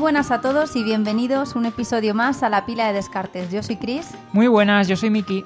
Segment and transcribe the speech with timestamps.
[0.00, 3.50] Muy buenas a todos y bienvenidos un episodio más a la pila de descartes.
[3.50, 4.08] Yo soy Chris.
[4.32, 5.44] Muy buenas, yo soy Miki.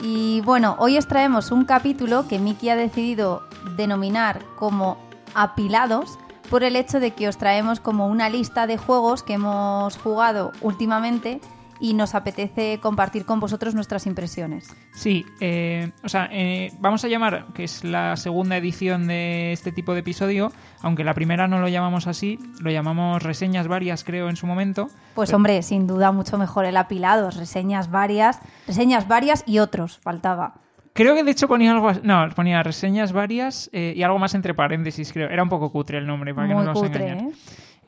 [0.00, 3.42] Y bueno, hoy os traemos un capítulo que Miki ha decidido
[3.76, 4.96] denominar como
[5.34, 9.98] apilados por el hecho de que os traemos como una lista de juegos que hemos
[9.98, 11.42] jugado últimamente
[11.80, 14.74] y nos apetece compartir con vosotros nuestras impresiones.
[14.92, 19.72] Sí, eh, o sea, eh, vamos a llamar, que es la segunda edición de este
[19.72, 20.52] tipo de episodio,
[20.82, 24.88] aunque la primera no lo llamamos así, lo llamamos reseñas varias, creo, en su momento.
[25.14, 30.54] Pues hombre, sin duda mucho mejor el apilado, reseñas varias, reseñas varias y otros, faltaba.
[30.98, 34.52] Creo que de hecho ponía algo, no, ponía reseñas varias eh, y algo más entre
[34.52, 35.28] paréntesis, creo.
[35.28, 37.32] Era un poco cutre el nombre, para que no nos cutre, engañar.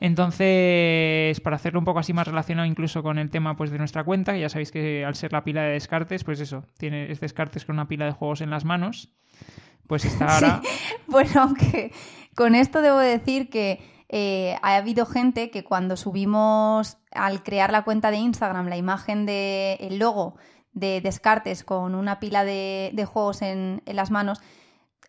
[0.01, 4.03] Entonces, para hacerlo un poco así más relacionado incluso con el tema pues, de nuestra
[4.03, 7.65] cuenta, ya sabéis que al ser la pila de descartes, pues eso, tiene es descartes
[7.65, 9.13] con una pila de juegos en las manos,
[9.85, 10.61] pues está ahora...
[11.07, 11.91] Bueno, aunque
[12.35, 13.79] con esto debo decir que
[14.09, 19.27] eh, ha habido gente que cuando subimos al crear la cuenta de Instagram la imagen
[19.27, 20.35] del el logo
[20.73, 24.41] de descartes con una pila de, de juegos en, en las manos,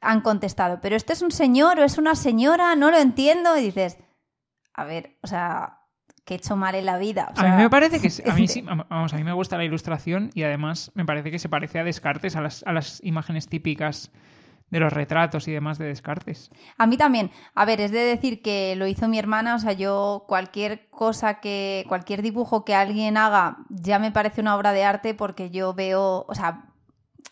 [0.02, 3.62] han contestado, pero este es un señor o es una señora, no lo entiendo, y
[3.62, 3.96] dices
[4.74, 5.80] a ver, o sea,
[6.24, 7.32] que he hecho mal en la vida.
[7.34, 10.30] a mí me parece que a mí sí, vamos, a mí me gusta la ilustración
[10.34, 14.12] y además me parece que se parece a Descartes, a las, a las imágenes típicas
[14.72, 16.50] de los retratos y demás de Descartes.
[16.78, 17.30] A mí también.
[17.54, 21.40] A ver, es de decir que lo hizo mi hermana, o sea, yo cualquier cosa
[21.40, 25.74] que, cualquier dibujo que alguien haga ya me parece una obra de arte porque yo
[25.74, 26.72] veo, o sea,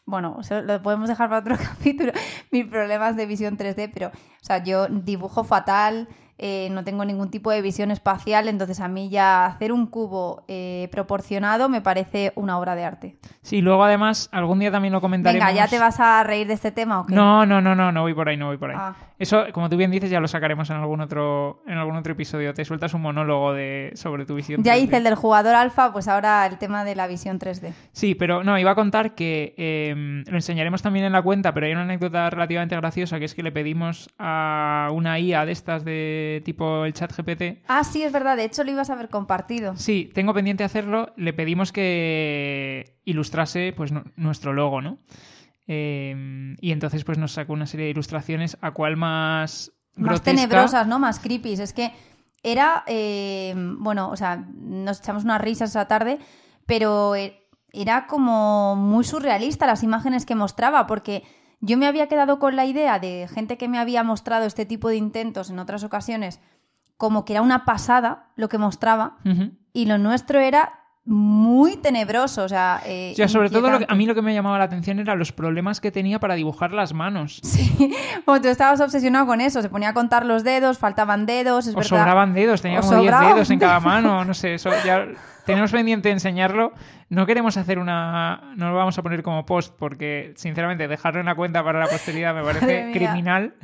[0.05, 2.13] bueno, lo podemos dejar para otro capítulo,
[2.51, 6.09] mis problemas de visión 3D, pero, o sea, yo dibujo fatal,
[6.43, 10.45] eh, no tengo ningún tipo de visión espacial, entonces a mí ya hacer un cubo
[10.49, 13.17] eh, proporcionado me parece una obra de arte.
[13.43, 15.47] Sí, luego además algún día también lo comentaremos.
[15.47, 17.15] Venga, ¿ya te vas a reír de este tema o qué?
[17.15, 18.77] No, no, no, no, no voy por ahí, no voy por ahí.
[18.79, 18.95] Ah.
[19.21, 22.55] Eso, como tú bien dices, ya lo sacaremos en algún otro, en algún otro episodio.
[22.55, 24.63] Te sueltas un monólogo de, sobre tu visión.
[24.63, 27.75] Ya hice el del jugador alfa, pues ahora el tema de la visión 3D.
[27.93, 31.67] Sí, pero no, iba a contar que em, lo enseñaremos también en la cuenta, pero
[31.67, 35.85] hay una anécdota relativamente graciosa que es que le pedimos a una IA de estas
[35.85, 37.63] de tipo el chat GPT.
[37.69, 39.77] Ah, sí, es verdad, de hecho lo ibas a haber compartido.
[39.77, 41.13] Sí, tengo pendiente hacerlo.
[41.19, 44.97] Le pedimos que ilustrase pues nuestro logo, ¿no?
[45.73, 49.71] Em, y entonces pues nos sacó una serie de ilustraciones a cual más...
[49.95, 50.99] Más tenebrosas, ¿no?
[50.99, 51.53] Más creepy.
[51.53, 51.93] Es que
[52.43, 56.19] era, em, bueno, o sea, nos echamos unas risas esa tarde,
[56.67, 61.23] pero e, era como muy surrealista las imágenes que mostraba, porque
[61.61, 64.89] yo me había quedado con la idea de gente que me había mostrado este tipo
[64.89, 66.41] de intentos en otras ocasiones,
[66.97, 69.19] como que era una pasada lo que mostraba,
[69.73, 70.80] y lo nuestro era
[71.11, 72.81] muy tenebroso, o sea...
[72.87, 75.91] Eh, sobre todo a mí lo que me llamaba la atención era los problemas que
[75.91, 77.41] tenía para dibujar las manos.
[77.43, 77.93] Sí,
[78.27, 81.75] o tú estabas obsesionado con eso, se ponía a contar los dedos, faltaban dedos, es
[81.75, 85.05] o sobraban dedos, tenía como 10 dedos en cada mano, no sé, eso ya
[85.51, 86.73] tenemos pendiente enseñarlo.
[87.09, 88.53] No queremos hacer una.
[88.57, 91.87] No lo vamos a poner como post porque, sinceramente, dejarlo en la cuenta para la
[91.87, 93.55] posteridad me parece criminal,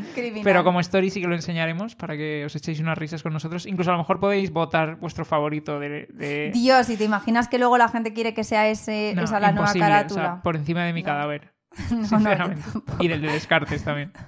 [0.43, 3.67] Pero como story sí que lo enseñaremos para que os echéis unas risas con nosotros.
[3.67, 6.51] Incluso a lo mejor podéis votar vuestro favorito de.
[6.53, 9.73] Dios, ¿y te imaginas que luego la gente quiere que sea ese, esa la nueva
[9.73, 10.41] carátula?
[10.43, 11.55] por encima de mi cadáver.
[11.89, 12.65] sinceramente.
[13.01, 14.13] y del de Descartes también.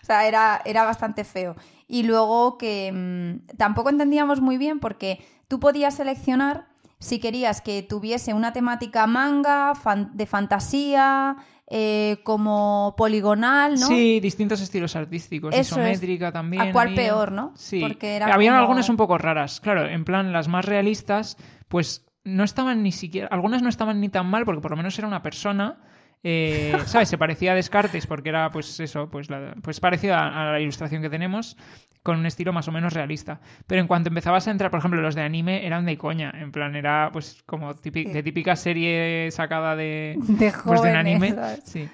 [0.00, 1.54] O sea, era, era bastante feo.
[1.86, 6.68] Y luego que mm, tampoco entendíamos muy bien porque tú podías seleccionar
[7.00, 9.72] si querías que tuviese una temática manga,
[10.12, 11.36] de fantasía,
[11.70, 13.86] eh, como poligonal, ¿no?
[13.86, 16.68] Sí, distintos estilos artísticos, isométrica también.
[16.68, 17.52] ¿A cuál peor, no?
[17.56, 17.80] Sí.
[17.80, 19.60] Porque Habían algunas un poco raras.
[19.60, 21.36] Claro, en plan, las más realistas,
[21.68, 23.28] pues no estaban ni siquiera.
[23.30, 25.78] Algunas no estaban ni tan mal, porque por lo menos era una persona.
[26.22, 27.08] Eh, ¿Sabes?
[27.08, 29.28] Se parecía a Descartes porque era, pues eso, pues,
[29.62, 31.56] pues parecido a, la ilustración que tenemos
[32.02, 33.40] con un estilo más o menos realista.
[33.66, 36.32] Pero en cuanto empezabas a entrar, por ejemplo, los de anime eran de coña.
[36.34, 41.36] En plan, era pues como de típica serie sacada de, de, pues, de anime.
[41.64, 41.88] Sí.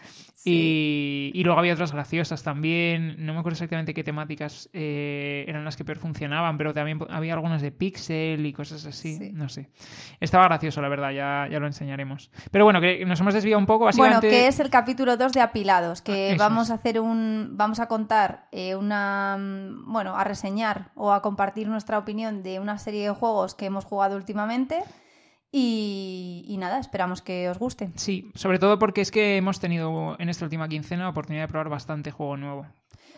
[0.44, 3.16] Y, luego había otras graciosas también.
[3.24, 7.34] No me acuerdo exactamente qué temáticas eh, eran las que peor funcionaban, pero también había
[7.34, 9.30] algunas de Pixel y cosas así.
[9.32, 9.70] No sé.
[10.20, 12.30] Estaba gracioso, la verdad, ya, ya lo enseñaremos.
[12.50, 13.84] Pero bueno, que nos hemos desviado un poco.
[13.84, 14.26] Básicamente...
[14.26, 17.50] Bueno, que es el capítulo 2 de Apilados, que vamos a hacer un.
[17.52, 19.38] Vamos a contar eh, una.
[19.86, 23.84] Bueno, a reseñar o a compartir nuestra opinión de una serie de juegos que hemos
[23.84, 24.82] jugado últimamente.
[25.56, 27.88] Y, nada, esperamos que os guste.
[27.94, 31.48] Sí, sobre todo porque es que hemos tenido en esta última quincena la oportunidad de
[31.48, 32.66] probar bastante juego nuevo.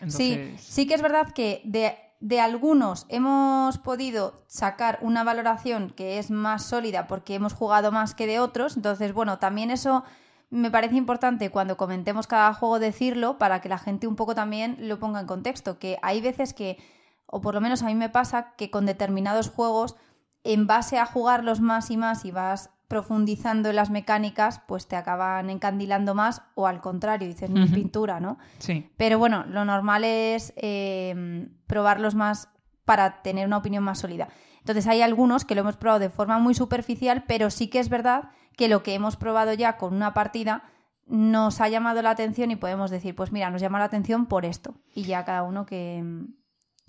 [0.07, 6.19] Sí, sí que es verdad que de, de, algunos hemos podido sacar una valoración que
[6.19, 8.77] es más sólida porque hemos jugado más que de otros.
[8.77, 10.03] Entonces, bueno, también eso
[10.51, 14.77] me parece importante cuando comentemos cada juego decirlo para que la gente un poco también
[14.81, 15.79] lo ponga en contexto.
[15.79, 16.77] Que hay veces que
[17.25, 19.95] o por lo menos a mí me pasa que con determinados juegos,
[20.43, 24.95] en base a jugarlos más y más y vas profundizando en las mecánicas, pues te
[24.95, 28.37] acaban encandilando más o al contrario, dices, mi pintura, ¿no?
[28.59, 28.89] Sí.
[28.95, 32.49] Pero bueno, lo normal es eh, probarlos más
[32.85, 34.29] para tener una opinión más sólida.
[34.59, 37.89] Entonces hay algunos que lo hemos probado de forma muy superficial, pero sí que es
[37.89, 40.63] verdad que lo que hemos probado ya con una partida
[41.05, 44.45] nos ha llamado la atención y podemos decir, pues mira, nos llama la atención por
[44.45, 44.75] esto.
[44.93, 46.03] Y ya cada uno que,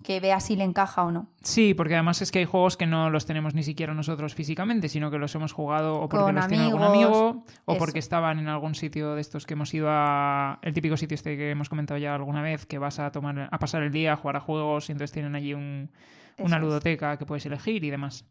[0.03, 1.29] que vea si le encaja o no.
[1.43, 4.89] Sí, porque además es que hay juegos que no los tenemos ni siquiera nosotros físicamente,
[4.89, 8.49] sino que los hemos jugado o porque los tiene algún amigo o porque estaban en
[8.49, 11.99] algún sitio de estos que hemos ido a el típico sitio este que hemos comentado
[11.99, 14.89] ya alguna vez, que vas a tomar a pasar el día a jugar a juegos
[14.89, 15.91] y entonces tienen allí un,
[16.39, 18.25] una ludoteca que puedes elegir y demás.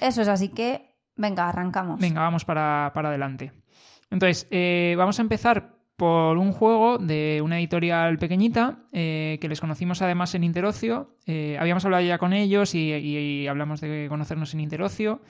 [0.00, 2.00] Eso es, así que venga, arrancamos.
[2.00, 3.52] Venga, vamos para, para adelante.
[4.10, 9.60] Entonces, eh, vamos a empezar por un juego de una editorial pequeñita eh, que les
[9.60, 11.16] conocimos además en Interocio.
[11.26, 15.22] Eh, habíamos hablado ya con ellos y, hablamos de conocernos en Interocio.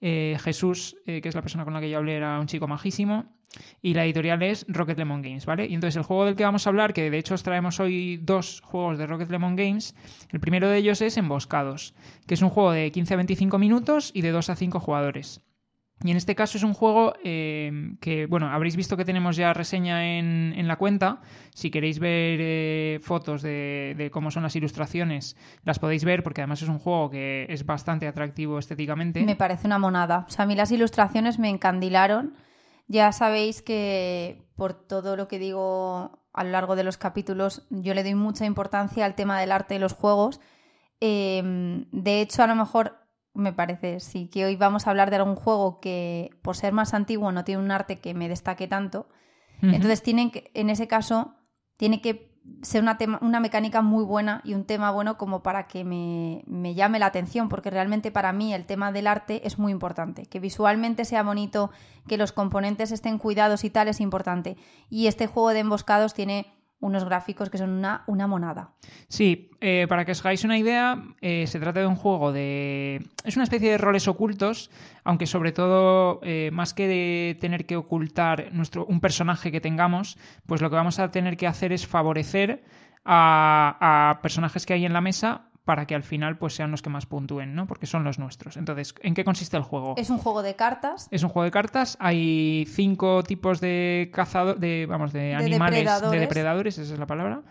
[0.00, 3.24] Eh, Jesús, que es la persona con la que yo hablé, era un chico majísimo.
[3.82, 5.66] Y la editorial es Rocket Lemon Games, ¿vale?
[5.66, 8.16] Y entonces el juego del que vamos a hablar, que de hecho os traemos hoy
[8.16, 9.94] dos juegos de Rocket Lemon Games,
[10.30, 11.94] el primero de ellos es Emboscados,
[12.26, 15.42] que es un juego de 15 a 25 minutos y de 2 a 5 jugadores.
[16.04, 19.52] Y en este caso es un juego eh, que, bueno, habréis visto que tenemos ya
[19.52, 21.20] reseña en, en la cuenta.
[21.54, 26.62] Si queréis ver eh, fotos de, cómo son las ilustraciones, las podéis ver porque además
[26.62, 29.22] es un juego que es bastante atractivo estéticamente.
[29.22, 30.26] Me parece una monada.
[30.28, 32.34] O sea, a mí las ilustraciones me encandilaron.
[32.88, 37.94] Ya sabéis que por todo lo que digo a lo largo de los capítulos, yo
[37.94, 40.40] le doy mucha importancia al tema del arte de los juegos.
[41.00, 43.01] Eh, de hecho, a lo mejor
[43.34, 46.94] me parece, sí, que hoy vamos a hablar de algún juego que, por ser más
[46.94, 49.08] antiguo, no tiene un arte que me destaque tanto.
[49.62, 51.36] Entonces, tienen que, en ese caso,
[51.76, 52.32] tiene que
[52.62, 56.74] ser una, una mecánica muy buena y un tema bueno como para que me, me,
[56.74, 60.26] llame la atención, porque realmente para mí el tema del arte es muy importante.
[60.26, 61.70] Que visualmente sea bonito,
[62.08, 64.56] que los componentes estén cuidados y tal es importante.
[64.90, 66.52] Y este juego de emboscados tiene
[66.82, 68.72] unos gráficos que son una, una monada.
[69.08, 73.00] Sí, eh, para que os hagáis una idea, eh, se trata de un juego de...
[73.24, 74.70] Es una especie de roles ocultos,
[75.04, 80.18] aunque sobre todo, eh, más que de tener que ocultar nuestro, un personaje que tengamos,
[80.46, 82.64] pues lo que vamos a tener que hacer es favorecer
[83.04, 86.82] a, a personajes que hay en la mesa para que al final pues sean los
[86.82, 87.66] que más puntúen, ¿no?
[87.66, 88.56] Porque son los nuestros.
[88.56, 89.94] Entonces, ¿en qué consiste el juego?
[89.96, 91.08] Es un juego de cartas.
[91.10, 91.96] Es un juego de cartas.
[92.00, 97.42] Hay cinco tipos de cazadores, de, vamos, de, animales, de depredadores, esa es la palabra.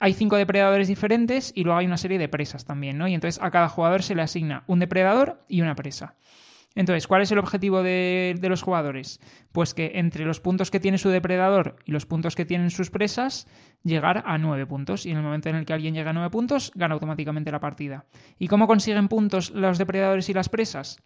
[0.00, 3.08] Hay cinco depredadores diferentes y luego hay una serie de presas también, ¿no?
[3.08, 6.14] Y entonces a cada jugador se le asigna un depredador y una presa.
[6.74, 9.20] Entonces, ¿cuál es el objetivo de, los jugadores?
[9.52, 12.90] Pues que entre los puntos que tiene su depredador y los puntos que tienen sus
[12.90, 13.46] presas,
[13.82, 15.06] llegar a nueve puntos.
[15.06, 17.60] Y en el momento en el que alguien llega a nueve puntos, gana automáticamente la
[17.60, 18.06] partida.
[18.38, 21.00] ¿Y cómo consiguen puntos los depredadores y las presas?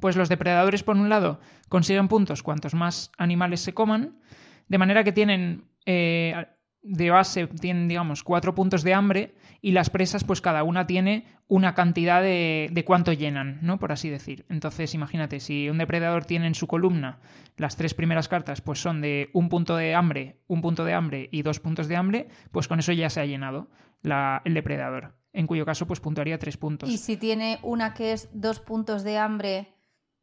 [0.00, 4.20] Pues los depredadores, por un lado, consiguen puntos cuantos más animales se coman,
[4.68, 6.46] de manera que tienen eh,
[6.82, 11.26] de base tienen, digamos, cuatro puntos de hambre y las presas, pues cada una tiene
[11.46, 13.78] una cantidad de, de cuánto llenan, ¿no?
[13.78, 14.44] Por así decir.
[14.48, 17.20] Entonces, imagínate, si un depredador tiene en su columna
[17.56, 21.28] las tres primeras cartas, pues son de un punto de hambre, un punto de hambre
[21.30, 23.68] y dos puntos de hambre, pues con eso ya se ha llenado
[24.02, 25.14] la, el depredador.
[25.32, 26.90] En cuyo caso, pues puntuaría tres puntos.
[26.90, 29.68] Y si tiene una que es dos puntos de hambre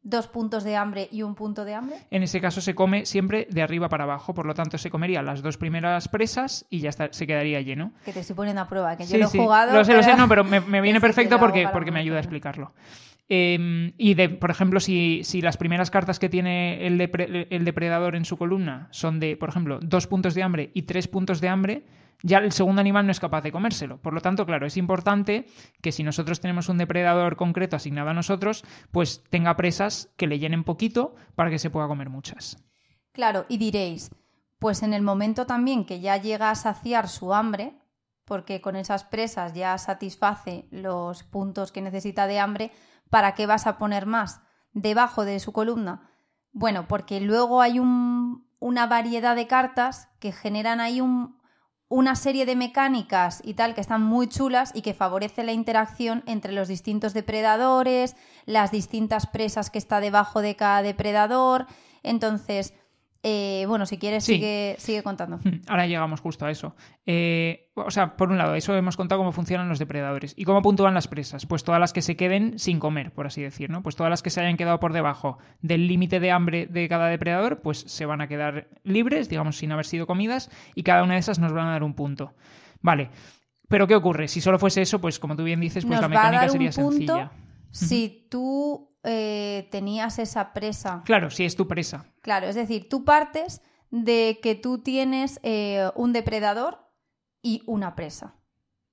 [0.02, 1.96] dos puntos de hambre y un punto de hambre?
[2.10, 5.22] En ese caso se come siempre de arriba para abajo, por lo tanto se comería
[5.22, 7.92] las dos primeras presas y ya está, se quedaría lleno.
[8.04, 9.72] Que te estoy poniendo a prueba, que yo lo he jugado.
[9.72, 12.72] Lo sé, lo sé, no, pero me, viene perfecto porque, porque me ayuda a explicarlo.
[13.32, 18.16] Em, y, de, por ejemplo, si, si, las primeras cartas que tiene el, el depredador
[18.16, 21.48] en su columna son de, por ejemplo, dos puntos de hambre y tres puntos de
[21.48, 21.84] hambre,
[22.22, 24.00] ya el segundo animal no es capaz de comérselo.
[24.00, 25.46] Por lo tanto, claro, es importante
[25.80, 30.38] que si nosotros tenemos un depredador concreto asignado a nosotros, pues tenga presas que le
[30.38, 32.62] llenen poquito para que se pueda comer muchas.
[33.12, 34.10] Claro, y diréis,
[34.58, 37.74] pues en el momento también que ya llega a saciar su hambre,
[38.24, 42.70] porque con esas presas ya satisface los puntos que necesita de hambre,
[43.08, 46.10] ¿para qué vas a poner más debajo de su columna?
[46.52, 51.39] Bueno, porque luego hay una variedad de cartas que generan ahí un,
[51.90, 56.22] una serie de mecánicas y tal que están muy chulas y que favorece la interacción
[56.26, 58.14] entre los distintos depredadores,
[58.46, 61.66] las distintas presas que está debajo de cada depredador.
[62.04, 62.74] Entonces,
[63.22, 65.40] eh, bueno, si quieres, sigue, sigue contando.
[65.68, 66.74] Ahora llegamos justo a eso.
[67.04, 70.32] Eh, o sea, por un lado, eso hemos contado cómo funcionan los depredadores.
[70.36, 71.44] ¿Y cómo puntúan las presas?
[71.44, 73.82] Pues todas las que se queden sin comer, por así decir, ¿no?
[73.82, 77.08] Pues todas las que se hayan quedado por debajo del límite de hambre de cada
[77.08, 81.14] depredador, pues se van a quedar libres, digamos, sin haber sido comidas, y cada una
[81.14, 82.32] de esas nos van a dar un punto.
[82.80, 83.10] Vale.
[83.68, 84.28] Pero ¿qué ocurre?
[84.28, 86.40] Si solo fuese eso, pues como tú bien dices, pues Nos la va a mecánica
[86.40, 87.32] dar sería un punto sencilla.
[87.70, 91.02] si tú eh, tenías esa presa.
[91.04, 92.06] Claro, si es tu presa.
[92.20, 96.86] Claro, es decir, tú partes de que tú tienes eh, un depredador
[97.42, 98.34] y una presa.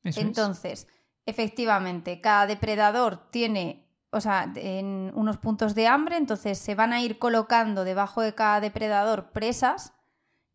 [0.03, 0.25] Eso es.
[0.25, 0.87] Entonces,
[1.25, 7.01] efectivamente, cada depredador tiene, o sea, en unos puntos de hambre, entonces se van a
[7.01, 9.93] ir colocando debajo de cada depredador presas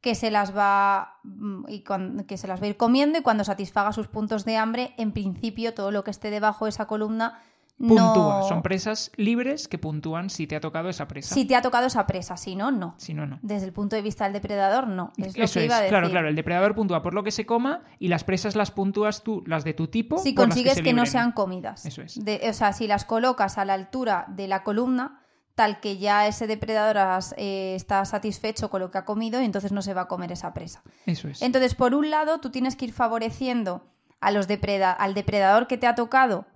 [0.00, 1.85] que se las va mm, y
[2.26, 5.12] que se las va a ir comiendo y cuando satisfaga sus puntos de hambre, en
[5.12, 7.40] principio todo lo que esté debajo de esa columna
[7.89, 8.41] Puntúa.
[8.41, 11.35] no Son presas libres que puntúan si te ha tocado esa presa.
[11.35, 12.95] si te ha tocado esa presa, si no, no.
[12.99, 13.39] Si no, no.
[13.43, 15.12] Desde el punto de vista del depredador, no.
[15.17, 15.91] Es lo Eso que es, iba a decir.
[15.91, 16.29] claro, claro.
[16.29, 19.65] El depredador puntúa por lo que se coma y las presas las puntúas tú, las
[19.65, 20.19] de tu tipo.
[20.19, 21.85] Si por las consigues se que, no sean comidas.
[21.87, 22.25] Eso es.
[22.25, 25.19] De- o sea, si las colocas a la altura de la columna,
[25.55, 29.45] tal que ya ese depredador has- eh, está satisfecho con lo que ha comido y
[29.45, 30.83] entonces no se va a comer esa presa.
[31.05, 31.43] Eso es.
[31.43, 33.85] Entonces, por un lado, tú tienes que ir favoreciendo
[34.21, 36.47] a los depreda- al depredador que te ha tocado,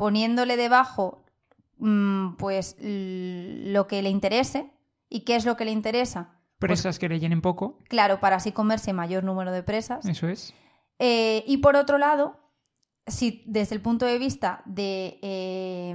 [0.00, 1.22] poniéndole debajo
[1.76, 4.70] mm, pues lo que le interese.
[5.10, 6.38] ¿Y qué es lo que le interesa?
[6.58, 7.78] Presas que le llenen poco.
[7.88, 10.06] Claro, para así comerse mayor número de presas.
[10.06, 10.54] Eso es.
[10.98, 12.36] Eh, y por otro lado,
[13.06, 15.94] si desde el punto de vista de, eh,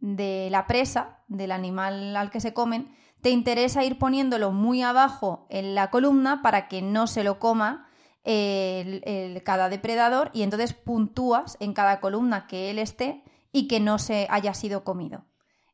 [0.00, 2.92] de la presa, del animal al que se comen,
[3.22, 7.86] te interesa ir poniéndolo muy abajo en la columna para que no se lo coma
[8.24, 13.22] el- el- cada depredador y entonces puntúas en cada columna que él esté
[13.54, 15.24] y que no se haya sido comido.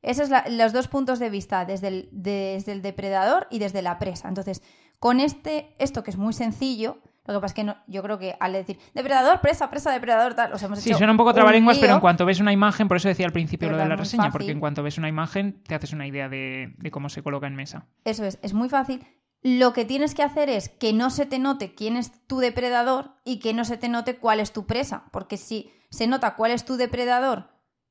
[0.03, 3.99] Esos son los dos puntos de vista, desde el, desde el depredador y desde la
[3.99, 4.29] presa.
[4.29, 4.63] Entonces,
[5.01, 8.19] con este, esto que es muy sencillo, lo que pasa es que no- yo creo
[8.19, 11.35] que al decir depredador, presa, presa, depredador, tal, os hemos Sí, hecho suena un poco
[11.35, 13.89] trabalenguas, pero en cuanto ves una imagen, por eso decía al principio Pero lo de
[13.89, 14.33] la reseña, fácil.
[14.33, 17.47] porque en cuanto ves una imagen te haces una idea de, de cómo se coloca
[17.47, 17.87] en mesa.
[18.05, 19.07] Eso es, es muy fácil.
[19.43, 23.13] Lo que tienes que hacer es que no se te note quién es tu depredador
[23.25, 25.05] y que no se te note cuál es tu presa.
[25.13, 27.49] Porque si se nota cuál es tu depredador,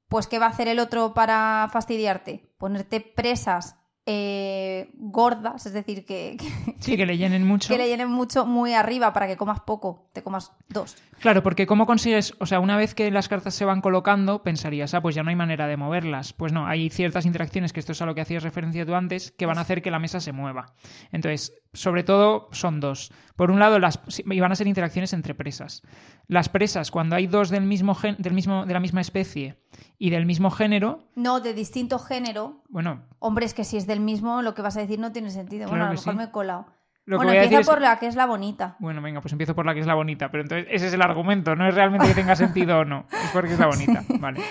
[0.10, 2.52] pues ¿qué va a hacer el otro para fastidiarte?
[2.58, 3.79] Ponerte presas
[4.12, 7.70] eh, gordas, es decir, que, que, Sí, que le llenen mucho.
[7.70, 10.98] que le llenen mucho muy arriba para que comas poco, te comas dos.
[11.20, 12.34] Claro, porque ¿cómo consigues?
[12.40, 15.30] O sea, una vez que las cartas se van colocando, pensarías, ah, pues ya no
[15.30, 16.34] hay manera de moverlas.
[16.34, 19.32] Pues no, hay ciertas interacciones, que esto es a lo que hacías referencia tú antes,
[19.32, 20.74] que van a hacer que la mesa se mueva.
[21.12, 23.12] Entonces, sobre todo son dos.
[23.36, 25.84] Por un lado, las, van a ser interacciones entre presas.
[26.28, 29.60] Las presas, cuando hay dos del mismo, gen- del mismo, de la misma especie
[29.98, 32.64] y del mismo género, No, de distinto género.
[32.70, 35.30] bueno, Hombre, es que si es del mismo, lo que vas a decir no tiene
[35.30, 35.68] sentido.
[35.68, 36.18] Claro bueno, a lo mejor sí.
[36.18, 36.66] me he colado.
[37.06, 38.76] lo bueno, empieza es- por la que es la bonita.
[38.80, 41.02] Bueno, venga, pues empiezo por la que es la bonita, pero entonces ese es el
[41.02, 44.42] argumento, no es realmente que tenga sentido o no, es porque es la bonita, vale.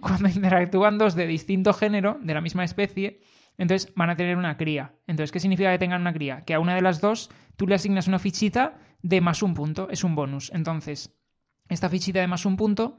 [0.00, 3.20] Cuando interactúan dos de distinto género, de la misma especie,
[3.58, 4.94] entonces van a tener una cría.
[5.06, 6.42] Entonces, ¿qué significa que tengan una cría?
[6.42, 9.88] Que a una de las dos tú le asignas una fichita de más un punto,
[9.90, 10.50] es un bonus.
[10.54, 11.16] Entonces,
[11.68, 12.98] esta fichita de más un punto,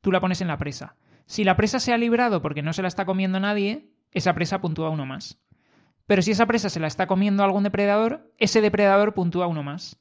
[0.00, 0.96] tú la pones en la presa.
[1.24, 4.60] Si la presa se ha librado porque no se la está comiendo nadie, esa presa
[4.60, 5.38] puntúa uno más.
[6.06, 9.98] Pero si esa presa se la está comiendo algún depredador, ese depredador puntúa uno más.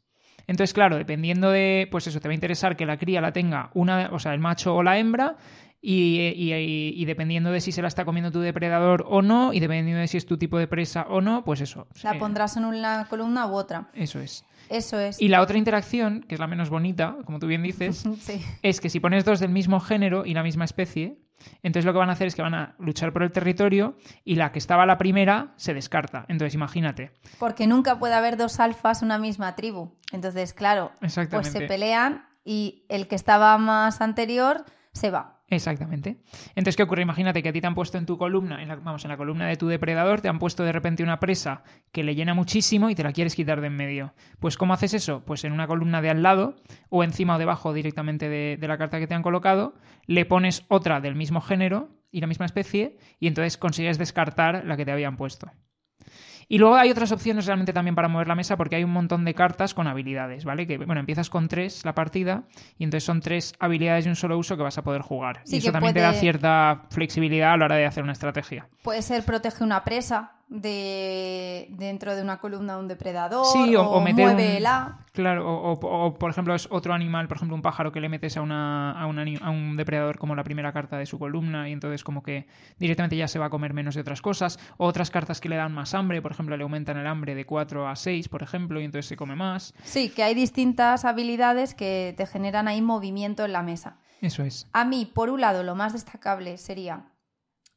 [0.48, 3.70] Entonces, claro, dependiendo de, pues eso, te va a interesar que la cría la tenga
[3.75, 5.38] una, o sea, el macho o la hembra,
[5.80, 9.53] y, y- y- y dependiendo de si se la está comiendo tu depredador o no,
[9.53, 11.88] y dependiendo de si es tu tipo de presa o no, pues eso.
[12.03, 13.89] La eh, pondrás en una columna u otra.
[13.94, 14.44] Eso es.
[14.70, 15.22] Eso es.
[15.22, 18.41] Y la otra interacción, que es la menos bonita, como tú bien dices, Sí.
[18.62, 21.18] es que si pones dos del mismo género y la misma especie,
[21.63, 24.36] entonces lo que van a hacer es que van a luchar por el territorio y
[24.36, 26.25] la que estaba la primera se descarta.
[26.27, 27.12] Entonces imagínate.
[27.39, 29.95] Porque nunca puede haber dos alfas una misma tribu.
[30.12, 30.91] Entonces, claro,
[31.29, 35.40] pues se pelean y el que estaba más anterior se va.
[35.51, 36.15] Exactamente.
[36.55, 37.01] Entonces, ¿qué ocurre?
[37.01, 39.17] Imagínate que a ti te han puesto en tu columna, en la, vamos, en la
[39.17, 42.89] columna de tu depredador, te han puesto de repente una presa que le llena muchísimo
[42.89, 44.13] y te la quieres quitar de en medio.
[44.39, 45.25] Pues, ¿cómo haces eso?
[45.25, 46.55] Pues en una columna de al lado,
[46.88, 50.63] o encima o debajo directamente de, de la carta que te han colocado, le pones
[50.70, 54.93] otra del mismo género y la misma especie, y entonces consigues descartar la que te
[54.93, 55.51] habían puesto.
[56.51, 59.24] Y luego hay otras opciones realmente también para mover la mesa porque hay un montón
[59.24, 60.67] de cartas con habilidades, ¿vale?
[60.67, 62.43] Que, bueno, empiezas con tres la partida
[62.77, 65.39] y entonces son tres habilidades de un solo uso que vas a poder jugar.
[65.46, 68.67] Sí, y eso también te da cierta flexibilidad a la hora de hacer una estrategia.
[68.84, 73.46] Puede ser protege una presa de dentro de una columna un depredador.
[73.46, 75.00] Sí, o, o meter un- muévela.
[75.13, 78.10] Claro, o, o- o, por ejemplo es otro animal, por ejemplo un pájaro que le
[78.10, 81.67] metes a, una, a, un a un depredador como la primera carta de su columna
[81.70, 82.48] y entonces como que
[82.79, 84.60] directamente ya se va a comer menos de otras cosas.
[84.77, 87.46] O otras cartas que le dan más hambre, por ejemplo le aumentan el hambre de
[87.46, 89.74] 4 a 6, por ejemplo, y entonces se come más.
[89.84, 93.98] Sí, que hay distintas habilidades que te generan ahí movimiento en la mesa.
[94.22, 94.67] Eso es.
[94.74, 97.05] A mí, por un lado, lo más destacable sería,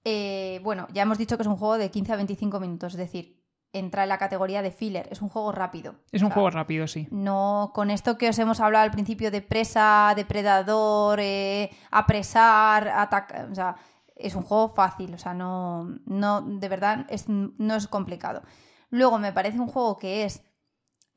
[0.05, 2.99] eh, bueno, ya hemos dicho que es un juego de 15 a 25 minutos, es
[2.99, 3.45] decir,
[3.75, 5.09] entra en la categoría de filler.
[5.11, 5.97] Es un juego rápido.
[6.13, 7.09] Es un juego rápido, sí.
[7.11, 13.51] No, con esto que os hemos hablado al principio de presa, depredador, eh, apresar, atacar.
[13.51, 13.77] O sea,
[14.15, 15.13] es un juego fácil.
[15.15, 18.43] O sea, no, no de verdad, es, no es complicado.
[18.91, 20.45] Luego me parece un juego que es.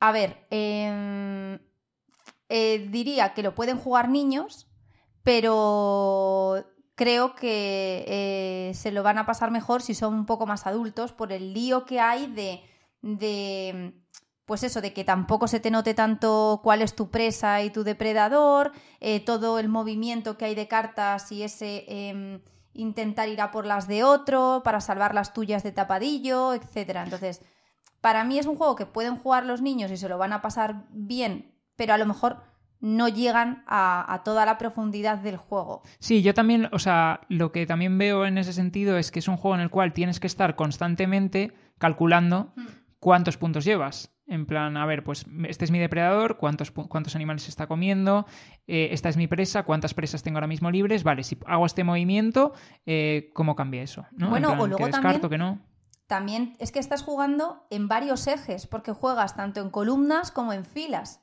[0.00, 1.60] A ver, em,
[2.48, 4.68] eh, diría que lo pueden jugar niños,
[5.22, 6.64] pero
[6.98, 11.12] creo que eh, se lo van a pasar mejor si son un poco más adultos
[11.12, 13.94] por el lío que hay de,
[14.44, 17.84] pues eso, de que tampoco se te note tanto cuál es tu presa y tu
[17.84, 23.52] depredador, eh, todo el movimiento que hay de cartas y ese em, intentar ir a
[23.52, 27.04] por las de otro para salvar las tuyas de tapadillo, etcétera.
[27.04, 27.42] Entonces,
[28.00, 30.42] para mí es un juego que pueden jugar los niños y se lo van a
[30.42, 32.42] pasar bien, pero a lo mejor
[32.80, 35.82] no llegan a, toda la profundidad del juego.
[35.98, 39.28] Sí, yo también, o sea, lo que también veo en ese sentido es que es
[39.28, 42.66] un juego en el cual tienes que estar constantemente calculando hmm.
[43.00, 44.14] cuántos puntos llevas.
[44.26, 48.26] En plan, a ver, pues este es mi depredador, cuántos, cuántos animales está comiendo,
[48.66, 51.82] eh, esta es mi presa, cuántas presas tengo ahora mismo libres, vale, si hago este
[51.82, 52.52] movimiento,
[52.84, 54.06] eh, ¿cómo cambia eso?
[54.12, 55.60] Bueno, o luego descarto, que no.
[56.08, 60.66] También es que estás jugando en varios ejes, porque juegas tanto en columnas como en
[60.66, 61.22] filas.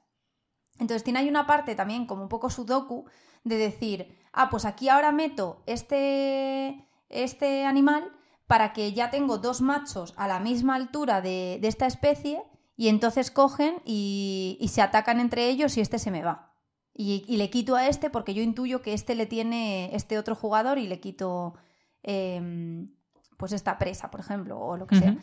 [0.79, 3.05] Entonces tiene ahí una parte también como un poco sudoku
[3.43, 8.11] de decir, ah, pues aquí ahora meto este, este animal
[8.47, 12.43] para que ya tengo dos machos a la misma altura de, esta especie
[12.77, 16.51] y entonces cogen y, se atacan entre ellos y este se me va.
[16.93, 20.77] Y, le quito a este porque yo intuyo que este le tiene este otro jugador
[20.77, 21.55] y le quito
[22.03, 22.93] em,
[23.37, 25.17] pues esta presa, por ejemplo, o lo que sea.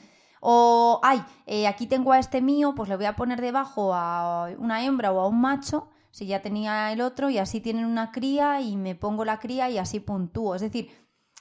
[0.44, 4.48] O, ay, eh, aquí tengo a este mío, pues le voy a poner debajo a
[4.58, 8.10] una hembra o a un macho, si ya tenía el otro, y así tienen una
[8.10, 10.56] cría y me pongo la cría y así puntúo.
[10.56, 10.90] Es decir,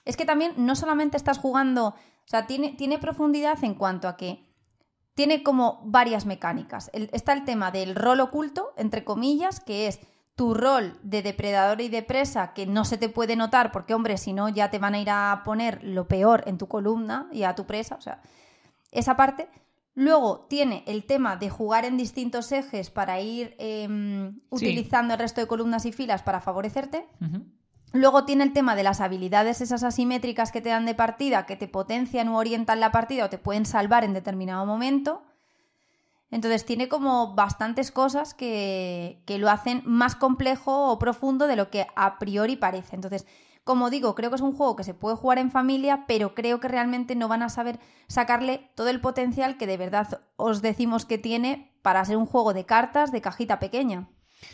[0.05, 4.17] es que también no solamente estás jugando, o sea, tiene, tiene profundidad en cuanto a
[4.17, 4.47] que
[5.15, 6.91] tiene como varias mecánicas.
[6.93, 9.99] está el tema del rol oculto, entre comillas, que es
[10.35, 14.17] tu rol de depredador y de presa que no se te puede notar porque, hombre,
[14.17, 17.43] si no ya te van a ir a poner lo peor en tu columna y
[17.43, 17.95] a tu presa.
[17.95, 18.21] O sea,
[18.91, 19.49] esa parte.
[19.93, 25.41] Luego tiene el tema de jugar en distintos ejes para ir em, utilizando el resto
[25.41, 27.07] de columnas y filas para favorecerte.
[27.93, 31.57] Luego tiene el tema de las habilidades esas asimétricas que te dan de partida, que
[31.57, 35.23] te potencian o orientan la partida o te pueden salvar en determinado momento.
[36.29, 41.69] Entonces tiene como bastantes cosas que, que lo hacen más complejo o profundo de lo
[41.69, 42.95] que a priori parece.
[42.95, 43.27] Entonces,
[43.63, 46.59] como digo, creo que es un juego que se puede jugar en familia, pero creo
[46.59, 51.05] que realmente no van a saber sacarle todo el potencial que de verdad os decimos
[51.05, 54.09] que tiene para ser un juego de cartas de cajita pequeña.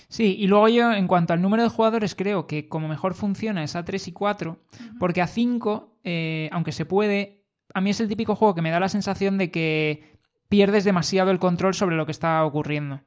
[0.10, 3.63] Sí, y luego yo, en cuanto al número de jugadores, creo que como mejor funciona
[3.63, 4.60] es a 3 y 4,
[5.00, 8.72] porque a 5, eh, aunque se puede, a mí es el típico juego que me
[8.72, 10.17] da la sensación de que
[10.50, 13.02] pierdes demasiado el control sobre lo que está ocurriendo.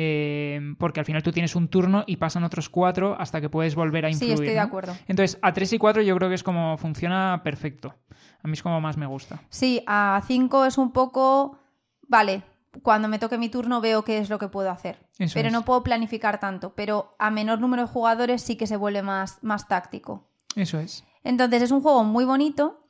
[0.00, 3.74] Eh, porque al final tú tienes un turno y pasan otros cuatro hasta que puedes
[3.74, 4.36] volver a influir.
[4.36, 4.96] Sí, estoy de acuerdo.
[5.08, 7.96] Entonces, a 3 y 4 yo creo que es como funciona perfecto.
[8.40, 9.42] A mí es como más me gusta.
[9.48, 11.58] Sí, a 5 es un poco.
[12.06, 12.44] Vale,
[12.84, 15.04] cuando me toque mi turno veo qué es lo que puedo hacer.
[15.34, 16.74] pero no puedo planificar tanto.
[16.76, 20.28] Pero a menor número de jugadores sí que se vuelve más, más táctico.
[20.54, 21.02] Eso es.
[21.24, 22.88] Entonces, es un juego muy bonito.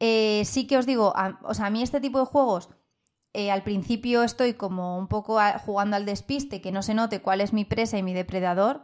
[0.00, 2.68] Eh, sí que os digo, o sea, a mí este tipo de juegos
[3.38, 7.40] eh, al principio estoy como un poco jugando al despiste, que no se note cuál
[7.40, 8.82] es mi presa y mi depredador,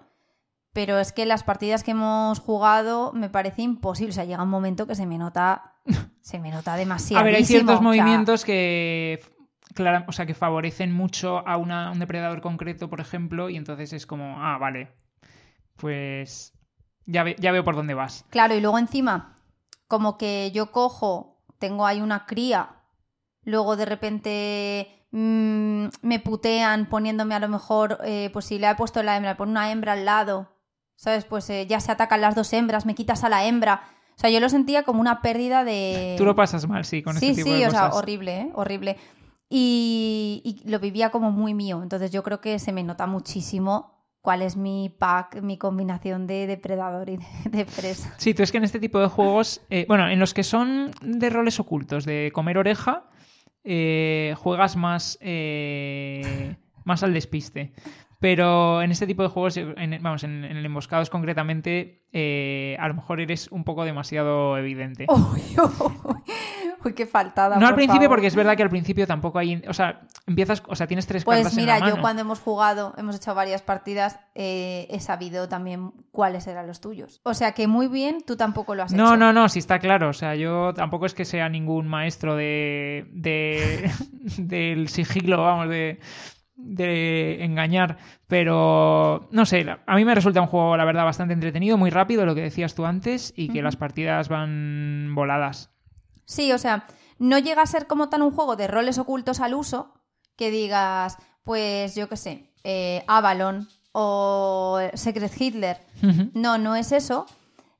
[0.72, 4.10] pero es que las partidas que hemos jugado me parece imposible.
[4.10, 5.74] O sea, llega un momento que se me nota,
[6.20, 7.20] se me nota demasiado.
[7.20, 9.20] A ver, hay ciertos movimientos que,
[9.74, 14.06] claro, o sea, que favorecen mucho a un depredador concreto, por ejemplo, y entonces es
[14.06, 14.92] como, ah, vale,
[15.74, 16.52] pues
[17.06, 18.24] ya, ya veo por dónde vas.
[18.30, 19.40] Claro, y luego encima,
[19.88, 22.83] como que yo cojo, tengo ahí una cría
[23.44, 28.74] luego de repente mm, me putean poniéndome a lo mejor, eh, pues si le he
[28.74, 30.48] puesto la hembra, pon una hembra al lado,
[30.96, 31.24] ¿sabes?
[31.24, 33.82] Pues eh, ya se atacan las dos hembras, me quitas a la hembra.
[34.16, 36.14] O sea, yo lo sentía como una pérdida de...
[36.16, 38.50] Tú lo pasas mal, sí, con sí, este tipo sí, o sea, horrible, ¿eh?
[38.54, 38.96] Horrible.
[39.48, 41.80] Y, lo vivía como muy mío.
[41.82, 46.46] Entonces yo creo que se me nota muchísimo cuál es mi pack, mi combinación de
[46.46, 48.14] depredador y de, presa.
[48.16, 50.92] Sí, tú es que en este tipo de juegos, eh, bueno, en los que son
[51.02, 53.04] de roles ocultos, de comer oreja,
[53.64, 57.72] eh, juegas más, eh, más al despiste.
[58.24, 59.60] Pero en este tipo de juegos,
[60.00, 65.04] vamos, en, el emboscados concretamente, eh, a lo mejor eres un poco demasiado evidente.
[66.84, 67.56] Uy, qué faltada.
[67.56, 68.16] No al por principio, favor.
[68.16, 69.62] porque es verdad que al principio tampoco hay.
[69.68, 70.62] O sea, empiezas.
[70.68, 71.96] O sea, tienes tres Pues cartas mira, en la mano.
[71.96, 76.80] yo cuando hemos jugado, hemos hecho varias partidas, eh, he sabido también cuáles eran los
[76.80, 77.20] tuyos.
[77.24, 79.16] O sea que muy bien, tú tampoco lo has No, hecho.
[79.18, 80.08] no, no, sí está claro.
[80.08, 83.06] O sea, yo tampoco es que sea ningún maestro de.
[83.12, 83.90] de
[84.38, 86.00] del sigilo, vamos, de
[86.64, 91.76] de engañar, pero no sé, a mí me resulta un juego, la verdad, bastante entretenido,
[91.76, 95.70] muy rápido, lo que decías tú antes, y que las partidas van voladas.
[96.24, 96.86] Sí, o sea,
[97.18, 99.94] no llega a ser como tan un juego de roles ocultos al uso
[100.36, 105.78] que digas, pues yo qué sé, eh, Avalon o Secret Hitler.
[106.34, 107.26] No, no es eso,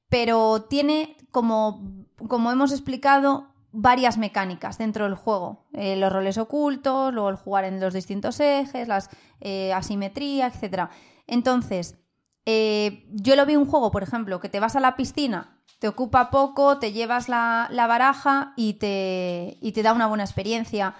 [0.09, 5.67] pero tiene como, como hemos explicado, varias mecánicas dentro del juego.
[5.73, 9.11] Eh, los roles ocultos, luego el jugar en los distintos ejes, las
[9.41, 10.89] eh, asimetría, etc.
[11.27, 11.99] Entonces,
[12.47, 15.89] eh, yo lo vi un juego, por ejemplo, que te vas a la piscina, te
[15.89, 20.95] ocupa poco, te llevas la, la baraja y te, y te da una buena experiencia.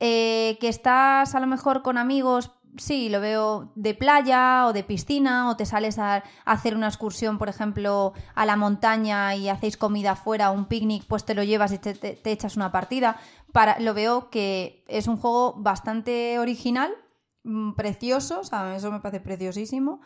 [0.00, 4.82] Eh, que estás a lo mejor con amigos, sí, lo veo de playa o de
[4.82, 9.76] piscina, o te sales a, hacer una excursión, por ejemplo, a la montaña y hacéis
[9.76, 13.16] comida afuera, un picnic, pues te lo llevas y te, echas una partida.
[13.52, 16.92] Para, lo veo que es un juego bastante original,
[17.44, 20.00] mm, precioso, o eso me parece preciosísimo.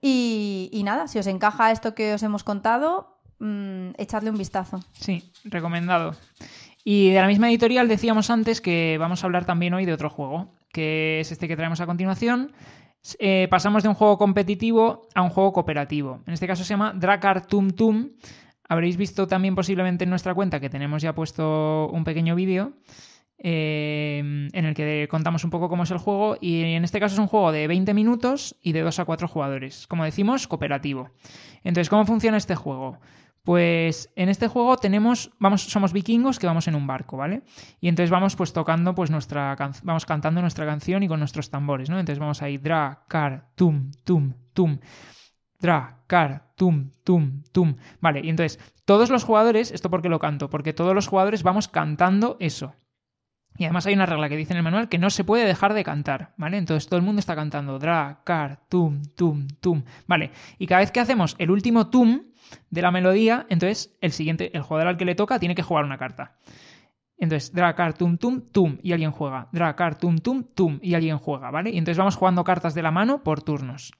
[0.00, 4.80] Y, y nada, si os encaja esto que os hemos contado, mm, echadle un vistazo.
[4.92, 6.14] Sí, recomendado.
[6.84, 10.10] Y de la misma editorial decíamos antes que vamos a hablar también hoy de otro
[10.10, 12.52] juego, que es este que traemos a continuación.
[13.18, 16.20] Eh, pasamos de un juego competitivo a un juego cooperativo.
[16.26, 18.10] En este caso se llama Drakkar Tum Tum.
[18.68, 22.72] Habréis visto también posiblemente en nuestra cuenta que tenemos ya puesto un pequeño vídeo
[23.38, 27.14] eh, en el que contamos un poco cómo es el juego y en este caso
[27.14, 29.86] es un juego de 20 minutos y de 2 a 4 jugadores.
[29.86, 31.10] Como decimos, cooperativo.
[31.62, 32.98] Entonces, ¿cómo funciona este juego?
[33.44, 37.42] Pues en este juego tenemos, vamos, somos vikingos que vamos en un barco, ¿vale?
[37.78, 41.90] Y entonces vamos pues tocando pues nuestra vamos cantando nuestra canción y con nuestros tambores,
[41.90, 42.00] ¿no?
[42.00, 44.78] Entonces vamos ahí dra, car, tum, tum, tum.
[45.60, 47.76] Dra, car, tum, tum, tum.
[48.00, 51.68] Vale, y entonces todos los jugadores, esto porque lo canto, porque todos los jugadores vamos
[51.68, 52.74] cantando eso.
[53.56, 55.74] Y además hay una regla que dice en el manual que no se puede dejar
[55.74, 56.56] de cantar, ¿vale?
[56.56, 59.84] Entonces todo el mundo está cantando dra, car, tum, tum, tum.
[60.06, 62.22] Vale, y cada vez que hacemos el último tum
[62.70, 65.84] de la melodía, entonces el siguiente, el jugador al que le toca, tiene que jugar
[65.84, 66.36] una carta.
[67.16, 69.48] Entonces, dra, car, tum, tum, tum, y alguien juega.
[69.52, 71.70] Dra, car, tum, tum, tum, y alguien juega, ¿vale?
[71.70, 73.92] Y entonces vamos jugando cartas de la mano por turnos.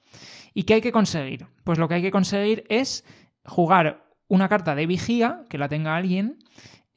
[0.53, 1.47] ¿Y qué hay que conseguir?
[1.63, 3.05] Pues lo que hay que conseguir es
[3.45, 6.39] jugar una carta de vigía, que la tenga alguien,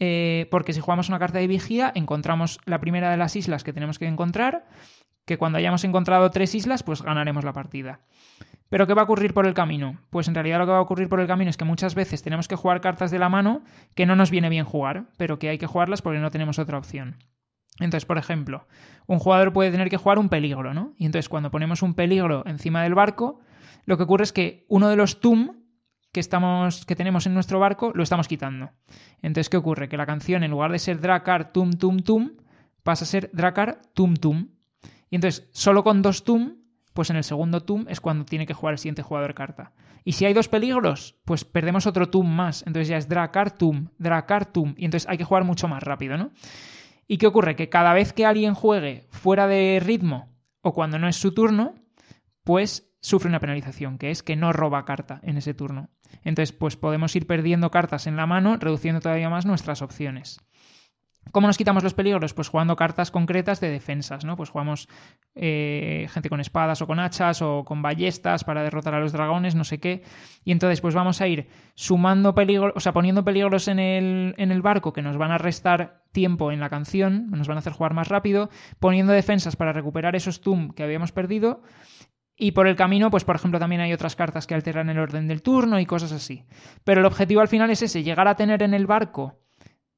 [0.01, 3.73] eh, porque si jugamos una carta de vigía, encontramos la primera de las islas que
[3.73, 4.67] tenemos que encontrar,
[5.29, 8.01] que cuando hayamos encontrado tres islas, pues ganaremos la partida.
[8.71, 10.01] ¿Pero qué va a ocurrir por el camino?
[10.11, 12.23] Pues en realidad lo que va a ocurrir por el camino es que muchas veces
[12.23, 13.63] tenemos que jugar cartas de la mano
[13.95, 16.79] que no nos viene bien jugar, pero que hay que jugarlas porque no tenemos otra
[16.79, 17.19] opción.
[17.79, 18.67] Entonces, por ejemplo,
[19.07, 20.95] un jugador puede tener que jugar un peligro, ¿no?
[20.97, 23.41] Y entonces cuando ponemos un peligro encima del barco,
[23.85, 25.63] lo que ocurre es que uno de los tum
[26.11, 28.71] que, estamos, que tenemos en nuestro barco lo estamos quitando.
[29.23, 29.89] Entonces, ¿qué ocurre?
[29.89, 32.31] Que la canción, en lugar de ser Dracar tum tum tum,
[32.83, 34.49] pasa a ser Dracar tum tum.
[35.11, 36.57] Y entonces, solo con dos tum,
[36.93, 39.73] pues en el segundo tum es cuando tiene que jugar el siguiente jugador carta.
[40.05, 42.65] Y si hay dos peligros, pues perdemos otro tum más.
[42.67, 44.49] Entonces ya es Dracar tum, Dracar.
[44.77, 46.33] Y entonces hay que jugar mucho más rápido, ¿no?
[47.07, 47.57] ¿Y qué ocurre?
[47.57, 51.75] Que cada vez que alguien juegue fuera de ritmo o cuando no es su turno,
[52.45, 55.91] pues sufre una penalización, que es que no roba carta en ese turno.
[56.23, 60.41] Entonces, pues podemos ir perdiendo cartas en la mano, reduciendo todavía más nuestras opciones.
[61.33, 62.35] ¿Cómo nos quitamos los peligros?
[62.35, 64.37] Pues jugando cartas concretas de defensas, ¿no?
[64.37, 64.89] Pues jugamos
[65.35, 69.55] eh, gente con espadas o con hachas o con ballestas para derrotar a los dragones,
[69.55, 70.03] no sé qué.
[70.45, 74.51] Y entonces, pues vamos a ir sumando peligros, o sea, poniendo peligros en el, en
[74.51, 77.73] el barco que nos van a restar tiempo en la canción, nos van a hacer
[77.73, 81.63] jugar más rápido, poniendo defensas para recuperar esos tum que habíamos perdido.
[82.41, 85.27] Y por el camino, pues por ejemplo, también hay otras cartas que alteran el orden
[85.27, 86.45] del turno y cosas así.
[86.85, 89.41] Pero el objetivo al final es ese, llegar a tener en el barco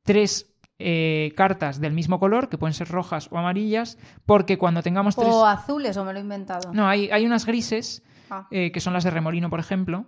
[0.02, 0.49] tres
[0.80, 5.28] eh, cartas del mismo color, que pueden ser rojas o amarillas, porque cuando tengamos tres...
[5.32, 6.72] O azules, o me lo he inventado.
[6.72, 8.46] No, hay, hay unas grises, Ah.
[8.50, 10.06] eh, que son las de remolino, por ejemplo,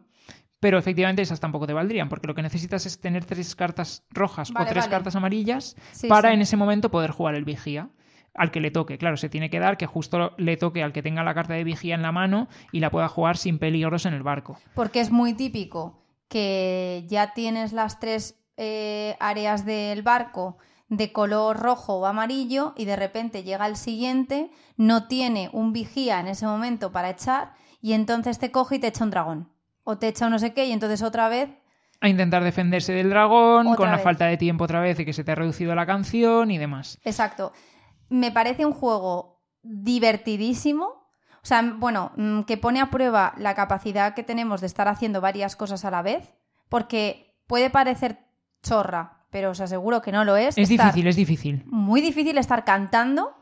[0.60, 4.52] pero efectivamente esas tampoco te valdrían, porque lo que necesitas es tener tres cartas rojas
[4.52, 4.90] Vale, o tres vale.
[4.92, 6.34] cartas amarillas Sí, para sí.
[6.34, 7.88] en ese momento poder jugar el vigía.
[8.34, 11.02] Al que le toque, claro, se tiene que dar que justo le toque al que
[11.02, 14.14] tenga la carta de vigía en la mano y la pueda jugar sin peligros en
[14.14, 14.56] el barco.
[14.74, 21.58] Porque es muy típico que ya tienes las tres eh, áreas del barco de color
[21.58, 26.46] rojo o amarillo y de repente llega el siguiente, no tiene un vigía en ese
[26.46, 29.52] momento para echar y entonces te coge y te echa un dragón.
[29.84, 31.48] O te echa un no sé qué y entonces otra vez
[32.02, 35.12] a intentar defenderse del dragón, Otra con la falta de tiempo otra vez y que
[35.12, 36.98] se te ha reducido la canción y demás.
[37.04, 37.52] Exacto.
[38.08, 40.84] Me parece un juego divertidísimo.
[40.86, 45.20] O sea, bueno, mm, que pone a prueba la capacidad que tenemos de estar haciendo
[45.20, 46.34] varias cosas a la vez,
[46.68, 48.18] porque puede parecer
[48.62, 50.56] chorra, pero os aseguro que no lo es.
[50.58, 51.62] Es difícil, es difícil.
[51.66, 53.34] Muy difícil estar cantando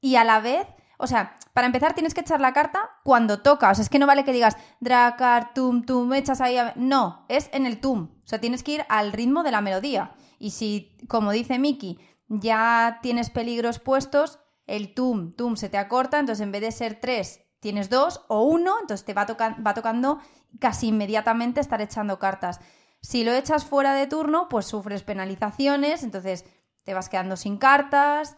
[0.00, 0.66] y a la vez,
[0.98, 3.70] o sea, para empezar tienes que echar la carta cuando toca.
[3.70, 6.56] O sea, es que no vale que digas Dracar, tum, tum, echas ahí.
[6.58, 6.72] a-".
[6.76, 8.08] No, es en el tum.
[8.24, 10.12] O sea, tienes que ir al ritmo de la melodía.
[10.38, 16.18] Y si, como dice Miki, ya tienes peligros puestos, el tum, tum se te acorta,
[16.18, 19.74] entonces en vez de ser tres, tienes dos o uno, entonces te va, toca- va
[19.74, 20.18] tocando
[20.60, 22.60] casi inmediatamente estar echando cartas.
[23.00, 26.44] Si lo echas fuera de turno, pues sufres penalizaciones, entonces
[26.84, 28.36] te vas quedando sin cartas,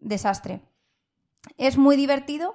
[0.00, 0.62] desastre.
[1.56, 2.54] Es muy divertido,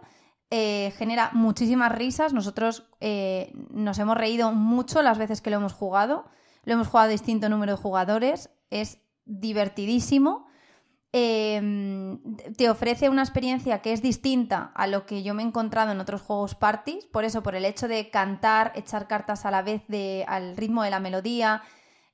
[0.50, 2.32] eh, genera muchísimas risas.
[2.32, 6.26] Nosotros eh, nos hemos reído mucho las veces que lo hemos jugado.
[6.64, 8.50] Lo hemos jugado a distinto número de jugadores.
[8.70, 10.46] Es divertidísimo.
[11.16, 12.18] Eh,
[12.58, 16.00] te ofrece una experiencia que es distinta a lo que yo me he encontrado en
[16.00, 17.06] otros juegos parties.
[17.06, 20.82] Por eso, por el hecho de cantar, echar cartas a la vez de, al ritmo
[20.82, 21.62] de la melodía,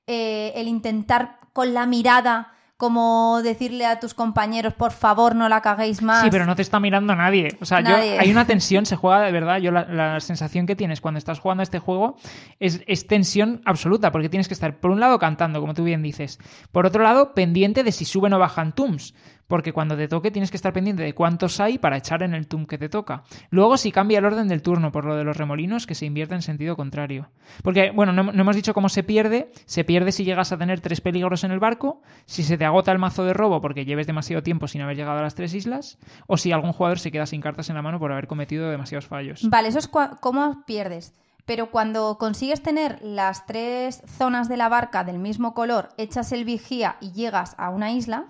[0.05, 5.59] eh, el intentar con la mirada como decirle a tus compañeros, por favor, no la
[5.59, 6.23] caguéis más.
[6.23, 7.49] Sí, pero no te está mirando nadie.
[7.59, 8.17] O sea, yo- Nadie.
[8.17, 9.57] hay una tensión, se juega de verdad.
[9.57, 12.15] Yo la, la sensación que tienes cuando estás jugando a este juego
[12.57, 16.01] es, es tensión absoluta, porque tienes que estar, por un lado, cantando, como tú bien
[16.01, 16.39] dices.
[16.71, 19.13] Por otro lado, pendiente de si suben o bajan tums.
[19.49, 22.47] Porque cuando te toque tienes que estar pendiente de cuántos hay para echar en el
[22.47, 23.23] tum que te toca.
[23.49, 26.35] Luego, si cambia el orden del turno por lo de los remolinos, que se invierte
[26.35, 27.27] en sentido contrario.
[27.63, 29.51] Porque, bueno, no, no hemos dicho cómo se pierde.
[29.65, 32.93] Se pierde si llegas a tener tres peligros en el barco, si se te agota
[32.93, 35.97] el mazo de robo porque lleves demasiado tiempo sin haber llegado a las tres islas,
[36.27, 39.07] o si algún jugador se queda sin cartas en la mano por haber cometido demasiados
[39.07, 39.41] fallos.
[39.49, 41.13] Vale, eso es cómo pierdes.
[41.45, 46.45] Pero cuando consigues tener las tres zonas de la barca del mismo color, echas el
[46.45, 48.25] vigía y llegas a una isla.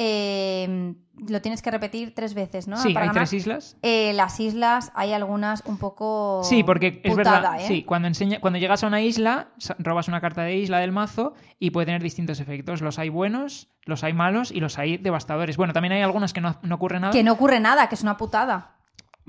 [0.00, 0.94] Eh,
[1.26, 2.76] lo tienes que repetir tres veces, ¿no?
[2.76, 3.22] Sí, Para hay ganar.
[3.28, 3.76] tres islas.
[3.82, 6.42] Eh, las islas hay algunas un poco.
[6.44, 7.60] Sí, porque es putada, verdad.
[7.60, 7.66] ¿eh?
[7.66, 9.48] Sí, cuando, enseña, cuando llegas a una isla,
[9.80, 12.80] robas una carta de isla del mazo y puede tener distintos efectos.
[12.80, 15.56] Los hay buenos, los hay malos y los hay devastadores.
[15.56, 17.12] Bueno, también hay algunas que no, no ocurre nada.
[17.12, 18.77] Que no ocurre nada, que es una putada.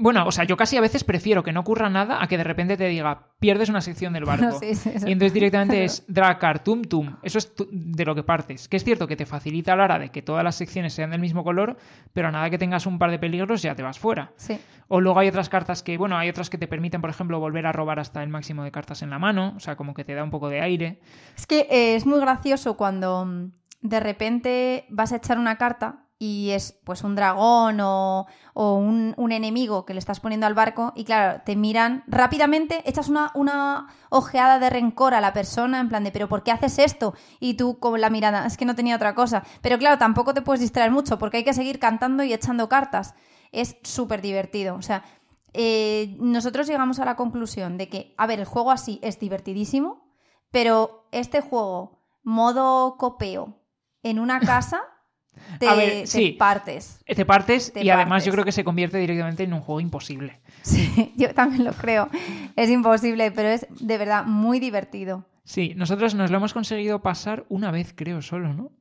[0.01, 2.45] Bueno, o sea, yo casi a veces prefiero que no ocurra nada a que de
[2.45, 4.57] repente te diga, pierdes una sección del barco.
[4.57, 5.05] Sí, sí, sí.
[5.05, 7.17] Y entonces directamente es dracar, tum, tum.
[7.21, 8.69] Eso es de lo que partes.
[8.69, 11.19] Que es cierto que te facilita la hora de que todas las secciones sean del
[11.19, 11.75] mismo color,
[12.13, 14.31] pero a nada que tengas un par de peligros ya te vas fuera.
[14.37, 14.57] Sí.
[14.87, 17.67] O luego hay otras cartas que, bueno, hay otras que te permiten, por ejemplo, volver
[17.67, 19.53] a robar hasta el máximo de cartas en la mano.
[19.57, 21.01] O sea, como que te da un poco de aire.
[21.37, 26.05] Es que eh, es muy gracioso cuando mm, de repente vas a echar una carta
[26.21, 30.53] y es pues un dragón o, o un, un enemigo que le estás poniendo al
[30.53, 35.79] barco y claro, te miran rápidamente, echas una, una ojeada de rencor a la persona
[35.79, 37.13] en plan de, pero ¿por qué haces esto?
[37.39, 39.43] Y tú con la mirada, es que no tenía otra cosa.
[39.61, 43.15] Pero claro, tampoco te puedes distraer mucho porque hay que seguir cantando y echando cartas.
[43.53, 44.75] Es súper divertido.
[44.75, 45.05] O sea,
[45.53, 50.13] eh, nosotros llegamos a la conclusión de que, a ver, el juego así es divertidísimo,
[50.51, 53.63] pero este juego, modo copeo,
[54.03, 54.81] en una casa,
[55.59, 56.31] te, A ver, te sí.
[56.31, 56.99] partes.
[57.05, 60.41] Te partes Te y además yo creo que se convierte directamente en un juego imposible.
[60.61, 62.09] Sí, yo también lo creo.
[62.55, 65.25] Es imposible, pero es de verdad muy divertido.
[65.43, 68.71] Sí, nosotros nos lo hemos conseguido pasar una vez, creo, solo, ¿no?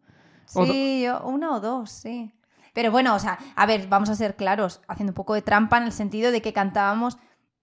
[0.54, 2.32] O Sí, yo, una o dos, sí.
[2.74, 5.78] Pero bueno, o sea, a ver, vamos a ser claros, haciendo un poco de trampa
[5.78, 7.18] en el sentido de que cantábamos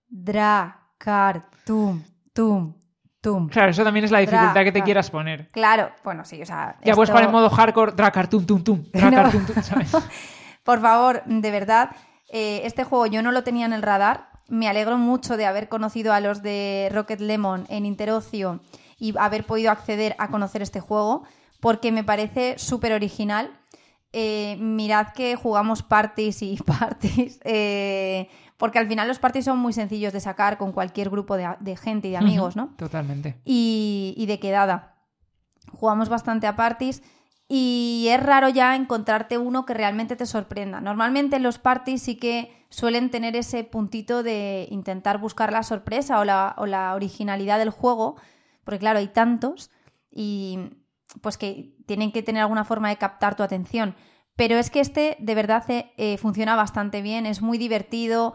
[0.08, 2.02] dra, car, tum,
[2.34, 2.74] tum,
[3.26, 3.50] tum.
[3.50, 5.50] Claro, eso también es la dificultad que te quieras poner.
[5.52, 6.76] Claro, bueno, sí, o sea.
[6.84, 9.32] Ya puedes esto- jugar en modo hardcore, dracar, tum, tum, tum, dracar, No.
[9.32, 9.92] tum, tum, ¿sabes?
[10.64, 11.90] Por favor, de verdad,
[12.30, 14.30] eh, este juego yo no lo tenía en el radar.
[14.48, 18.60] Me alegro mucho de haber conocido a los de Rocket Lemon en Interocio
[18.98, 21.24] y haber podido acceder a conocer este juego
[21.60, 23.50] porque me parece súper original.
[24.14, 29.74] Eh, mirad que jugamos parties y parties, eh, porque al final los parties son muy
[29.74, 32.74] sencillos de sacar con cualquier grupo de, de gente y de amigos, ¿no?
[32.78, 33.36] Totalmente.
[33.46, 34.96] y, y de quedada.
[35.74, 37.04] Jugamos bastante a parties
[37.48, 40.80] y es raro ya encontrarte uno que realmente te sorprenda.
[40.82, 46.26] Normalmente los parties sí que suelen tener ese puntito de intentar buscar la sorpresa o
[46.26, 48.16] la, o la originalidad del juego,
[48.64, 49.70] porque claro, hay tantos
[50.12, 50.60] y
[51.22, 53.96] pues que tienen que tener alguna forma de captar tu atención.
[54.36, 58.34] Pero es que este de verdad eh, eh, funciona bastante bien, es muy divertido.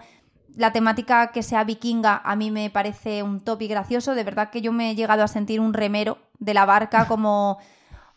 [0.57, 4.15] La temática que sea vikinga a mí me parece un top y gracioso.
[4.15, 7.59] De verdad que yo me he llegado a sentir un remero de la barca como...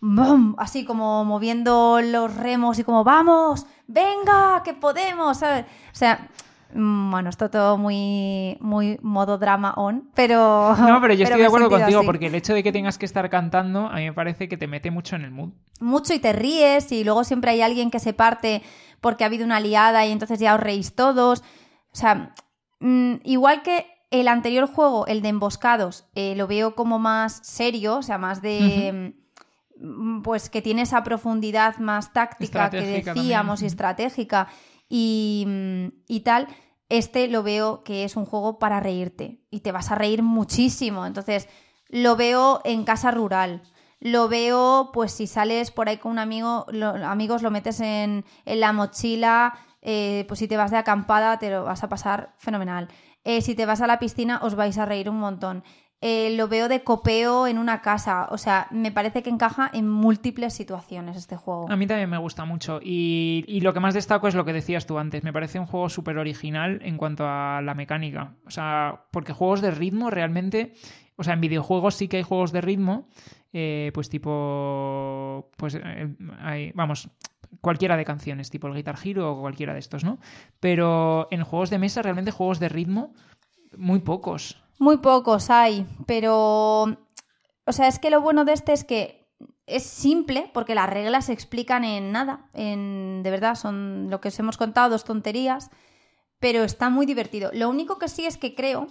[0.05, 0.55] ¡bum!
[0.57, 3.65] Así como moviendo los remos y como ¡vamos!
[3.87, 4.61] ¡Venga!
[4.63, 5.37] ¡Que podemos!
[5.37, 5.65] ¿sabes?
[5.65, 6.27] O sea,
[6.75, 10.75] Bueno, esto todo muy, muy modo drama on, pero...
[10.75, 12.05] No, pero yo estoy de acuerdo contigo así.
[12.05, 14.67] porque el hecho de que tengas que estar cantando a mí me parece que te
[14.67, 15.51] mete mucho en el mood.
[15.79, 18.63] mucho y te ríes y luego siempre hay alguien que se parte
[19.01, 21.41] porque ha habido una liada y entonces ya os reís todos.
[21.91, 22.33] O sea,
[22.79, 27.97] mm, igual que el anterior juego, el de emboscados, eh, lo veo como más serio,
[27.97, 29.13] o sea, más de...
[29.79, 34.47] mm, Pues que tiene esa profundidad más táctica que decíamos y estratégica
[34.89, 36.47] y, mm, y tal.
[36.89, 41.05] Este lo veo que es un juego para reírte y te vas a reír muchísimo.
[41.05, 41.47] Entonces,
[41.89, 43.63] lo veo en casa rural.
[43.99, 48.25] Lo veo, pues si sales por ahí con un amigo, lo- amigos, lo metes en,
[48.45, 52.33] en la mochila, eh, pues si te vas de acampada te lo vas a pasar
[52.37, 52.89] fenomenal.
[53.23, 55.63] Eh, si te vas a la piscina os vais a reír un montón.
[56.05, 59.87] Eh, lo veo de copeo en una casa, o sea, me parece que encaja en
[59.89, 61.71] múltiples situaciones este juego.
[61.71, 62.81] A mí también me gusta mucho.
[62.83, 65.23] Y, y lo que más destaco es lo que decías tú antes.
[65.23, 68.33] Me parece un juego súper original en cuanto a la mecánica.
[68.45, 70.73] O sea, porque juegos de ritmo realmente.
[71.15, 73.07] O sea, en videojuegos sí que hay juegos de ritmo.
[73.53, 75.49] eh, pues tipo.
[75.57, 77.09] Pues eh, hay- vamos.
[77.61, 80.17] Cualquiera de canciones, tipo el Guitar Hero o cualquiera de estos, ¿no?
[80.59, 83.13] Pero en juegos de mesa, realmente juegos de ritmo,
[83.77, 84.62] muy pocos.
[84.79, 86.83] Muy pocos hay, pero.
[87.65, 89.23] O sea, es que lo bueno de este es que
[89.65, 92.49] es simple, porque las reglas se explican en nada.
[92.53, 95.69] En, de verdad, son lo que os hemos contado, dos tonterías.
[96.39, 97.51] Pero está muy divertido.
[97.53, 98.87] Lo único que sí es que creo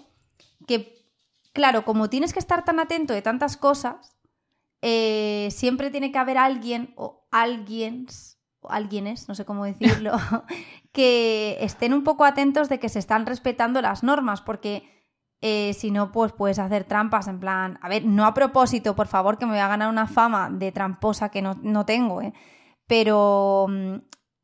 [0.66, 1.04] que,
[1.52, 4.16] claro, como tienes que estar tan atento de tantas cosas,
[4.80, 10.12] eh, siempre tiene que haber alguien o alguiens, o alguienes, no sé cómo decirlo,
[10.92, 15.01] que estén un poco atentos de que se están respetando las normas, porque
[15.42, 19.08] eh, si no, pues puedes hacer trampas en plan, a ver, no a propósito, por
[19.08, 22.32] favor, que me voy a ganar una fama de tramposa que no, no tengo, ¿eh?
[22.86, 23.94] pero mm,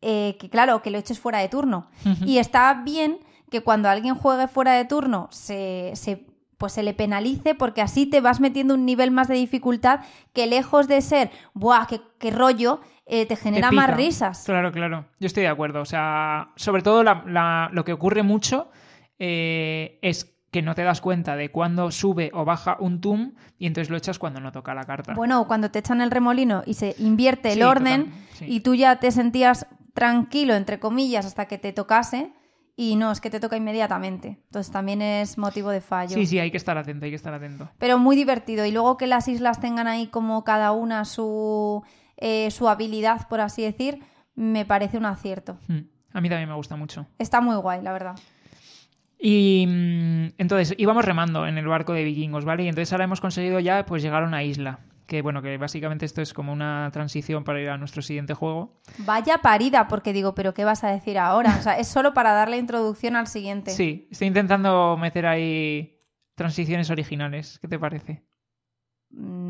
[0.02, 1.88] eh, que claro, que lo eches fuera de turno.
[2.26, 3.18] Y está bien
[3.50, 6.26] que cuando alguien juegue fuera de turno se, se-
[6.58, 10.00] pues se le penalice porque así te vas metiendo un nivel más de dificultad
[10.32, 12.80] que lejos de ser, ¡buah, qué, qué rollo!
[13.06, 14.42] eh, te Te genera más risas.
[14.44, 15.06] Claro, claro.
[15.20, 15.80] Yo estoy de acuerdo.
[15.80, 18.70] O sea, sobre todo la- la- lo que ocurre mucho
[19.18, 23.66] eh, es que no te das cuenta de cuándo sube o baja un tum y
[23.66, 25.14] entonces lo echas cuando no toca la carta.
[25.14, 28.44] Bueno, cuando te echan el remolino y se invierte el Sí, orden total, sí.
[28.48, 32.32] y tú ya te sentías tranquilo, entre comillas, hasta que te tocase
[32.76, 34.38] y no, es que te toca inmediatamente.
[34.46, 36.14] Entonces también es motivo de fallo.
[36.14, 37.68] Sí, sí, hay que estar atento, hay que estar atento.
[37.78, 38.64] Pero muy divertido.
[38.64, 41.82] Y luego que las islas tengan ahí como cada una su,
[42.16, 43.98] eh, su habilidad, por así decir,
[44.36, 45.58] me parece un acierto.
[45.66, 45.78] Mm.
[46.12, 47.06] A mí también me gusta mucho.
[47.18, 48.14] Está muy guay, la verdad.
[49.18, 52.64] Y mm, entonces íbamos remando en el barco de vikingos, ¿vale?
[52.64, 54.80] Y entonces ahora hemos conseguido ya pues llegar a una isla.
[55.06, 58.78] Que bueno, que básicamente esto es como una transición para ir a nuestro siguiente juego.
[58.98, 61.56] Vaya parida, porque digo, pero ¿qué vas a decir ahora?
[61.58, 63.70] O sea, es solo para dar la introducción al siguiente.
[63.70, 65.98] Sí, estoy intentando meter ahí
[66.34, 67.58] transiciones originales.
[67.58, 68.22] ¿Qué te parece?
[69.10, 69.47] Mm,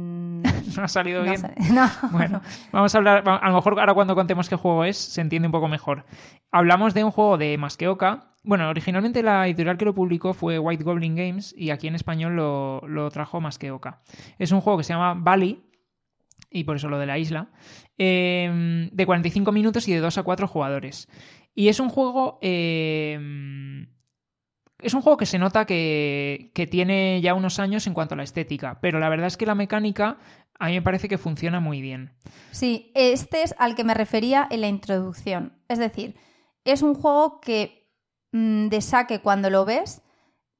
[0.79, 1.43] ¿No ha salido no bien?
[1.75, 1.91] No.
[2.13, 5.49] Bueno, vamos a hablar, a lo mejor ahora cuando contemos qué juego es, se entiende
[5.49, 6.05] un poco mejor.
[6.53, 8.33] Hablamos de un juego de Masqueoka.
[8.45, 12.37] Bueno, originalmente la editorial que lo publicó fue White Goblin Games y aquí en español
[12.37, 14.03] lo, lo trajo Masqueoka.
[14.39, 15.65] Es un juego que se llama Bali,
[16.51, 17.51] y por eso lo de la isla,
[17.99, 21.09] eh, de 45 minutos y de 2 a 4 jugadores.
[21.55, 22.39] Y es un juego...
[22.41, 23.19] eh,
[24.81, 28.17] es un juego que se nota que, que tiene ya unos años en cuanto a
[28.17, 30.19] la estética, pero la verdad es que la mecánica
[30.59, 32.13] a mí me parece que funciona muy bien.
[32.51, 35.53] Sí, este es al que me refería en la introducción.
[35.69, 36.17] Es decir,
[36.65, 37.89] es un juego que
[38.33, 40.03] mm, de saque cuando lo ves,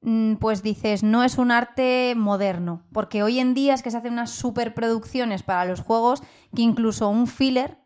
[0.01, 3.97] mm, pues dices, no es un arte moderno, porque hoy en día es que se
[3.97, 6.21] hacen unas superproducciones para los juegos
[6.55, 7.77] que incluso un filler,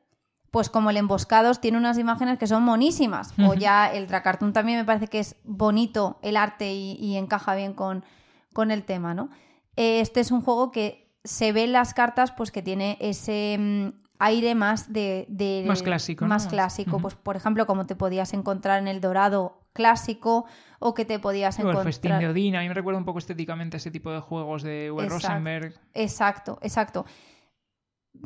[0.54, 3.34] pues como el Emboscados, tiene unas imágenes que son monísimas.
[3.40, 7.56] O ya el Dracartoon también me parece que es bonito el arte y, y encaja
[7.56, 8.06] bien con,
[8.54, 9.30] con el tema, ¿no?
[9.78, 13.58] Eh, Este es un juego que se ve en las cartas, pues que tiene ese
[13.60, 13.88] mm,
[14.20, 16.30] aire más de, de- Más clásico, ¿no?
[16.30, 17.00] Más clásico.
[17.00, 20.46] Pues, por ejemplo, como te podías encontrar en el Dorado clásico,
[20.78, 21.86] o que te podías O el encontrar.
[21.92, 24.62] festín de Odín, a mí me recuerda un poco estéticamente a ese tipo de juegos
[24.62, 25.28] de Uwe Exacto.
[25.30, 25.74] Rosenberg.
[25.96, 27.06] Exacto, exacto.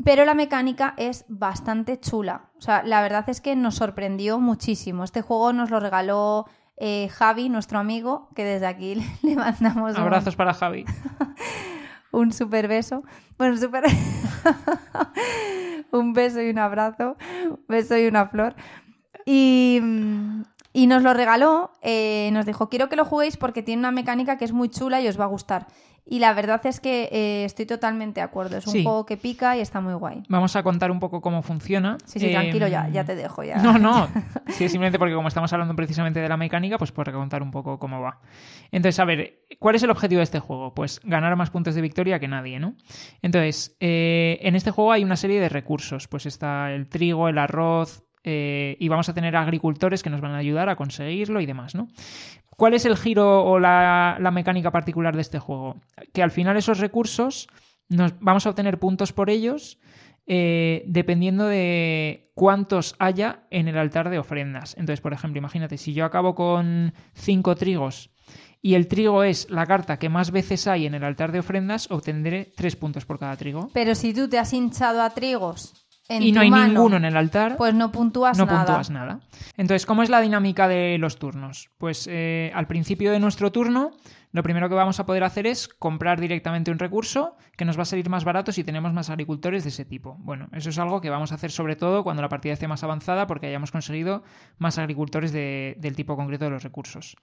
[0.04, 2.50] Pero la mecánica es bastante chula.
[2.58, 5.04] O sea, la verdad es que nos sorprendió muchísimo.
[5.04, 6.46] Este juego nos lo regaló
[6.78, 10.86] eh, Javi, nuestro amigo, que desde aquí le, mandamos un- Abrazos para Javi.
[12.12, 13.04] un super beso.
[13.38, 13.84] Bueno, un super.
[15.92, 17.18] un beso y un abrazo.
[17.50, 18.56] Un beso y una flor.
[19.26, 20.42] Y, mm,
[20.78, 24.38] Y nos lo regaló, eh, nos dijo, quiero que lo juguéis porque tiene una mecánica
[24.38, 25.66] que es muy chula y os va a gustar.
[26.06, 28.58] Y la verdad es que eh, estoy totalmente de acuerdo.
[28.58, 28.84] Es un Sí.
[28.84, 30.22] juego que pica y está muy guay.
[30.30, 31.98] Vamos a contar un poco cómo funciona.
[32.06, 33.44] Sí, sí, Eh, tranquilo, ya, ya te dejo.
[33.44, 33.58] Ya.
[33.58, 34.08] No, no.
[34.50, 37.80] Sí, simplemente porque como estamos hablando precisamente de la mecánica, pues por contar un poco
[37.80, 38.20] cómo va.
[38.72, 40.74] Entonces, a ver, ¿cuál es el objetivo de este juego?
[40.76, 42.76] Pues ganar más puntos de victoria que nadie, ¿no?
[43.24, 46.08] Entonces, eh, en este juego hay una serie de recursos.
[46.08, 50.34] Pues está el trigo, el arroz, eh, y vamos a tener agricultores que nos van
[50.34, 51.88] a ayudar a conseguirlo y demás, ¿no?
[52.58, 55.78] ¿Cuál es el giro o la, mecánica particular de este juego?
[56.14, 57.48] Que al final esos recursos
[57.88, 59.80] nos vamos a obtener puntos por ellos
[60.26, 64.76] eh, dependiendo de cuántos haya en el altar de ofrendas.
[64.78, 68.10] Entonces, por ejemplo, imagínate, si yo acabo con cinco trigos
[68.62, 71.90] y el trigo es la carta que más veces hay en el altar de ofrendas,
[71.92, 73.70] obtendré tres puntos por cada trigo.
[73.74, 77.06] Pero si tú te has hinchado a trigos en y no hay mano, ninguno en
[77.06, 78.66] el altar, pues no puntúas no nada.
[78.66, 79.20] puntúas nada.
[79.58, 81.70] Entonces, ¿cómo es la dinámica de los turnos?
[81.78, 83.92] Pues eh, al principio de nuestro turno,
[84.32, 87.82] lo primero que vamos a poder hacer es comprar directamente un recurso que nos va
[87.84, 90.16] a salir más barato si tenemos más agricultores de ese tipo.
[90.20, 92.84] Bueno, eso es algo que vamos a hacer sobre todo cuando la partida esté más
[92.84, 94.24] avanzada porque hayamos conseguido
[94.60, 97.16] más agricultores de- del tipo concreto de los recursos.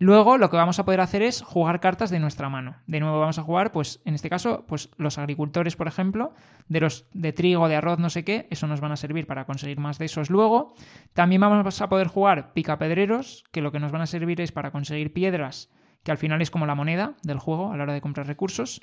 [0.00, 2.76] Luego lo que vamos a poder hacer es jugar cartas de nuestra mano.
[2.86, 6.34] De nuevo vamos a jugar, pues en este caso, pues los agricultores, por ejemplo,
[6.68, 9.44] de los de trigo, de arroz, no sé qué, eso nos van a servir para
[9.44, 10.74] conseguir más de esos luego.
[11.14, 14.70] También vamos a poder jugar picapedreros, que lo que nos van a servir es para
[14.70, 15.68] conseguir piedras,
[16.04, 18.80] que al final es como la moneda del juego a la hora de comprar recursos.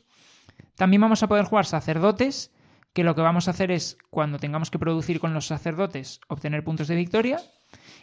[0.75, 2.53] También vamos a poder jugar sacerdotes,
[2.93, 6.63] que lo que vamos a hacer es, cuando tengamos que producir con los sacerdotes, obtener
[6.63, 7.39] puntos de victoria.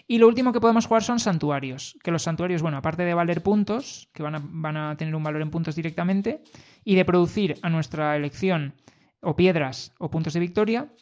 [0.06, 3.42] Y lo último que podemos jugar son santuarios, que los santuarios, bueno, aparte de valer
[3.42, 6.42] puntos, que van a, van a tener un valor en puntos directamente,
[6.84, 8.74] y de producir a nuestra elección
[9.20, 10.92] o piedras o puntos de victoria,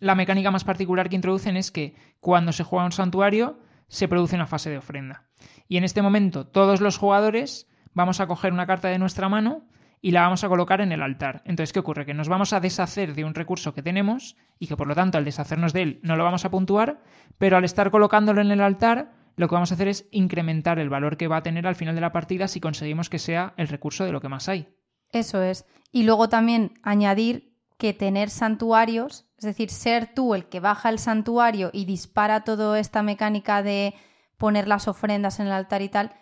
[0.00, 4.34] la mecánica más particular que introducen es que cuando se juega un santuario, se produce
[4.34, 5.24] una fase de ofrenda.
[5.68, 9.66] Y en este momento, todos los jugadores vamos a coger una carta de nuestra mano
[10.02, 11.42] y la vamos a colocar en el altar.
[11.44, 12.04] Entonces, ¿qué ocurre?
[12.04, 15.16] Que nos vamos a deshacer de un recurso que tenemos y que por lo tanto
[15.16, 17.00] al deshacernos de él no lo vamos a puntuar,
[17.38, 20.90] pero al estar colocándolo en el altar, lo que vamos a hacer es incrementar el
[20.90, 23.68] valor que va a tener al final de la partida si conseguimos que sea el
[23.68, 24.68] recurso de lo que más hay.
[25.12, 25.66] Eso es.
[25.92, 30.98] Y luego también añadir que tener santuarios, es decir, ser tú el que baja el
[30.98, 33.94] santuario y dispara toda esta mecánica de
[34.36, 36.12] poner las ofrendas en el altar y tal,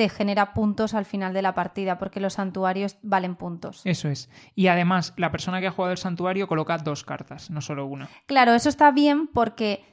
[0.00, 3.82] te genera puntos al final de la partida, porque los santuarios valen puntos.
[3.84, 4.30] Eso es.
[4.54, 8.08] Y además, la persona que ha jugado el santuario coloca dos cartas, no solo una.
[8.24, 9.84] Claro, eso está bien porque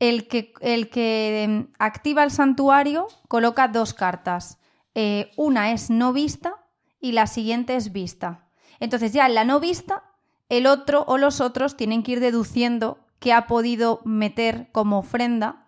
[0.00, 4.58] el que, el que em, activa el santuario coloca dos cartas.
[4.96, 6.56] Eh, una es no vista
[7.00, 8.48] y la siguiente es vista.
[8.80, 10.02] Entonces ya en la no vista,
[10.48, 15.63] el otro o los otros tienen que ir deduciendo qué ha podido meter como ofrenda,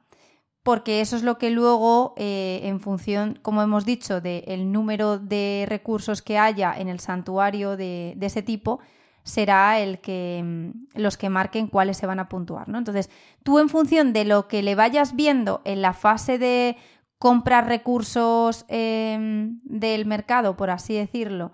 [0.66, 5.64] porque eso es lo que luego, eh, en función, como hemos dicho, del número de
[5.68, 8.80] recursos que haya en el santuario de, ese tipo,
[9.22, 12.78] será el que mm, los que marquen cuáles se van a puntuar, ¿no?
[12.78, 13.10] Entonces,
[13.44, 16.76] tú en función de lo que le vayas viendo en la fase de
[17.16, 21.52] comprar recursos eh, del mercado, por así decirlo,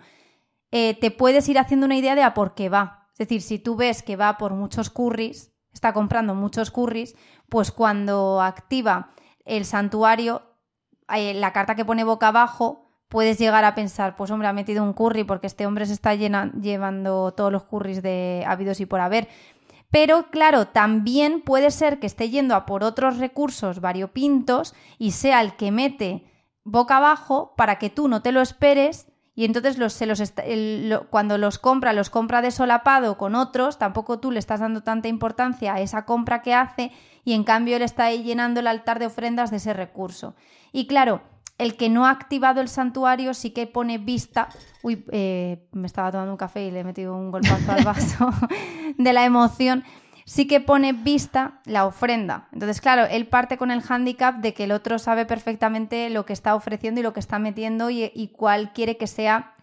[0.70, 3.10] eh, te puedes ir haciendo una idea de a por qué va.
[3.12, 7.14] Es decir, si tú ves que va por muchos curris, está comprando muchos curris,
[7.52, 9.10] pues cuando activa
[9.44, 10.40] el santuario,
[11.14, 14.82] eh, la carta que pone boca abajo, puedes llegar a pensar, pues hombre, ha metido
[14.82, 19.00] un curry porque este hombre se está llevando todos los curris de habidos y por
[19.00, 19.28] haber.
[19.90, 25.42] Pero claro, también puede ser que esté yendo a por otros recursos variopintos y sea
[25.42, 26.24] el que mete
[26.64, 30.22] boca abajo para que tú no te lo esperes y entonces se los
[31.10, 35.08] cuando los compra, los compra de solapado con otros, tampoco tú le estás dando tanta
[35.08, 36.92] importancia a esa compra que hace
[37.24, 40.34] y en cambio él está ahí llenando el altar de ofrendas de ese recurso.
[40.72, 41.22] Y claro,
[41.58, 44.48] el que no ha activado el santuario sí que pone vista.
[44.82, 48.30] Uy, eh, me estaba tomando un café y le he metido un golpazo al vaso
[48.98, 49.84] de la emoción.
[50.24, 52.48] Sí que pone vista la ofrenda.
[52.52, 56.32] Entonces, claro, él parte con el hándicap de que el otro sabe perfectamente lo que
[56.32, 59.54] está ofreciendo y lo que está metiendo y, y cuál quiere que sea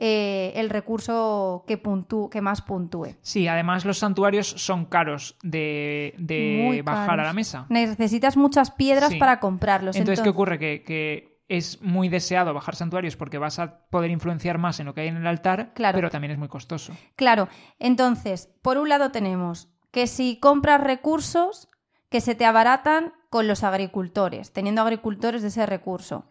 [0.00, 3.16] eh, el recurso que, puntú- que más puntúe.
[3.20, 7.66] Sí, además los santuarios son caros de, bajar a la mesa.
[7.68, 9.18] Necesitas muchas piedras Sí.
[9.18, 9.96] para comprarlos.
[9.96, 10.58] Entonces, ¿qué ocurre?
[10.58, 14.94] Que, que es muy deseado bajar santuarios porque vas a poder influenciar más en lo
[14.94, 15.96] que hay en el altar, Claro.
[15.96, 16.92] pero también es muy costoso.
[17.16, 21.68] Claro, entonces, por un lado tenemos que si compras recursos
[22.10, 26.24] que se te abaratan con los agricultores, teniendo agricultores de ese recurso.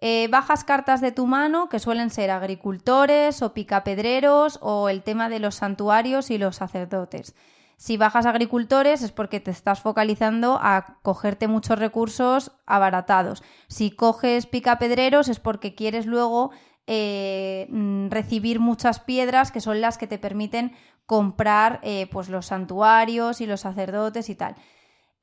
[0.00, 5.28] Eh, bajas cartas de tu mano que suelen ser agricultores o picapedreros o el tema
[5.28, 7.34] de los santuarios y los sacerdotes.
[7.76, 13.42] Si bajas agricultores es porque te estás focalizando a cogerte muchos recursos abaratados.
[13.68, 16.50] Si coges picapedreros es porque quieres luego
[16.86, 20.76] eh, mm, recibir muchas piedras que son las que te permiten
[21.06, 24.54] comprar eh, pues los santuarios y los sacerdotes y tal.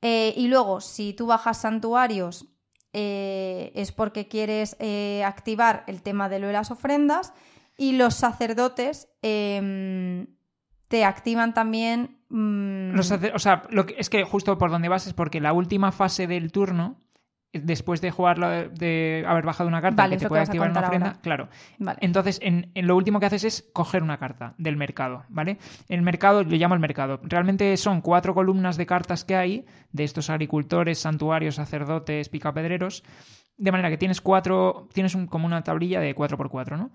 [0.04, 2.48] Y luego, si tú bajas santuarios
[2.92, 4.76] es porque quieres
[5.24, 7.32] activar el tema de lo de las ofrendas
[7.76, 10.26] y los sacerdotes em,
[10.88, 12.18] te activan también...
[12.28, 13.02] Mm, o
[13.38, 16.52] sea, lo que, es que justo por donde vas es porque la última fase del
[16.52, 17.00] turno
[17.52, 21.48] después de jugarlo, de haber bajado una carta que te puede activar una ofrenda, claro.
[22.00, 25.58] Entonces, en, lo último que haces es coger una carta del mercado, ¿vale?
[25.88, 27.20] El mercado, lo llamo el mercado.
[27.22, 33.04] Realmente son cuatro columnas de cartas que hay de estos agricultores, santuarios, sacerdotes, picapedreros,
[33.58, 36.90] de manera que tienes cuatro, tienes como una tablilla de 4x4, ¿no?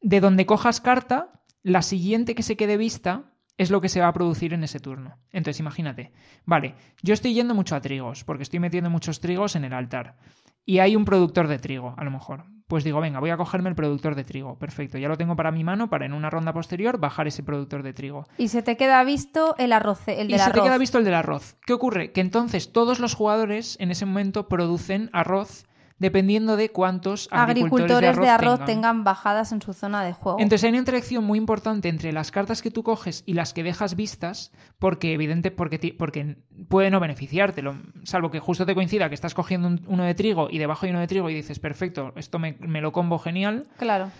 [0.00, 4.08] De donde cojas carta, la siguiente que se quede vista es lo que se va
[4.08, 5.18] a producir en ese turno.
[5.30, 6.12] Entonces, imagínate,
[6.44, 10.16] vale, yo estoy yendo mucho a trigos, porque estoy metiendo muchos trigos en el altar.
[10.64, 12.44] Y hay un productor de trigo, a lo mejor.
[12.68, 14.58] Pues digo, venga, voy a cogerme el productor de trigo.
[14.58, 17.82] Perfecto, ya lo tengo para mi mano para en una ronda posterior bajar ese productor
[17.82, 18.24] de trigo.
[18.38, 21.04] Y se te queda visto el arroz, el del y se te queda visto el
[21.04, 21.56] del arroz.
[21.66, 22.12] ¿Qué ocurre?
[22.12, 25.66] Que entonces todos los jugadores en ese momento producen arroz
[26.02, 29.04] dependiendo de cuántos agricultores, de arroz, tengan.
[29.04, 30.38] bajadas en su zona de juego.
[30.40, 33.62] Entonces hay una interacción muy importante entre las cartas que tú coges y las que
[33.62, 36.36] dejas vistas, porque evidente, porque, porque
[36.68, 37.62] puede no beneficiarte,
[38.02, 41.00] salvo que justo te coincida que estás cogiendo uno de trigo y debajo hay uno
[41.00, 43.68] de trigo y dices, perfecto, esto me, me lo combo genial.
[43.78, 44.10] Claro.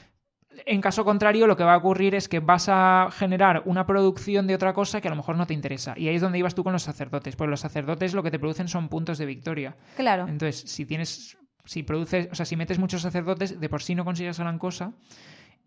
[0.66, 4.46] En caso contrario, lo que va a ocurrir es que vas a generar una producción
[4.46, 5.94] de otra cosa que a lo mejor no te interesa.
[5.96, 7.36] Y ahí es donde ibas tú con los sacerdotes.
[7.36, 9.76] Pues los sacerdotes lo que te producen son puntos de victoria.
[9.96, 10.28] Claro.
[10.28, 14.04] Entonces, si tienes si produces, o sea, si metes muchos sacerdotes, de por sí no
[14.04, 14.92] consigues gran cosa.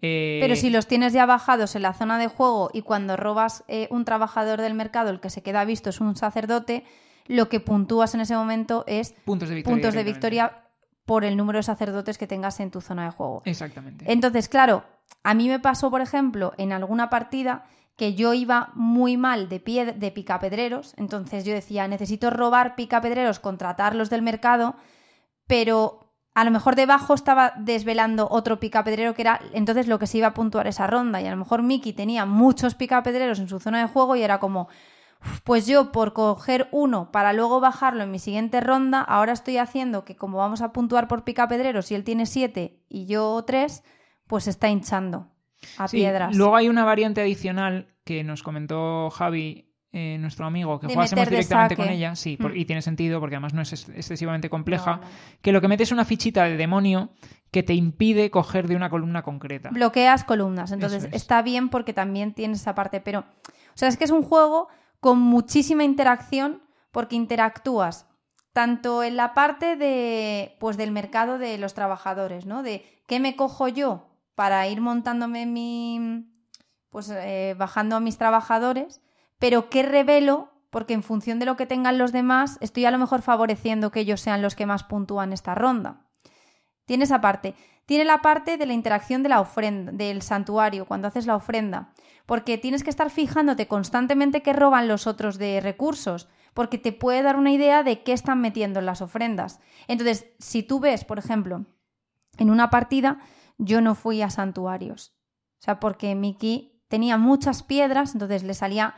[0.02, 3.64] Eh, Pero si los tienes ya bajados en la zona de juego y cuando robas
[3.68, 6.84] eh, un trabajador del mercado, el que se queda visto es un sacerdote,
[7.28, 10.62] lo que puntúas en ese momento es puntos de victoria, puntos de victoria
[11.06, 13.42] por el número de sacerdotes que tengas en tu zona de juego.
[13.46, 14.12] Exactamente.
[14.12, 14.84] Entonces, claro,
[15.24, 17.66] a mí me pasó, por ejemplo, en alguna partida
[17.96, 23.40] que yo iba muy mal de, pie, de picapedreros, entonces yo decía, necesito robar picapedreros,
[23.40, 24.76] contratarlos del mercado
[25.48, 30.18] pero a lo mejor debajo estaba desvelando otro picapedrero que era entonces lo que se
[30.18, 33.60] iba a puntuar esa ronda y a lo mejor Miki tenía muchos picapedreros en su
[33.60, 34.68] zona de juego y era como
[35.44, 40.06] pues yo por coger uno para luego bajarlo en mi siguiente ronda, ahora estoy haciendo
[40.06, 43.84] que como vamos a puntuar por picapedreros y él tiene siete y yo tres,
[44.28, 45.32] pues está hinchando
[45.78, 46.36] a piedras.
[46.36, 49.65] Luego hay una variante adicional que nos comentó Javi
[49.98, 52.48] eh, nuestro amigo, que jugásemos directamente con ella, sí, mm.
[52.54, 55.00] y tiene sentido porque además no es excesivamente compleja,
[55.42, 57.12] que lo que mete es una fichita de demonio
[57.50, 59.70] que te impide coger de una columna concreta.
[59.70, 64.04] Bloqueas columnas, entonces está bien porque también tienes esa parte, pero, o sea, es que
[64.04, 64.68] es un juego
[65.00, 68.06] con muchísima interacción porque interactúas
[68.52, 72.64] tanto en la parte de, pues, del mercado de los trabajadores, ¿no?
[72.64, 76.28] De qué me cojo yo para ir montándome mi,
[76.90, 79.02] pues, eh, bajando a mis trabajadores
[79.40, 80.52] pero ¿qué revelo?
[80.70, 84.02] Porque en función de lo que tengan los demás, estoy a lo mejor favoreciendo que
[84.02, 86.06] ellos sean los que más puntúan esta ronda.
[86.86, 87.56] Tiene esa parte.
[87.86, 91.94] Tiene la parte de la interacción de la ofrenda, del santuario, cuando haces la ofrenda.
[92.26, 97.22] Porque tienes que estar fijándote constantemente qué roban los otros de recursos, porque te puede
[97.22, 99.60] dar una idea de qué están metiendo en las ofrendas.
[99.88, 101.66] Entonces, si tú ves, por ejemplo,
[102.38, 103.20] en una partida,
[103.58, 105.16] yo no fui a santuarios.
[105.60, 108.96] O sea, porque Miki tenía muchas piedras, entonces le salía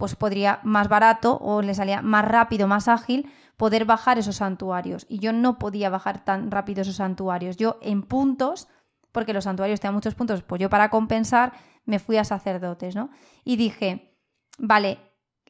[0.00, 5.04] pues podría más barato o le salía más rápido, más ágil poder bajar esos santuarios.
[5.10, 7.58] Y yo no podía bajar tan rápido esos santuarios.
[7.58, 8.66] Yo en puntos,
[9.12, 11.52] porque los santuarios tenían muchos puntos, pues yo para compensar
[11.84, 13.10] me fui a sacerdotes, ¿no?
[13.44, 14.16] Y dije,
[14.58, 15.00] vale,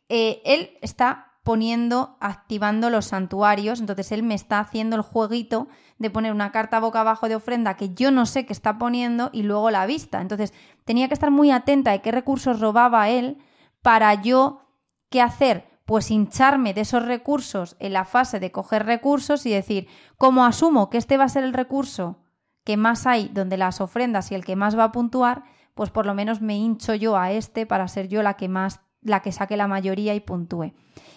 [0.09, 6.11] eh, él está poniendo, activando los santuarios, entonces él me está haciendo el jueguito de
[6.11, 9.45] poner una carta boca abajo de ofrenda que yo no sé qué está poniendo y
[9.45, 10.21] luego la vista.
[10.21, 10.53] Entonces
[10.85, 13.39] tenía que estar muy atenta de qué recursos robaba él
[13.83, 14.63] para yo,
[15.09, 15.69] ¿qué hacer?
[15.85, 20.91] Pues hincharme de esos recursos en la fase de coger recursos y decir, como asumo
[20.91, 22.19] que este va a ser el recurso
[22.65, 26.07] que más hay donde las ofrendas y el que más va a puntuar, pues por
[26.07, 29.33] lo menos me hincho yo a este para ser yo la que más, la que
[29.33, 30.75] saque la mayoría y puntúe.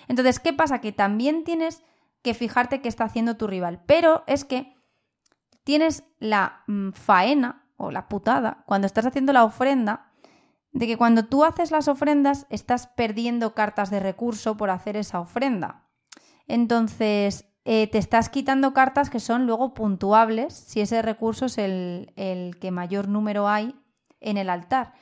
[0.08, 0.80] Entonces, ¿qué pasa?
[0.80, 1.84] Que también tienes
[2.22, 4.76] que fijarte qué está haciendo tu rival, pero es que
[5.64, 10.13] tienes la mm, faena o la putada cuando estás haciendo la ofrenda
[10.74, 15.20] de que cuando tú haces las ofrendas estás perdiendo cartas de recurso por hacer esa
[15.20, 15.88] ofrenda.
[16.48, 22.12] Entonces, eh, te estás quitando cartas que son luego puntuables si ese recurso es el,
[22.16, 23.76] el, que mayor número hay
[24.20, 24.94] en el altar.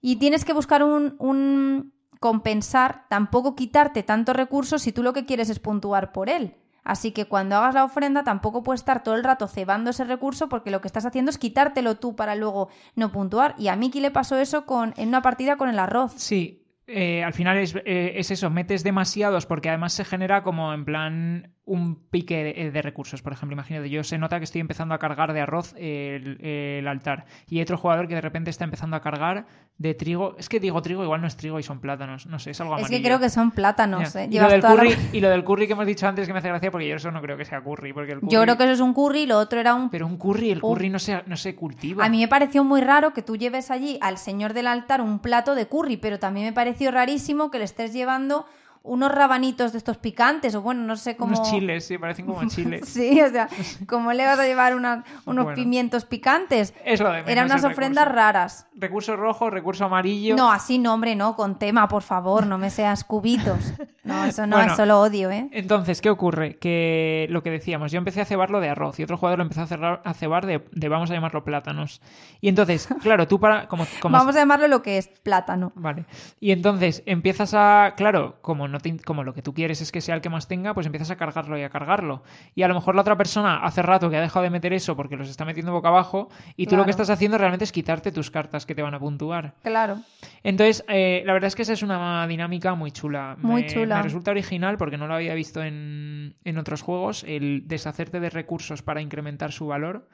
[0.00, 5.26] Y tienes que buscar un, un compensar, tampoco quitarte tantos recursos si tú lo que
[5.26, 6.56] quieres es puntuar por él.
[6.84, 10.48] Así que cuando hagas la ofrenda tampoco puedes estar todo el rato cebando ese recurso
[10.48, 13.54] porque lo que estás haciendo es quitártelo tú para luego no puntuar.
[13.58, 16.12] Y a Miki le pasó eso con, en una partida con el arroz.
[16.16, 16.60] Sí,
[16.92, 20.84] eh, al final es, eh, es, eso, metes demasiados porque además se genera como en
[20.84, 23.22] plan un pique eh, de, recursos.
[23.22, 27.26] Por ejemplo, imagínate, yo se nota que estoy empezando a cargar de arroz el, altar
[27.48, 29.46] y hay otro jugador que de repente está empezando a cargar
[29.78, 30.34] de trigo.
[30.38, 32.26] Es que digo trigo, igual no es trigo y son plátanos.
[32.26, 32.94] No sé, es algo amarillo.
[32.94, 34.14] Es que creo que son plátanos.
[34.28, 36.48] Y, lo del curry, y, lo del curry, que hemos dicho antes que me hace
[36.48, 37.92] gracia porque yo eso no creo que sea curry.
[37.92, 39.90] Porque Yo creo que eso es un curry y lo otro era un...
[39.90, 42.04] Pero un curry, el curry no, se, no se cultiva.
[42.04, 45.20] A mí me pareció muy raro que tú lleves allí al señor del altar un
[45.20, 48.46] plato de curry, pero también me pareció rarísimo que le estés llevando
[48.82, 51.36] unos rabanitos de estos picantes, o bueno, no sé cómo.
[51.36, 52.88] Unos chiles, sí, parecen como chiles.
[52.88, 53.48] sí, o sea,
[53.86, 56.74] ¿cómo le vas a llevar unos pimientos picantes?
[56.84, 58.66] Es lo de Eran unas ofrendas raras.
[58.74, 60.36] Recurso rojo, recurso amarillo.
[60.36, 63.72] No, así no, hombre, no, con tema, por favor, no me seas cubitos.
[64.02, 65.48] No, eso no, eso lo odio, ¿eh?
[65.52, 66.56] Entonces, ¿qué ocurre?
[66.56, 69.62] Que lo que decíamos, yo empecé a cebarlo de arroz y otro jugador lo empezó
[69.62, 72.00] a, a cebar de, de, vamos a llamarlo plátanos.
[72.40, 73.68] Y entonces, claro, tú para.
[73.68, 75.72] Como, vamos a llamarlo lo que es plátano.
[75.74, 76.06] Vale.
[76.40, 77.94] Y entonces empiezas a.
[77.96, 78.68] Claro, como
[79.04, 81.16] como lo que tú quieres es que sea el que más tenga, pues empiezas a
[81.16, 82.22] cargarlo y a cargarlo.
[82.54, 84.96] Y a lo mejor la otra persona hace rato que ha dejado de meter eso
[84.96, 88.12] porque los está metiendo boca abajo y tú lo que estás haciendo realmente es quitarte
[88.12, 89.54] tus cartas que te van a puntuar.
[89.62, 89.98] Claro.
[90.42, 93.36] Entonces, eh, la verdad es que esa es una dinámica muy chula.
[93.38, 93.96] Muy chula.
[93.96, 98.30] Me resulta original porque no lo había visto en, en otros juegos, el deshacerte de
[98.30, 100.06] recursos para incrementar su valor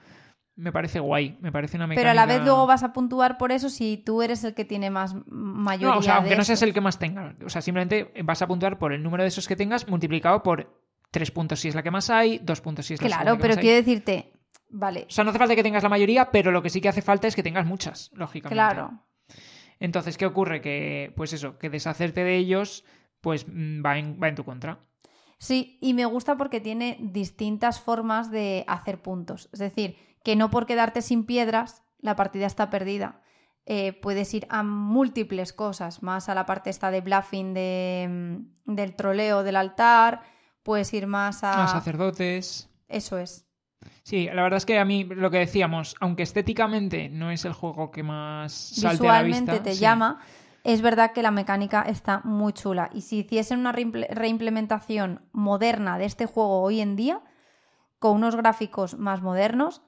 [0.56, 2.00] me parece guay, me parece una mecánica...
[2.00, 4.64] Pero a la vez luego vas a puntuar por eso si tú eres el que
[4.64, 7.34] tiene más mayoría No, o sea, aunque no seas el que más tenga.
[7.44, 10.80] O sea, simplemente vas a puntuar por el número de esos que tengas multiplicado por
[11.10, 13.54] tres puntos si es la que más hay, dos puntos si es la Claro, pero
[13.56, 14.32] quiero decirte...
[14.68, 15.06] Vale.
[15.08, 17.00] O sea, no hace falta que tengas la mayoría, pero lo que sí que hace
[17.00, 18.54] falta es que tengas muchas, lógicamente.
[18.54, 19.00] Claro.
[19.78, 20.60] Entonces, ¿qué ocurre?
[20.60, 22.84] Que, pues eso, que deshacerte de ellos,
[23.20, 24.80] pues mm, va en, va en tu contra.
[25.38, 29.50] Sí, y me gusta porque tiene distintas formas de hacer puntos.
[29.52, 29.96] Es decir,
[30.26, 33.20] que no por quedarte sin piedras la partida está perdida.
[33.64, 38.74] Eh, puedes ir a múltiples cosas, más a la parte esta de bluffing de, mm,
[38.74, 40.22] del troleo del altar,
[40.64, 41.62] puedes ir más a...
[41.62, 42.68] A sacerdotes.
[42.88, 43.46] Eso es.
[44.02, 47.52] Sí, la verdad es que a mí lo que decíamos, aunque estéticamente no es el
[47.52, 50.18] juego que más salte Visualmente a la vista, te llama,
[50.64, 52.90] es verdad que la mecánica está muy chula.
[52.92, 57.22] Y si hiciesen una reimplementación moderna de este juego hoy en día,
[58.00, 59.85] con unos gráficos más modernos,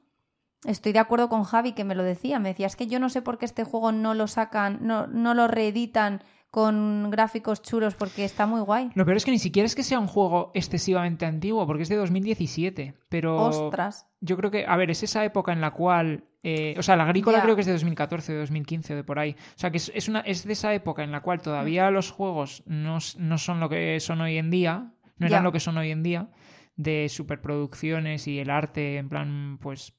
[0.64, 2.38] Estoy de acuerdo con Javi que me lo decía.
[2.38, 5.06] Me decía, es que yo no sé por qué este juego no lo sacan, no,
[5.06, 8.90] no lo reeditan con gráficos chulos porque está muy guay.
[8.94, 11.88] Lo peor es que ni siquiera es que sea un juego excesivamente antiguo, porque es
[11.88, 12.94] de 2017.
[13.08, 13.36] Pero.
[13.36, 14.08] Ostras.
[14.20, 16.24] Yo creo que, a ver, es esa época en la cual.
[16.42, 19.18] Eh, o sea, la agrícola creo que es de 2014, de 2015 o de por
[19.18, 19.32] ahí.
[19.32, 21.94] O sea, que es, una, es de esa época en la cual todavía mm.
[21.94, 25.76] los juegos no, son lo que son hoy en día, no eran lo que son
[25.76, 26.30] hoy en día,
[26.76, 29.94] de superproducciones y el arte, en plan, pues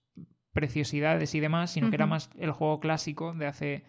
[0.53, 3.83] preciosidades y demás, sino que era más el juego clásico de hace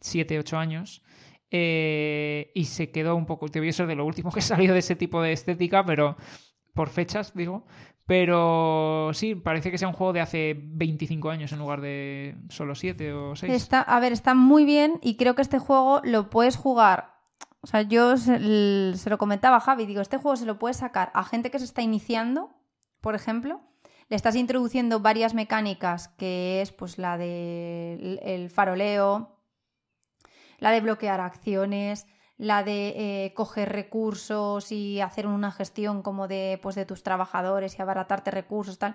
[0.00, 1.02] 7, 8 años.
[1.50, 4.72] Eh, y se quedó un poco, te voy a ser de lo último que salió
[4.72, 6.16] de ese tipo de estética, pero
[6.74, 7.64] por fechas, digo.
[8.06, 12.76] Pero sí, parece que sea un juego de hace 25 años en lugar de solo
[12.76, 13.52] 7 o 6.
[13.52, 17.16] Está, a ver, está muy bien y creo que este juego lo puedes jugar.
[17.62, 20.76] O sea, yo se, se lo comentaba a Javi, digo, este juego se lo puedes
[20.76, 22.50] sacar a gente que se está iniciando,
[23.00, 23.60] por ejemplo,
[24.08, 29.40] le estás introduciendo varias mecánicas, que es pues la de el faroleo,
[30.58, 32.06] la de bloquear acciones,
[32.38, 32.88] la de
[33.24, 38.30] eh, coger recursos y hacer una gestión como de, pues, de tus trabajadores y abaratarte
[38.30, 38.94] recursos, tal.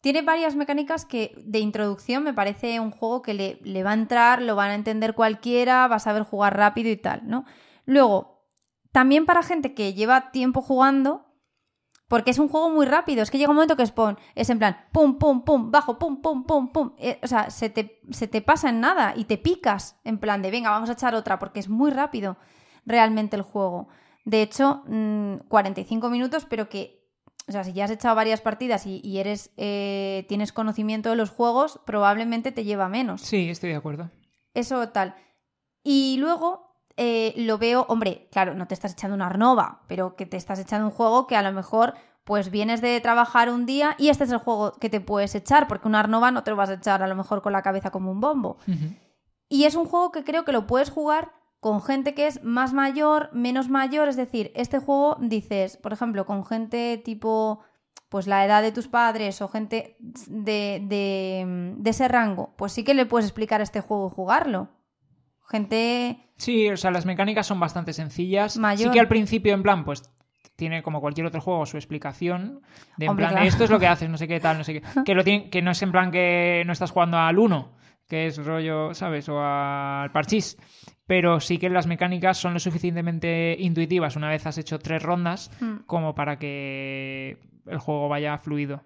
[0.00, 3.94] Tiene varias mecánicas que de introducción me parece un juego que le, le va a
[3.94, 7.44] entrar, lo van a entender cualquiera, va a saber jugar rápido y tal, ¿no?
[7.86, 8.44] Luego,
[8.92, 11.25] también para gente que lleva tiempo jugando,
[12.08, 13.22] porque es un juego muy rápido.
[13.22, 13.92] Es que llega un momento que es,
[14.34, 16.92] es en plan, pum, pum, pum, bajo, pum, pum, pum, pum.
[16.98, 20.42] Eh, o sea, se te, se te pasa en nada y te picas en plan
[20.42, 22.36] de, venga, vamos a echar otra, porque es muy rápido
[22.84, 23.88] realmente el juego.
[24.24, 24.82] De hecho,
[25.48, 27.04] 45 mm, minutos, pero que,
[27.48, 31.30] o sea, si ya has echado varias partidas y, eres, eh, tienes conocimiento de los
[31.30, 33.22] juegos, probablemente te lleva menos.
[33.22, 34.10] Sí, estoy de acuerdo.
[34.54, 35.14] Eso tal.
[35.82, 36.65] Y luego
[36.96, 40.58] eh, lo veo, hombre, claro, no te estás echando una arnova, pero que te estás
[40.58, 41.94] echando un juego que a lo mejor
[42.24, 45.68] pues vienes de trabajar un día y este es el juego que te puedes echar,
[45.68, 47.90] porque una arnova no te lo vas a echar a lo mejor con la cabeza
[47.90, 48.58] como un bombo.
[49.48, 51.30] Y es un juego que creo que lo puedes jugar
[51.60, 56.26] con gente que es más mayor, menos mayor, es decir, este juego dices, por ejemplo,
[56.26, 57.60] con gente tipo
[58.08, 62.84] pues la edad de tus padres o gente de, de, de ese rango, pues sí
[62.84, 64.68] que le puedes explicar este juego y jugarlo.
[65.48, 68.56] Gente Sí, o sea, las mecánicas son bastante sencillas.
[68.58, 68.88] Mayor.
[68.88, 70.02] Sí que al principio, en plan, pues
[70.54, 72.60] tiene como cualquier otro juego su explicación
[72.96, 73.46] de en Hombre, plan, claro.
[73.48, 74.82] esto es lo que haces, no sé qué tal, no sé qué.
[75.04, 77.72] Que, lo tiene, que no es en plan que no estás jugando al 1,
[78.08, 79.28] que es rollo, ¿sabes?
[79.28, 80.56] O al parchís.
[81.06, 85.50] Pero sí que las mecánicas son lo suficientemente intuitivas una vez has hecho tres rondas
[85.60, 85.84] Hmm.
[85.86, 88.82] como para que el juego vaya fluido.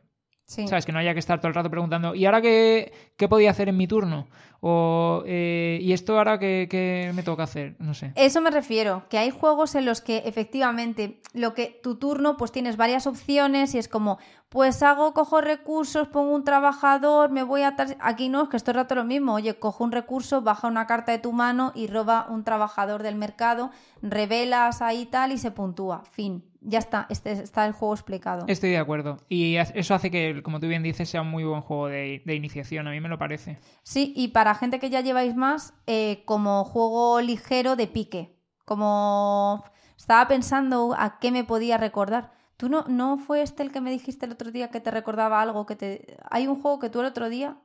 [0.51, 0.67] Sí.
[0.67, 0.85] ¿Sabes?
[0.85, 3.69] Que no haya que estar todo el rato preguntando, ¿y ahora qué, qué podía hacer
[3.69, 4.27] en mi turno?
[4.59, 7.77] O, eh, ¿y esto ahora qué, qué me toca hacer?
[7.79, 8.13] No sé.
[8.17, 12.51] Eso me refiero, que hay juegos en los que efectivamente lo que tu turno pues
[12.51, 17.63] tienes varias opciones y es como pues hago, cojo recursos, pongo un trabajador, me voy
[17.63, 17.77] a.
[18.01, 19.35] Aquí no, es que esto es rato lo mismo.
[19.35, 23.15] Oye, cojo un recurso, baja una carta de tu mano y roba un trabajador del
[23.15, 23.71] mercado,
[24.03, 26.03] revelas ahí tal y se puntúa.
[26.11, 26.50] Fin.
[26.63, 28.45] Ya está, este, está el juego explicado.
[28.47, 29.19] Estoy de acuerdo.
[29.29, 32.35] Y eso hace que, como tú bien dices, sea un muy buen juego de, de
[32.35, 32.87] iniciación.
[32.87, 33.59] A mí me lo parece.
[33.83, 38.37] Sí, y para gente que ya lleváis más, eh, como juego ligero de pique.
[38.67, 39.65] Como
[39.97, 42.33] estaba pensando a qué me podía recordar.
[42.57, 45.41] ¿Tú no, no fue este el que me dijiste el otro día que te recordaba
[45.41, 45.65] algo?
[45.65, 47.57] que te Hay un juego que tú el otro día,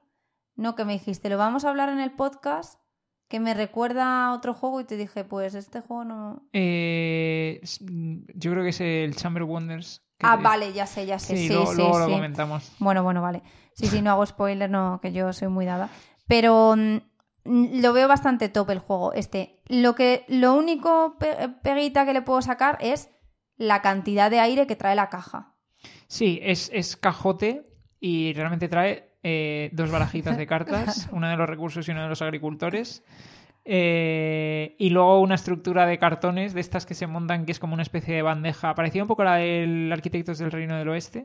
[0.55, 2.79] no que me dijiste, lo vamos a hablar en el podcast,
[3.27, 6.47] que me recuerda a otro juego y te dije, pues este juego no...
[6.53, 10.03] Eh, s- yo creo que es el Chamber Wonders.
[10.21, 11.35] Ah, te- vale, ya sé, ya sé.
[11.35, 12.71] Sí, Sí, luego, sí, luego lo comentamos.
[12.79, 13.41] Bueno, bueno, vale.
[13.73, 15.89] Sí, sí, no hago spoiler, no, que yo soy muy dada.
[16.27, 19.11] Pero mm, lo veo bastante top el juego.
[19.13, 19.61] Este.
[19.67, 20.23] Lo que.
[20.27, 23.09] Lo único pe- peguita que le puedo sacar es
[23.57, 25.55] la cantidad de aire que trae la caja.
[26.07, 27.67] Sí, es, es cajote
[27.99, 32.09] y realmente trae eh, dos barajitas de cartas, una de los recursos y una de
[32.09, 33.03] los agricultores.
[33.67, 37.73] Eh, y luego una estructura de cartones de estas que se montan, que es como
[37.73, 41.23] una especie de bandeja, parecida un poco la del Arquitectos del Reino del Oeste,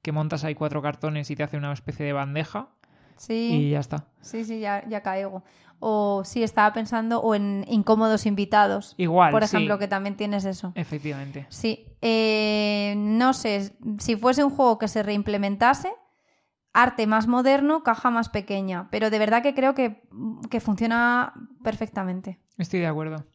[0.00, 2.68] que montas ahí cuatro cartones y te hace una especie de bandeja
[3.16, 4.06] y Sí, ya está.
[4.20, 5.42] sí, sí, ya, ya caigo.
[5.80, 8.94] O sí, estaba pensando, o en incómodos invitados.
[8.96, 9.56] Igual, Por sí.
[9.56, 10.72] ejemplo, que también tienes eso.
[10.76, 11.46] Efectivamente.
[11.48, 15.90] Sí, eh, no sé, si fuese un juego que se reimplementase,
[16.72, 20.02] arte más moderno, caja más pequeña, pero de verdad que creo que,
[20.50, 22.40] que funciona perfectamente.
[22.58, 23.26] Estoy de acuerdo.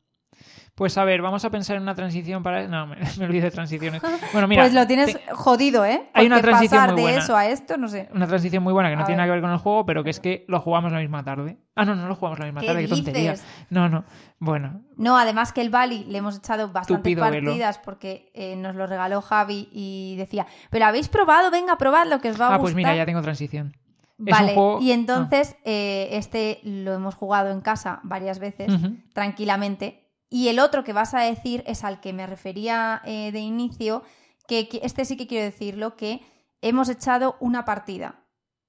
[0.75, 2.67] Pues a ver, vamos a pensar en una transición para...
[2.67, 4.01] No, me, me olvido de transiciones.
[4.33, 4.63] Bueno, mira...
[4.63, 6.09] pues lo tienes te- jodido, ¿eh?
[6.13, 8.09] Hay una transición pasar muy de eso a esto, no sé.
[8.13, 10.03] Una transición muy buena que no A tiene nada que ver con el juego, pero
[10.03, 11.57] que es que lo jugamos la misma tarde.
[11.75, 13.36] Ah, no, no lo jugamos la misma ¿Qué tarde, qué tontería.
[13.69, 14.03] No, no.
[14.39, 17.21] Bueno, No, además que el Bali le hemos echado bastantes velo.
[17.21, 22.29] partidas porque eh, nos lo regaló Javi y decía, pero habéis probado, venga, probadlo, que
[22.31, 22.61] os va a ah, gustar.
[22.61, 23.77] pues mira, ya tengo transición.
[24.17, 24.79] Vale, juego...
[24.81, 28.89] y entonces eh, este lo hemos jugado en casa varias veces, Ah.
[29.13, 30.05] Tranquilamente.
[30.30, 34.03] Y el otro que vas a decir es al que me refería eh, de inicio,
[34.47, 36.21] que, que este sí que quiero decirlo, que
[36.61, 38.26] hemos echado una partida.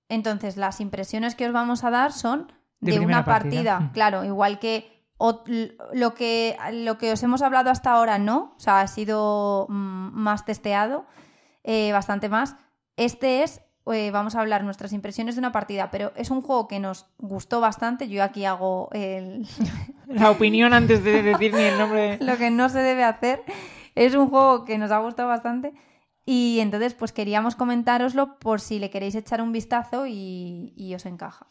[0.08, 3.78] Entonces, las impresiones que os vamos a dar son De una partida.
[3.78, 3.80] partida.
[3.80, 3.92] Mm.
[3.92, 4.96] Claro, igual que
[5.92, 10.10] lo que lo que os hemos hablado hasta ahora no, o sea, ha sido mm,
[10.12, 11.06] más testeado,
[11.64, 12.56] eh, bastante más.
[12.96, 13.62] Este es,
[13.92, 17.06] eh, vamos a hablar nuestras impresiones de una partida, pero es un juego que nos
[17.18, 18.08] gustó bastante.
[18.08, 19.46] Yo aquí hago el,
[20.08, 22.18] La opinión antes de decir ni el nombre...
[22.20, 23.42] lo que no se debe hacer.
[23.94, 25.72] Es un juego que nos ha gustado bastante.
[26.28, 31.06] Y entonces, pues queríamos comentároslo por si le queréis echar un vistazo y, y os
[31.06, 31.46] encaja.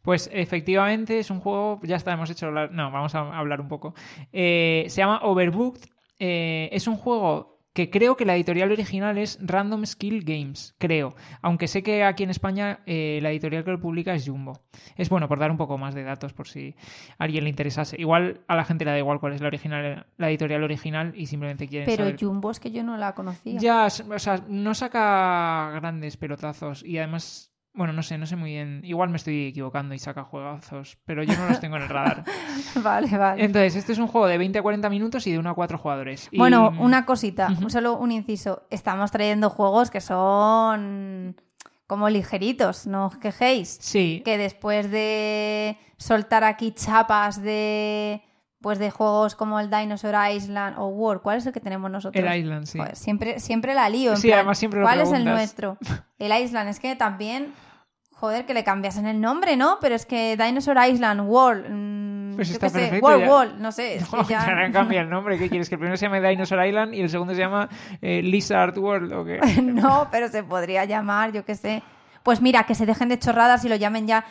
[0.00, 3.68] Pues efectivamente es un juego, ya está, hemos hecho, la- no, vamos a hablar un
[3.68, 3.94] poco.
[4.32, 5.82] Eh, se llama Overbooked,
[6.18, 11.14] Eh, es un juego que creo que la editorial original es Random Skill Games, creo,
[11.40, 14.60] aunque sé que aquí en España eh, la editorial que lo publica es Jumbo.
[14.96, 16.74] Es bueno por dar un poco más de datos por si
[17.18, 17.96] a alguien le interesase.
[17.98, 21.26] Igual a la gente le da igual cuál es la original, la editorial original y
[21.26, 23.58] simplemente quieren Pero saber Jumbo es que yo no la conocía.
[23.60, 28.50] ya, o sea, no saca grandes pelotazos y además, bueno, no sé, no sé muy
[28.50, 28.80] bien.
[28.84, 32.24] Igual me estoy equivocando y saca juegazos, pero yo no los tengo en el radar.
[32.82, 33.44] vale, vale.
[33.44, 35.78] Entonces, este es un juego de 20 a 40 minutos y de 1 a 4
[35.78, 36.28] jugadores.
[36.32, 38.64] Y- Bueno, una cosita, solo un inciso.
[38.70, 41.36] Estamos trayendo juegos que son
[41.86, 43.78] como ligeritos, no os quejéis.
[43.80, 48.22] Sí, Que después de soltar aquí chapas de
[48.60, 52.22] pues de juegos como el Dinosaur Island o War, ¿cuál es el que tenemos nosotros?
[52.24, 52.78] el Island, sí.
[52.78, 54.10] Joder, siempre, siempre la lío.
[54.12, 55.78] en Sí, plan, además siempre lo ¿Cuál es el nuestro?
[56.18, 56.68] El Island.
[56.68, 57.54] Es que también,
[58.12, 59.78] joder, que le cambiasen el nombre, ¿no?
[59.80, 63.30] Pero es que Dinosaur Island, World, mm, Pues está qué sé, perfecto, World ya.
[63.30, 63.94] Wall, no sé.
[63.96, 65.38] es que No, ya- ahora cambia el nombre.
[65.38, 65.70] ¿Qué quieres?
[65.70, 67.68] ¿Que el primero se llame Dinosaur Island y el segundo se llama
[68.02, 69.40] eh, Lizard World o qué?
[69.62, 71.82] no, pero se podría llamar, yo qué sé.
[72.22, 74.26] Pues mira, que se dejen de chorradas y lo llamen ya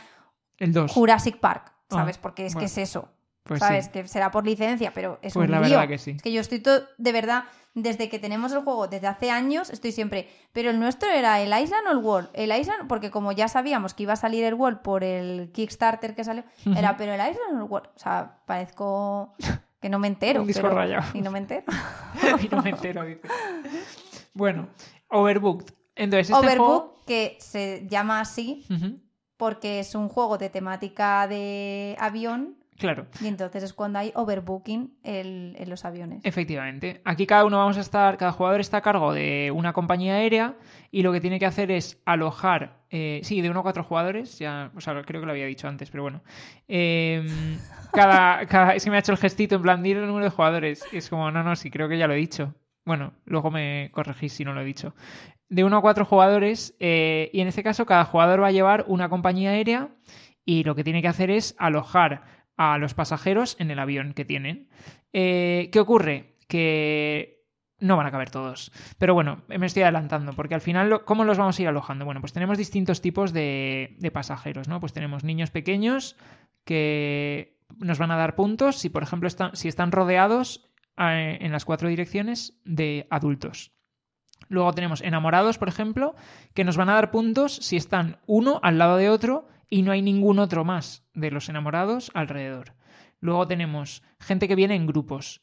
[0.59, 0.91] El 2.
[0.91, 2.17] Jurassic Park, ¿sabes?
[2.17, 2.59] Ah, Porque es bueno.
[2.61, 3.09] que es eso.
[3.49, 3.85] Pues ¿Sabes?
[3.85, 3.91] sí.
[3.91, 5.71] Que será por licencia, pero es Pues un la lío.
[5.77, 6.11] verdad que sí.
[6.11, 7.43] Es que yo estoy todo, de verdad,
[7.73, 10.27] desde que tenemos el juego, desde hace años, estoy siempre.
[10.53, 12.29] Pero el nuestro era el Island o el World.
[12.33, 16.15] El Island, porque como ya sabíamos que iba a salir el World por el Kickstarter
[16.15, 16.43] que salió,
[16.75, 17.89] era, pero el Island o el World.
[17.95, 19.35] O sea, parezco
[19.81, 20.41] que no me entero.
[20.41, 21.05] Un disco pero- rayado.
[21.13, 21.63] Y no me entero.
[22.41, 23.21] y no me entero, dice.
[24.33, 24.69] Bueno,
[25.09, 25.73] Overbooked.
[25.95, 27.03] Entonces, este Overbook, juego...
[27.05, 28.65] que se llama así
[29.37, 32.57] porque es un juego de temática de avión.
[32.79, 33.05] Claro.
[33.21, 36.21] Y entonces es cuando hay overbooking el- en los aviones.
[36.23, 37.01] Efectivamente.
[37.03, 40.55] Aquí cada uno vamos a estar, cada jugador está a cargo de una compañía aérea
[40.89, 44.39] y lo que tiene que hacer es alojar, eh, sí, de uno a cuatro jugadores,
[44.39, 46.23] ya, o sea, creo que lo había dicho antes, pero bueno.
[46.69, 47.21] Eh,
[47.91, 50.83] cada, cada, es que me ha hecho el gestito en plan, el número de jugadores.
[50.91, 52.55] Y es como, no, no, sí, creo que ya lo he dicho.
[52.85, 54.95] Bueno, luego me corregís si no lo he dicho.
[55.49, 58.85] De uno a cuatro jugadores eh, y en este caso cada jugador va a llevar
[58.87, 59.89] una compañía aérea
[60.45, 64.25] y lo que tiene que hacer es alojar a los pasajeros en el avión que
[64.25, 64.67] tienen.
[65.13, 66.35] Eh, ¿Qué ocurre?
[66.49, 67.45] Que
[67.79, 68.73] no van a caber todos.
[68.97, 72.03] Pero bueno, me estoy adelantando, porque al final, ¿cómo los vamos a ir alojando?
[72.03, 74.81] Bueno, pues tenemos distintos tipos de, de pasajeros, ¿no?
[74.81, 76.17] Pues tenemos niños pequeños
[76.65, 81.53] que nos van a dar puntos si, por ejemplo, están, si están rodeados eh, en
[81.53, 83.71] las cuatro direcciones de adultos.
[84.49, 86.13] Luego tenemos enamorados, por ejemplo,
[86.53, 89.91] que nos van a dar puntos si están uno al lado de otro y no
[89.91, 92.73] hay ningún otro más de los enamorados alrededor.
[93.19, 95.41] Luego tenemos gente que viene en grupos.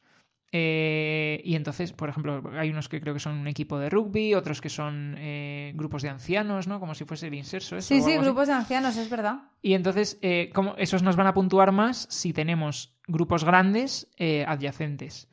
[0.53, 4.35] Eh, y entonces, por ejemplo, hay unos que creo que son un equipo de rugby,
[4.35, 6.81] otros que son eh, grupos de ancianos, ¿no?
[6.81, 7.77] Como si fuese el inserso.
[7.77, 8.21] eso, Sí, sí, así.
[8.25, 9.51] grupos de ancianos, es verdad.
[9.61, 14.09] Y entonces, eh, como esos nos van a puntuar más si tenemos grupos grandes
[14.47, 15.29] adyacentes.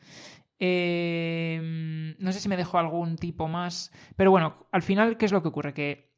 [0.60, 3.92] Eh, no sé si me dejo algún tipo más.
[4.16, 5.74] Pero bueno, al final, ¿qué es lo que ocurre?
[5.74, 6.12] Que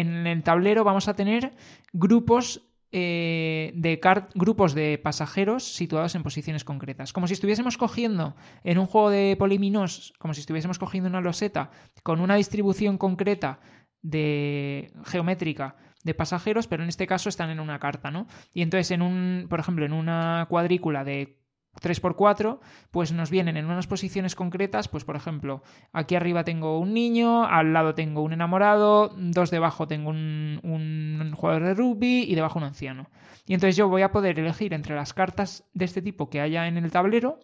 [0.00, 1.52] en el tablero vamos a tener
[1.92, 2.62] grupos.
[2.92, 4.00] eh, de
[4.34, 7.12] grupos de pasajeros situados en posiciones concretas.
[7.12, 11.70] Como si estuviésemos cogiendo en un juego de poliminos, como si estuviésemos cogiendo una loseta
[12.04, 13.58] con una distribución concreta
[14.02, 15.74] de geométrica
[16.04, 18.28] de pasajeros, pero en este caso están en una carta, ¿no?
[18.54, 21.40] Y entonces en un, por ejemplo, en una cuadrícula de
[21.80, 22.58] 3x4,
[22.90, 25.62] pues nos vienen en unas posiciones concretas, pues por ejemplo,
[25.92, 31.64] aquí arriba tengo un niño, al lado tengo un enamorado, dos debajo tengo un, jugador
[31.64, 33.10] de rugby y debajo un anciano.
[33.46, 36.66] Y entonces yo voy a poder elegir entre las cartas de este tipo que haya
[36.66, 37.38] en el tablero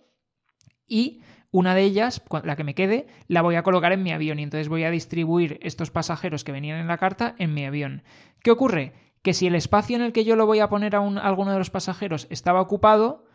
[0.87, 4.39] y una de ellas, la que me quede, la voy a colocar en mi avión
[4.39, 8.03] y entonces voy a distribuir estos pasajeros que venían en la carta en mi avión.
[8.43, 8.95] ¿Qué ocurre?
[9.23, 11.53] Que si el espacio en el que yo lo voy a poner a, a alguno
[11.53, 13.27] de los pasajeros estaba ocupado,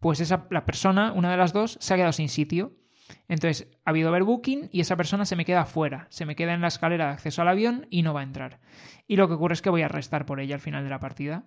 [0.00, 2.72] pues esa, la persona, una de las dos, se ha quedado sin sitio.
[3.28, 6.60] Entonces ha habido overbooking y esa persona se me queda fuera, se me queda en
[6.60, 8.60] la escalera de acceso al avión y no va a entrar.
[9.06, 10.98] Y lo que ocurre es que voy a restar por ella al final de la
[10.98, 11.44] partida.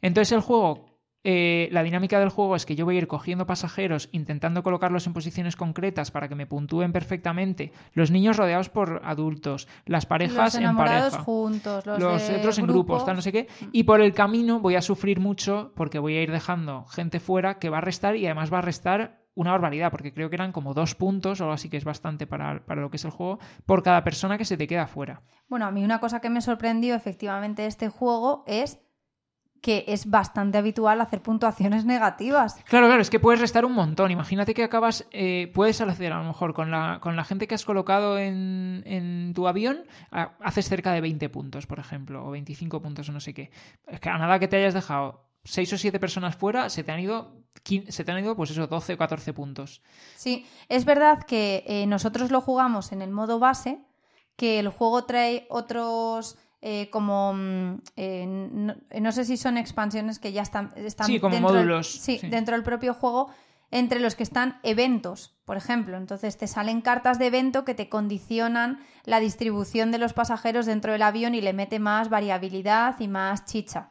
[0.00, 0.91] Entonces el juego
[1.24, 5.06] eh, la dinámica del juego es que yo voy a ir cogiendo pasajeros, intentando colocarlos
[5.06, 7.72] en posiciones concretas para que me puntúen perfectamente.
[7.92, 11.24] Los niños rodeados por adultos, las parejas los en enamorados pareja.
[11.24, 13.48] juntos, los, Los otros en grupos, tal, no sé qué.
[13.70, 17.58] Y por el camino voy a sufrir mucho porque voy a ir dejando gente fuera
[17.58, 20.52] que va a restar y además va a restar una barbaridad, porque creo que eran
[20.52, 23.10] como dos puntos o algo así que es bastante para, para lo que es el
[23.10, 25.22] juego, por cada persona que se te queda fuera.
[25.48, 28.81] Bueno, a mí una cosa que me sorprendió efectivamente de este juego es
[29.62, 32.56] que es bastante habitual hacer puntuaciones negativas.
[32.66, 34.10] Claro, claro, es que puedes restar un montón.
[34.10, 37.54] Imagínate que acabas, eh, puedes hacer a lo mejor con la, con la gente que
[37.54, 42.32] has colocado en, en tu avión, a- haces cerca de 20 puntos, por ejemplo, o
[42.32, 43.50] 25 puntos o no sé qué.
[43.86, 46.90] Es que a nada que te hayas dejado 6 o 7 personas fuera, se te
[46.90, 47.32] han ido,
[47.88, 49.80] se te han ido pues eso, 12 o 14 puntos.
[50.16, 53.80] Sí, es verdad que eh, nosotros lo jugamos en el modo base,
[54.34, 60.18] que el juego trae otros eh, como mm, eh, no, no sé si son expansiones
[60.18, 62.28] que ya están, están Sí, como dentro del- módulos, sí, sí.
[62.28, 63.28] dentro del propio juego
[63.70, 65.96] entre los que están eventos, por ejemplo.
[65.96, 70.92] Entonces te salen cartas de evento que te condicionan la distribución de los pasajeros dentro
[70.92, 73.90] del avión y le mete más variabilidad y más chicha.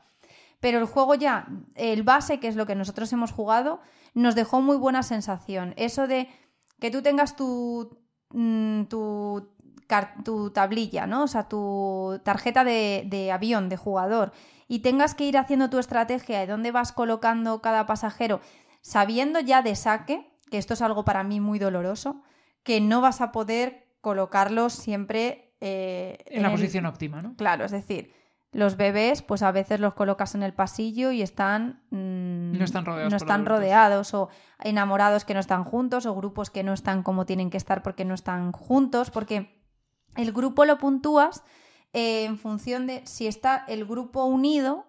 [0.59, 3.81] Pero el juego ya, el base, que es lo que nosotros hemos jugado,
[4.13, 5.73] nos dejó muy buena sensación.
[5.77, 6.29] Eso de
[6.79, 7.97] que tú tengas tu,
[8.29, 9.49] mm, tu,
[10.23, 11.23] tu tablilla, ¿no?
[11.23, 14.31] O sea, tu tarjeta de, de avión, de jugador,
[14.67, 18.39] y tengas que ir haciendo tu estrategia de dónde vas colocando cada pasajero,
[18.81, 22.21] sabiendo ya de saque, que esto es algo para mí muy doloroso,
[22.63, 27.35] que no vas a poder colocarlos siempre eh, En la el- posición óptima, ¿no?
[27.35, 28.13] Claro, es decir,
[28.51, 31.83] los bebés, pues a veces los colocas en el pasillo y están.
[31.91, 34.29] mm, No están rodeados no están rodeados, o
[34.59, 38.03] enamorados que no están juntos, o grupos que no están como tienen que estar porque
[38.05, 39.60] no están juntos, porque
[40.15, 41.43] el grupo lo puntúas
[41.93, 44.85] eh, en función de si está el grupo unido,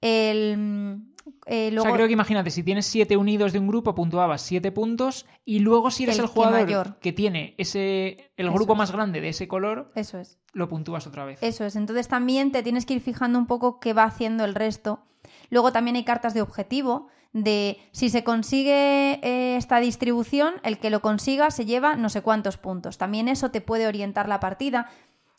[0.00, 1.00] el,
[1.46, 4.72] eh, O sea, creo que imagínate, si tienes siete unidos de un grupo, puntuabas siete
[4.72, 6.98] puntos y luego si eres El el, que jugador mayor.
[7.00, 8.78] que tiene ese el Eso grupo es.
[8.78, 10.38] más grande de ese color, eso es.
[10.52, 11.38] lo puntúas otra vez.
[11.42, 11.76] Eso es.
[11.76, 15.04] Entonces también te tienes que ir fijando un poco qué va haciendo el resto.
[15.50, 20.88] Luego también hay cartas de objetivo, de si se consigue eh, esta distribución, el que
[20.88, 22.96] lo consiga se lleva no sé cuántos puntos.
[22.96, 24.88] También eso te puede orientar la partida.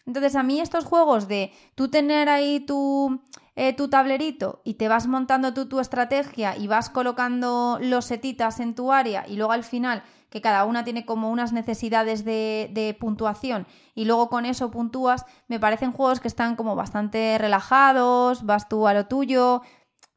[0.06, 3.22] Entonces a mí estos juegos de tú tener ahí tu,
[3.56, 8.60] eh, tu tablerito y te vas montando tú tu estrategia y vas colocando los setitas
[8.60, 12.70] en tu área y luego al final que cada una tiene como unas necesidades de,
[12.74, 18.46] de puntuación y luego con eso puntúas, me parecen juegos que están como bastante relajados,
[18.46, 19.62] vas tú a lo tuyo,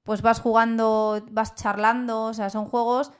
[0.08, 3.12] pues vas jugando, vas charlando, o sea, son juegos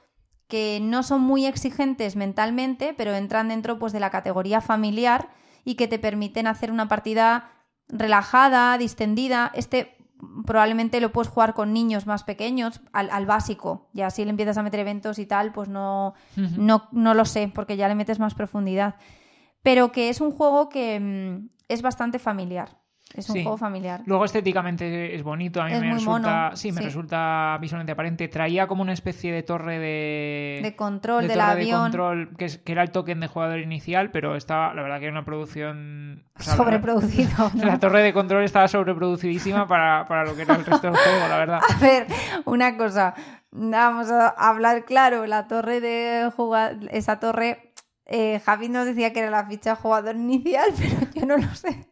[0.47, 5.29] que no son muy exigentes mentalmente, pero entran dentro pues de la categoría familiar
[5.67, 7.51] y que te permiten hacer una partida
[7.89, 9.53] relajada, distendida.
[9.55, 9.99] Este
[10.47, 13.91] probablemente lo puedes jugar con niños más pequeños, al, al básico.
[13.93, 16.15] Ya si le empiezas a meter eventos y tal, pues no,
[16.57, 18.95] no, no lo sé, porque ya le metes más profundidad.
[19.63, 22.79] Pero que es un juego que mm, es bastante familiar.
[23.15, 23.43] Es un Sí.
[23.43, 24.03] juego familiar.
[24.05, 26.85] Luego estéticamente es bonito, a mí Es me resulta, mono, sí, me sí.
[26.87, 28.29] resulta visualmente aparente.
[28.29, 31.67] Traía como una especie de torre de De control de del torre avión.
[31.67, 34.99] de control que, es- que era el token de jugador inicial, pero estaba, la verdad
[34.99, 37.31] que era una producción o sea, Sobreproducido.
[37.55, 37.65] ¿no?
[37.65, 41.29] La torre de control estaba sobreproducidísima para, para lo que era el resto del juego,
[41.29, 41.61] la verdad.
[41.77, 42.07] A ver,
[42.45, 43.15] una cosa.
[43.51, 45.27] Vamos a hablar claro.
[45.27, 46.77] La torre de jugar.
[46.91, 47.73] Esa torre.
[48.05, 51.88] eh, Javi nos decía que era la ficha jugador inicial, pero yo no lo sé.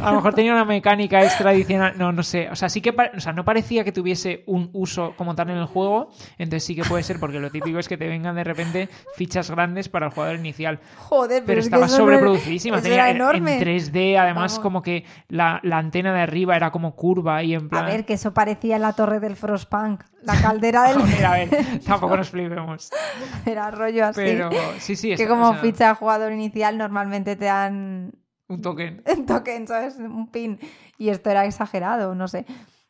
[0.00, 2.48] A lo mejor tenía una mecánica extra adicional, no, no sé.
[2.50, 5.58] O sea, sí que o sea, no parecía que tuviese un uso como tal en
[5.58, 8.44] el juego, entonces sí que puede ser, porque lo típico es que te vengan de
[8.44, 10.78] repente fichas grandes para el jugador inicial.
[10.98, 12.76] Joder, pero, estaba sobreproducidísima.
[12.76, 13.54] eso tenía era en- enorme.
[13.58, 14.58] En 3D, además, Vamos.
[14.62, 17.86] como que la, la antena de arriba era como curva y en A plan.
[17.86, 20.04] ver, que eso parecía la torre del Frostpunk.
[20.22, 20.98] La caldera del.
[21.00, 21.48] Joder, a ver,
[21.86, 22.90] tampoco nos flipemos.
[23.44, 24.20] Era rollo así.
[24.22, 28.12] Pero sí, sí, que como ficha jugador inicial normalmente te dan
[28.52, 29.02] un token.
[29.16, 29.96] un token, ¿sabes?
[29.96, 30.58] Un pin.
[30.98, 32.46] Y esto era exagerado, no sé.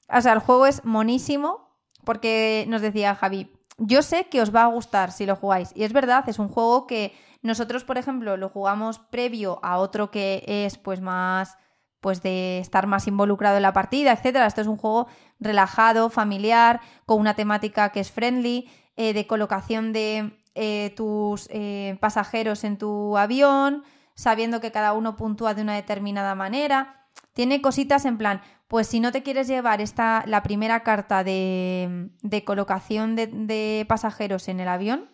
[0.08, 1.70] O sea, el juego es monísimo
[2.04, 5.72] porque nos decía Javi, yo sé que os va a gustar si lo jugáis.
[5.74, 10.10] Y es verdad, es un juego que nosotros, por ejemplo, lo jugamos previo a otro
[10.10, 11.56] que es pues más
[12.00, 14.46] pues de estar más involucrado en la partida, etcétera.
[14.46, 15.06] Esto es un juego
[15.38, 21.96] relajado, familiar, con una temática que es friendly, eh, de colocación de eh, tus eh,
[22.00, 23.84] pasajeros en tu avión,
[24.14, 27.08] sabiendo que cada uno puntúa de una determinada manera.
[27.32, 32.10] Tiene cositas en plan, pues si no te quieres llevar esta, la primera carta de,
[32.22, 35.10] de colocación de, de pasajeros en el avión,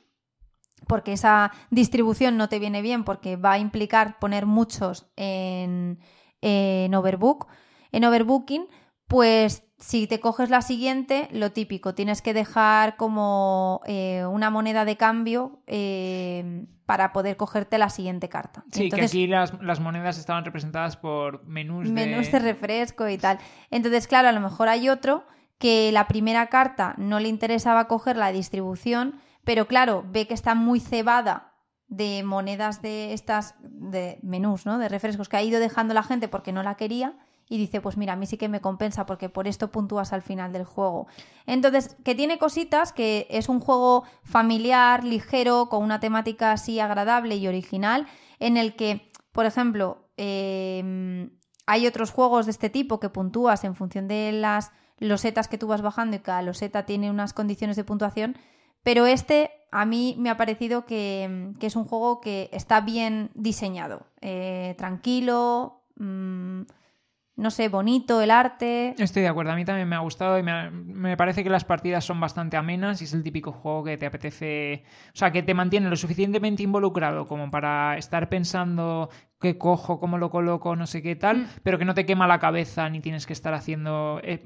[0.86, 5.98] porque esa distribución no te viene bien, porque va a implicar poner muchos en,
[6.40, 7.48] en overbook,
[7.92, 8.68] en overbooking,
[9.06, 14.84] pues si te coges la siguiente, lo típico, tienes que dejar como eh, una moneda
[14.84, 18.64] de cambio eh, para poder cogerte la siguiente carta.
[18.72, 21.92] Sí, Entonces, que aquí las, las monedas estaban representadas por menús de...
[21.92, 23.38] menús de refresco y tal.
[23.70, 25.24] Entonces, claro, a lo mejor hay otro
[25.58, 30.56] que la primera carta no le interesaba coger la distribución, pero claro, ve que está
[30.56, 31.52] muy cebada
[31.86, 34.78] de monedas de estas, de menús, ¿no?
[34.78, 37.14] De refrescos que ha ido dejando la gente porque no la quería
[37.48, 40.22] y dice, pues mira, a mí sí que me compensa porque por esto puntúas al
[40.22, 41.06] final del juego.
[41.46, 47.36] Entonces, que tiene cositas, que es un juego familiar, ligero, con una temática así agradable
[47.36, 48.06] y original,
[48.38, 51.30] en el que, por ejemplo, eh,
[51.66, 55.66] hay otros juegos de este tipo que puntúas en función de las losetas que tú
[55.66, 58.36] vas bajando y cada loseta tiene unas condiciones de puntuación,
[58.82, 63.30] pero este a mí me ha parecido que, que es un juego que está bien
[63.34, 66.62] diseñado, eh, tranquilo, mmm,
[67.38, 68.96] no sé, bonito el arte.
[68.98, 71.64] Estoy de acuerdo, a mí también me ha gustado y me, me, parece que las
[71.64, 74.82] partidas son bastante amenas y es el típico juego que te apetece,
[75.14, 79.08] o sea, que te mantiene lo suficientemente involucrado como para estar pensando
[79.40, 81.46] qué cojo, cómo lo coloco, no sé qué tal, mm.
[81.62, 84.20] pero que no te quema la cabeza ni tienes que estar haciendo...
[84.24, 84.44] Eh,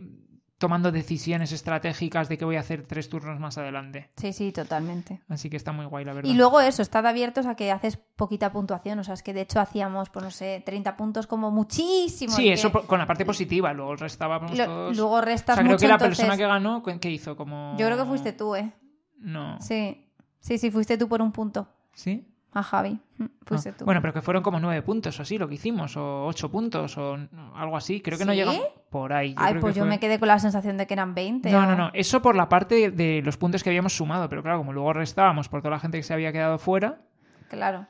[0.62, 4.10] tomando decisiones estratégicas de qué voy a hacer tres turnos más adelante.
[4.16, 5.20] Sí, sí, totalmente.
[5.28, 6.30] Así que está muy guay, la verdad.
[6.30, 9.40] Y luego eso, está abiertos a que haces poquita puntuación, o sea, es que de
[9.40, 12.32] hecho hacíamos, pues no sé, 30 puntos como muchísimo.
[12.32, 12.86] Sí, eso que...
[12.86, 14.96] con la parte positiva, luego restábamos Lo, todos...
[14.96, 16.18] Luego restas o sea, creo que la entonces...
[16.18, 17.36] persona que ganó, ¿qué hizo?
[17.36, 17.76] Como...
[17.76, 18.72] Yo creo que fuiste tú, ¿eh?
[19.18, 19.60] No.
[19.60, 21.66] Sí, sí, sí, fuiste tú por un punto.
[21.92, 22.31] ¿Sí?
[22.54, 23.00] A Javi.
[23.46, 23.74] Fuiste ah.
[23.78, 23.84] tú.
[23.86, 26.98] Bueno, pero que fueron como nueve puntos o así lo que hicimos, o ocho puntos,
[26.98, 27.18] o
[27.54, 28.00] algo así.
[28.02, 28.28] Creo que ¿Sí?
[28.28, 29.30] no llegamos por ahí.
[29.30, 29.90] Yo Ay, creo pues que yo fue...
[29.90, 31.50] me quedé con la sensación de que eran 20.
[31.50, 31.62] No, o...
[31.62, 31.90] no, no.
[31.94, 35.48] Eso por la parte de, los puntos que habíamos sumado, pero claro, como luego restábamos
[35.48, 37.00] por toda la gente que se había quedado fuera.
[37.48, 37.86] Claro.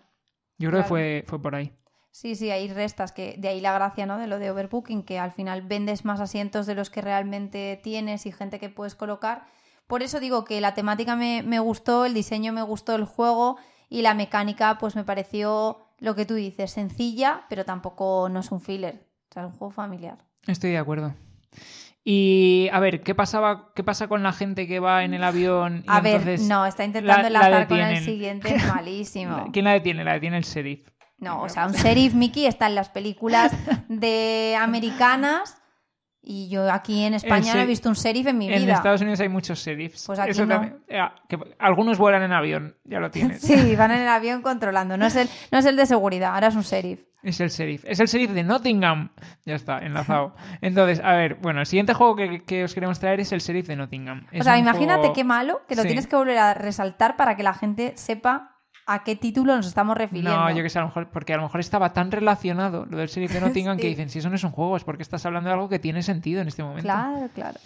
[0.59, 0.83] Yo creo claro.
[0.85, 1.73] que fue, fue por ahí.
[2.13, 4.19] Sí, sí, hay restas, que de ahí la gracia, ¿no?
[4.19, 8.27] De lo de overbooking, que al final vendes más asientos de los que realmente tienes
[8.27, 9.47] y gente que puedes colocar.
[9.87, 13.57] Por eso digo que la temática me, me gustó, el diseño me gustó, el juego
[13.93, 18.51] y la mecánica, pues me pareció lo que tú dices, sencilla, pero tampoco no es
[18.51, 19.07] un filler.
[19.31, 20.19] O sea, es un juego familiar.
[20.47, 21.15] Estoy de acuerdo.
[22.05, 25.83] Y a ver, ¿qué pasaba, qué pasa con la gente que va en el avión?
[25.87, 29.51] Y A ver, no, está intentando la- la enlazar con el siguiente, es malísimo.
[29.53, 30.03] ¿Quién la detiene?
[30.03, 30.89] La detiene el sheriff.
[31.19, 33.53] No, o sea, un sheriff Mickey está en las películas
[33.89, 35.62] de americanas
[36.23, 38.75] y yo aquí en España no he visto un sheriff en mi En vida.
[38.75, 40.05] Estados Unidos hay muchos sheriffs.
[40.07, 40.55] Pues aquí Eso no.
[40.55, 40.77] también-
[41.29, 43.41] que algunos vuelan en avión, ya lo tienes.
[43.43, 44.97] Sí, van en el avión controlando.
[44.97, 47.01] No es el, no es el de seguridad, ahora es un sheriff.
[47.25, 47.85] Es el sheriff.
[47.87, 49.11] Es el sheriff de Nottingham.
[49.45, 50.35] Ya está, enlazado.
[50.61, 53.69] Entonces, a ver, bueno, el siguiente juego que, que os queremos traer es el sheriff
[53.69, 54.27] de Nottingham.
[54.39, 55.89] O sea, imagínate juego- qué malo que lo Sí.
[55.89, 58.52] tienes que volver a resaltar para que la gente sepa
[58.87, 60.37] a qué título nos estamos refiriendo.
[60.37, 62.97] No, yo que sé, a lo mejor, porque a lo mejor estaba tan relacionado lo
[62.99, 63.89] del sheriff de Nottingham que Sí.
[63.89, 66.03] dicen, si eso no es un juego, es porque estás hablando de algo que tiene
[66.03, 66.83] sentido en este momento.
[66.83, 67.59] Claro, claro.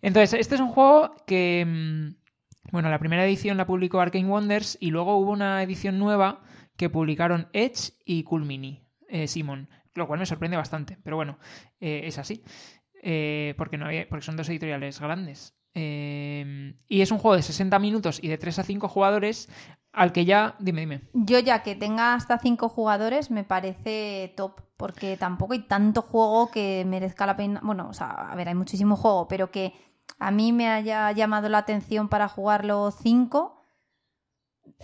[0.00, 4.76] Entonces, este es un juego que, mm, bueno, la primera edición la publicó Arcane Wonders
[4.80, 6.40] y luego hubo una edición nueva
[6.76, 11.38] que publicaron Edge y Cool Mini, eh, Simon, lo cual me sorprende bastante, pero bueno,
[11.80, 12.42] eh, es así,
[13.02, 15.54] eh, porque, no había- porque son dos editoriales grandes.
[15.74, 19.48] Eh, y es un juego de 60 minutos y de 3 a 5 jugadores
[19.92, 21.02] al que ya, dime, dime.
[21.12, 26.50] Yo ya que tenga hasta cinco jugadores me parece top, porque tampoco hay tanto juego
[26.50, 27.60] que merezca la pena.
[27.62, 29.74] Bueno, o sea, a ver, hay muchísimo juego, pero que
[30.18, 33.60] a mí me haya llamado la atención para jugarlo cinco.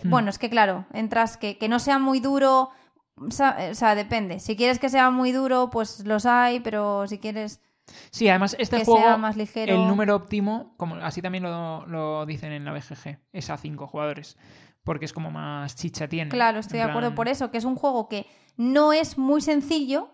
[0.03, 0.09] Hmm.
[0.11, 2.69] Bueno, es que claro, entras que, que no sea muy duro.
[3.15, 4.39] O sea, o sea, depende.
[4.39, 7.61] Si quieres que sea muy duro, pues los hay, pero si quieres
[8.11, 9.73] Sí, además este que juego, sea más ligero.
[9.73, 13.87] el número óptimo, como así también lo, lo dicen en la BGG, es a 5
[13.87, 14.37] jugadores,
[14.89, 16.31] porque es como más chicha tiene.
[16.31, 18.25] Claro, estoy de acuerdo por eso, que es un juego que
[18.57, 20.09] no es muy sencillo,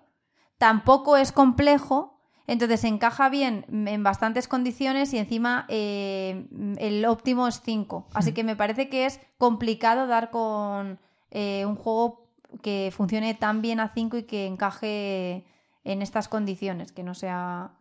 [0.58, 7.62] tampoco es complejo, entonces encaja bien en bastantes condiciones y encima eh, el óptimo es
[7.62, 8.10] 5.
[8.14, 11.00] Así que me parece que es complicado dar con
[11.32, 15.46] eh, un juego que funcione tan bien a 5 y que encaje
[15.86, 17.78] en estas condiciones, que no sea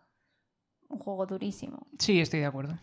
[0.89, 1.89] un juego durísimo.
[1.99, 2.79] Sí, estoy de acuerdo.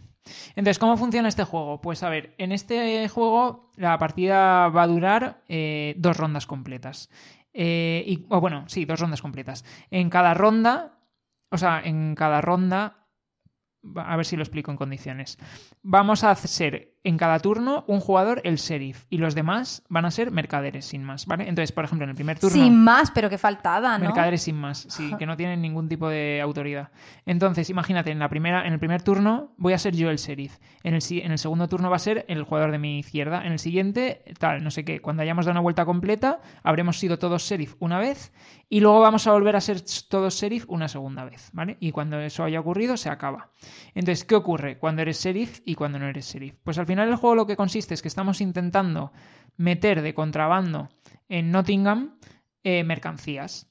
[0.56, 1.82] Entonces, ¿cómo funciona este juego?
[1.82, 7.10] Pues a ver, en este juego la partida va a durar eh, dos rondas completas.
[7.54, 9.66] Eh, y, o bueno, sí, dos rondas completas.
[9.90, 11.00] En cada ronda,
[11.50, 13.08] o sea, en cada ronda,
[13.96, 15.38] a ver si lo explico en condiciones.
[15.82, 20.12] Vamos a ser en cada turno un jugador el sheriff y los demás van a
[20.12, 21.48] ser mercaderes sin más, ¿vale?
[21.48, 22.56] Entonces, por ejemplo, en el primer turno...
[22.56, 24.06] Sin más, pero qué faltada, ¿no?
[24.06, 26.90] Mercaderes sin más, sí, que no tienen ningún tipo de autoridad.
[27.26, 30.58] Entonces, imagínate, en, la primera, en el primer turno voy a ser yo el sheriff.
[30.84, 33.46] En el, en el segundo turno va a ser el jugador de mi izquierda.
[33.46, 35.02] En el siguiente, tal, no sé qué.
[35.02, 38.32] Cuando hayamos dado una vuelta completa, habremos sido todos sheriff una vez
[38.70, 41.78] y luego vamos a volver a ser todos sheriff una segunda vez, ¿vale?
[41.80, 43.50] Y cuando eso haya ocurrido, se acaba.
[43.96, 46.56] Entonces, ¿qué ocurre cuando eres sheriff y cuando no eres sheriff?
[46.64, 49.12] Pues al final el juego lo que consiste es que estamos intentando
[49.58, 50.90] meter de contrabando
[51.30, 52.18] en Nottingham
[52.64, 53.68] eh, mercancías.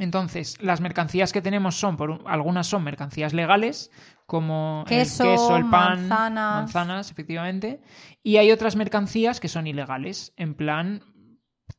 [0.00, 3.90] Entonces, las mercancías que tenemos son, por un- algunas son mercancías legales,
[4.26, 6.54] como Queso, el queso, el pan, manzanas.
[6.62, 7.80] manzanas, efectivamente.
[8.22, 11.02] Y hay otras mercancías que son ilegales, en plan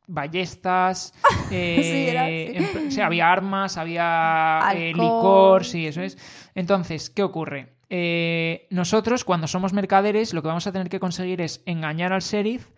[0.08, 1.14] ballestas,
[1.52, 2.58] eh, Sí, era así.
[2.58, 6.18] en pl- o sea, había armas, había eh, licor, sí, eso es.
[6.56, 7.78] Entonces, ¿qué ocurre?
[7.90, 12.22] Eh, nosotros, cuando somos mercaderes, lo que vamos a tener que conseguir es engañar al
[12.22, 12.70] sheriff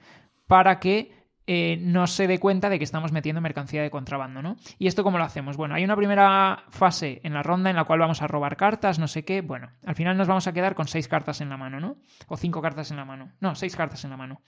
[0.47, 4.55] para que eh, no se dé cuenta de que estamos metiendo mercancía de contrabando, ¿no?
[4.77, 5.57] ¿Y esto cómo lo hacemos?
[5.57, 8.99] Bueno, hay una primera fase en la ronda en la cual vamos a robar cartas,
[8.99, 9.41] no sé qué.
[9.41, 11.97] Bueno, al final nos vamos a quedar con seis cartas en la mano, ¿no?
[12.27, 13.33] O cinco cartas en la mano.
[13.39, 14.41] No, seis cartas en la mano.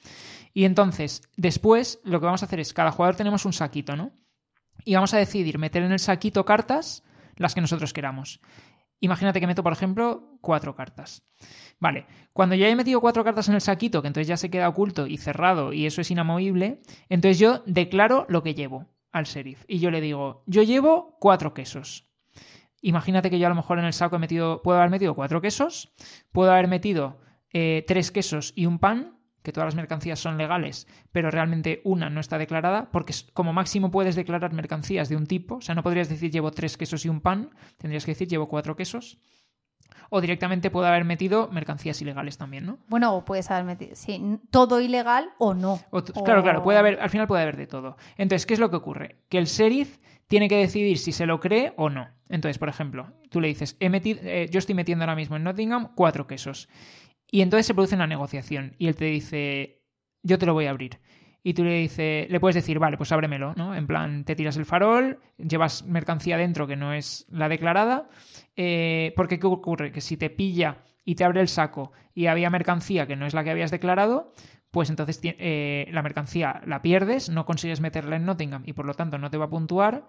[0.53, 4.11] Y entonces, después, lo que vamos a hacer es, cada jugador tenemos un saquito, ¿no?
[4.85, 7.03] Y vamos a decidir meter en el saquito cartas
[7.35, 8.39] las que nosotros queramos.
[9.03, 11.27] Imagínate que meto, por ejemplo, cuatro cartas.
[11.77, 14.69] Vale, cuando ya he metido cuatro cartas en el saquito, que entonces ya se queda
[14.69, 16.79] oculto y cerrado y eso es inamovible,
[17.09, 19.65] entonces yo declaro lo que llevo al sheriff.
[19.67, 22.07] Y yo le digo, yo llevo cuatro quesos.
[22.81, 25.41] Imagínate que yo a lo mejor en el saco he metido, puedo haber metido cuatro
[25.41, 25.93] quesos,
[26.31, 27.19] puedo haber metido
[27.51, 32.09] eh, tres quesos y un pan, que todas las mercancías son legales, pero realmente una
[32.09, 35.83] no está declarada, porque como máximo puedes declarar mercancías de un tipo, o sea, no
[35.83, 39.19] podrías decir llevo tres quesos y un pan, tendrías que decir llevo cuatro quesos.
[40.09, 42.77] O directamente puedo haber metido mercancías ilegales también, ¿no?
[42.87, 44.21] Bueno, o puedes haber metido, sí,
[44.51, 45.79] todo ilegal o no.
[45.89, 47.97] O t- O- Claro, claro, puede haber, al final puede haber de todo.
[48.17, 49.17] Entonces, ¿qué es lo que ocurre?
[49.29, 49.97] Que el sheriff
[50.27, 52.09] tiene que decidir si se lo cree o no.
[52.29, 55.43] Entonces, por ejemplo, tú le dices, he metido, eh, yo estoy metiendo ahora mismo en
[55.43, 56.69] Nottingham cuatro quesos.
[57.33, 59.81] Y entonces se produce una negociación y él te dice,
[60.21, 60.99] yo te lo voy a abrir.
[61.41, 63.73] y tú le dices, le puedes decir, vale, pues ábremelo, ¿no?
[63.73, 68.07] En plan, te tiras el farol, llevas mercancía dentro que no es la declarada,
[68.55, 69.91] eh, porque ¿qué ocurre?
[69.91, 73.33] Que si te pilla y te abre el saco y había mercancía que no es
[73.33, 74.31] la que habías declarado,
[74.69, 78.93] pues entonces eh, la mercancía la pierdes, no consigues meterla en Nottingham y por lo
[78.93, 80.07] tanto no te va a puntuar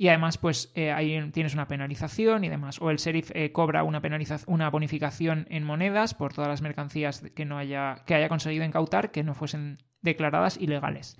[0.00, 2.80] y además pues eh, ahí tienes una penalización y demás.
[2.80, 4.00] O el sheriff eh, cobra una,
[4.46, 9.10] una bonificación en monedas por todas las mercancías que, no haya, que haya conseguido incautar
[9.10, 11.18] que no fuesen declaradas ilegales.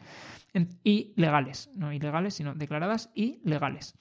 [0.82, 3.96] y legales, no ilegales, sino declaradas y legales.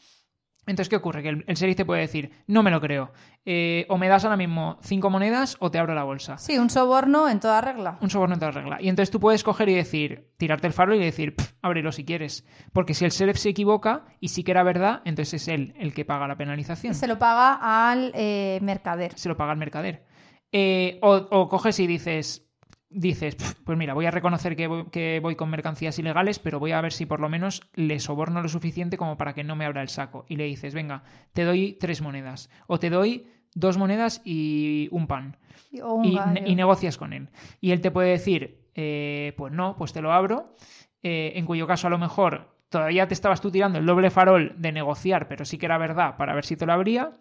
[0.70, 1.24] Entonces, ¿qué ocurre?
[1.24, 3.12] Que el, el te puede decir, no me lo creo.
[3.44, 6.38] Eh, o me das ahora mismo cinco monedas o te abro la bolsa.
[6.38, 7.98] Sí, un soborno en toda regla.
[8.02, 8.78] Un soborno en toda regla.
[8.80, 12.46] Y entonces tú puedes coger y decir, tirarte el farol y decir, ábrelo si quieres.
[12.72, 15.92] Porque si el sheriff se equivoca y sí que era verdad, entonces es él el
[15.96, 16.94] que paga la penalización.
[16.94, 19.18] Se lo paga al eh, mercader.
[19.18, 20.06] Se lo paga al mercader.
[20.52, 22.48] Eh, o, o coges y dices,
[22.90, 26.92] dices, pues mira, voy a reconocer que voy, con mercancías ilegales, pero voy a ver
[26.92, 29.90] si por lo menos le soborno lo suficiente como para que no me abra el
[29.90, 30.26] saco.
[30.28, 31.04] Y le dices, venga,
[31.34, 32.50] te doy tres monedas.
[32.68, 35.38] O te doy dos monedas y un pan.
[35.72, 37.30] y, negocias con él.
[37.62, 40.56] Y él te puede decir, eh, pues no, pues te lo abro.
[41.02, 44.54] Eh, en cuyo caso a lo mejor todavía te estabas tú tirando el doble farol
[44.58, 47.12] de negociar, pero sí que era verdad para ver si te lo abría,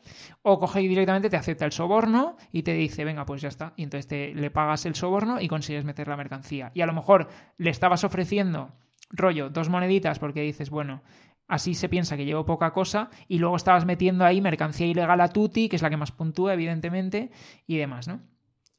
[0.42, 3.82] o coge directamente te acepta el soborno y te dice, venga, pues ya está, y
[3.82, 6.70] entonces te, le pagas el soborno y consigues meter la mercancía.
[6.74, 8.72] Y a lo mejor le estabas ofreciendo,
[9.10, 11.02] rollo, dos moneditas porque dices, bueno,
[11.48, 15.28] así se piensa que llevo poca cosa, y luego estabas metiendo ahí mercancía ilegal a
[15.28, 17.30] tutti, que es la que más puntúa, evidentemente,
[17.66, 18.20] y demás, ¿no?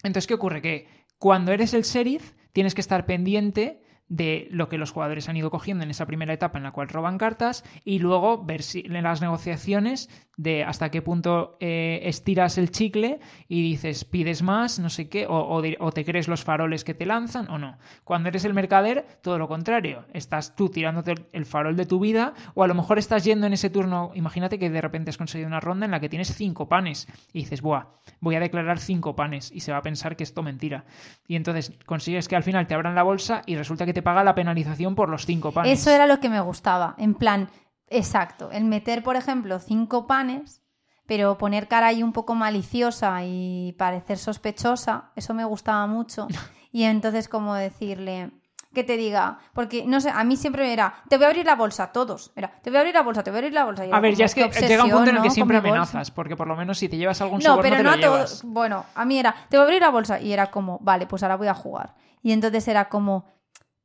[0.04, 0.62] Entonces, ¿qué ocurre?
[0.62, 0.88] Que
[1.18, 5.52] cuando eres el sheriff, tienes que estar pendiente de lo que los jugadores han ido
[5.52, 9.04] cogiendo en esa primera etapa en la cual roban cartas y luego ver si en
[9.04, 13.20] las negociaciones de hasta qué punto eh, estiras el chicle
[13.50, 17.50] y dices pides más, no sé qué, o, te crees los faroles que te lanzan
[17.50, 17.78] o no.
[18.06, 22.34] Cuando eres el mercader, todo lo contrario, estás tú tirándote el farol de tu vida
[22.56, 25.48] o a lo mejor estás yendo en ese turno, imagínate que de repente has conseguido
[25.48, 27.88] una ronda en la que tienes cinco panes y dices, buah,
[28.22, 30.86] voy a declarar cinco panes y se va a pensar que esto mentira.
[31.28, 34.24] Y entonces consigues que al final te abran la bolsa y resulta que te paga
[34.24, 35.80] la penalización por los cinco panes.
[35.80, 36.96] Eso era lo que me gustaba.
[36.98, 37.50] En plan,
[37.88, 38.52] exacto.
[38.52, 40.62] El meter, por ejemplo, cinco panes,
[41.06, 46.28] pero poner cara ahí un poco maliciosa y parecer sospechosa, eso me gustaba mucho.
[46.72, 48.30] Y entonces, como decirle,
[48.74, 51.56] que te diga, porque no sé, a mí siempre era, te voy a abrir la
[51.56, 53.84] bolsa, todos, era, te voy a abrir la bolsa, te voy a abrir la bolsa.
[53.92, 56.48] a ver, ya es que llega un punto en el que siempre amenazas, porque por
[56.48, 59.58] lo menos si te llevas algún no, pero no, a bueno, a mí era, te
[59.58, 61.96] voy a abrir la bolsa y era como, vale, pues ahora voy a jugar.
[62.22, 63.26] Y entonces era como,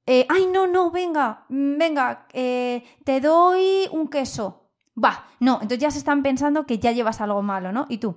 [0.07, 4.71] eh, ay, no, no, venga, venga, eh, te doy un queso.
[5.03, 7.87] Va, no, entonces ya se están pensando que ya llevas algo malo, ¿no?
[7.89, 8.17] Y tú,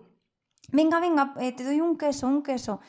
[0.72, 2.82] venga, venga, eh, te doy un queso, un queso.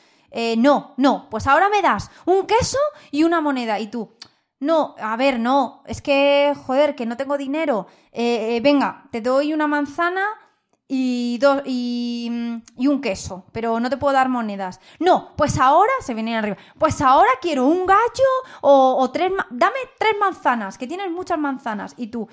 [0.57, 2.77] no, no, pues ahora me das un queso
[3.11, 3.79] y una moneda.
[3.79, 4.11] Y tú,
[4.59, 7.87] no, a ver, no, es que, joder, que no tengo dinero.
[8.13, 10.23] venga, te doy una manzana
[10.91, 12.31] y, dos, y,
[12.75, 14.81] y, un queso, pero no te puedo dar monedas.
[14.97, 18.29] No, pues ahora, se viene arriba, pues ahora quiero un gallo
[18.61, 21.93] o, tres, dame tres manzanas, que tienes muchas manzanas.
[21.95, 22.27] Y tú,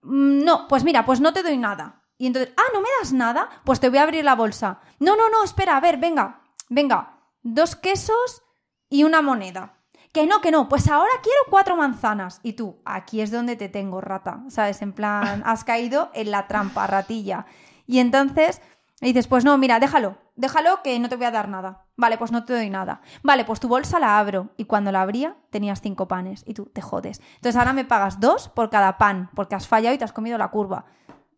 [0.00, 2.02] no, pues mira, pues no te doy nada.
[2.16, 3.50] Y entonces, ah, ¿no me das nada?
[3.66, 4.80] Pues te voy a abrir la bolsa.
[4.98, 6.40] No, no, no, espera, a ver, venga,
[6.70, 8.42] venga, dos quesos
[8.88, 9.78] y una moneda.
[10.14, 12.38] Que no, que no, pues ahora quiero cuatro manzanas.
[12.44, 14.44] Y tú, aquí es donde te tengo, rata.
[14.48, 14.80] ¿Sabes?
[14.80, 17.46] En plan, has caído en la trampa, ratilla.
[17.84, 18.62] Y entonces
[19.00, 21.88] dices, pues no, mira, déjalo, déjalo que no te voy a dar nada.
[21.96, 23.00] Vale, pues no te doy nada.
[23.24, 24.50] Vale, pues tu bolsa la abro.
[24.56, 26.44] Y cuando la abría, tenías cinco panes.
[26.46, 27.20] Y tú, te jodes.
[27.34, 30.38] Entonces ahora me pagas dos por cada pan, porque has fallado y te has comido
[30.38, 30.84] la curva.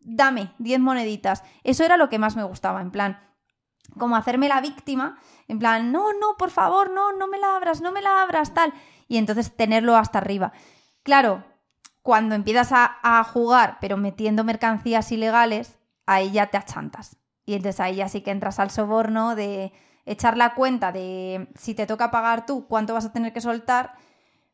[0.01, 1.43] Dame diez moneditas.
[1.63, 3.27] Eso era lo que más me gustaba, en plan,
[3.97, 5.17] como hacerme la víctima,
[5.47, 8.53] en plan, no, no, por favor, no, no me la abras, no me la abras,
[8.53, 8.73] tal.
[9.07, 10.51] Y entonces tenerlo hasta arriba.
[11.03, 11.43] Claro,
[12.01, 17.17] cuando empiezas a, jugar, pero metiendo mercancías ilegales, ahí ya te achantas.
[17.45, 19.71] Y entonces ahí ya sí que entras al soborno de
[20.05, 23.93] echar la cuenta de si te toca pagar tú, cuánto vas a tener que soltar,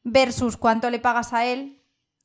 [0.04, 1.83] versus cuánto le pagas a él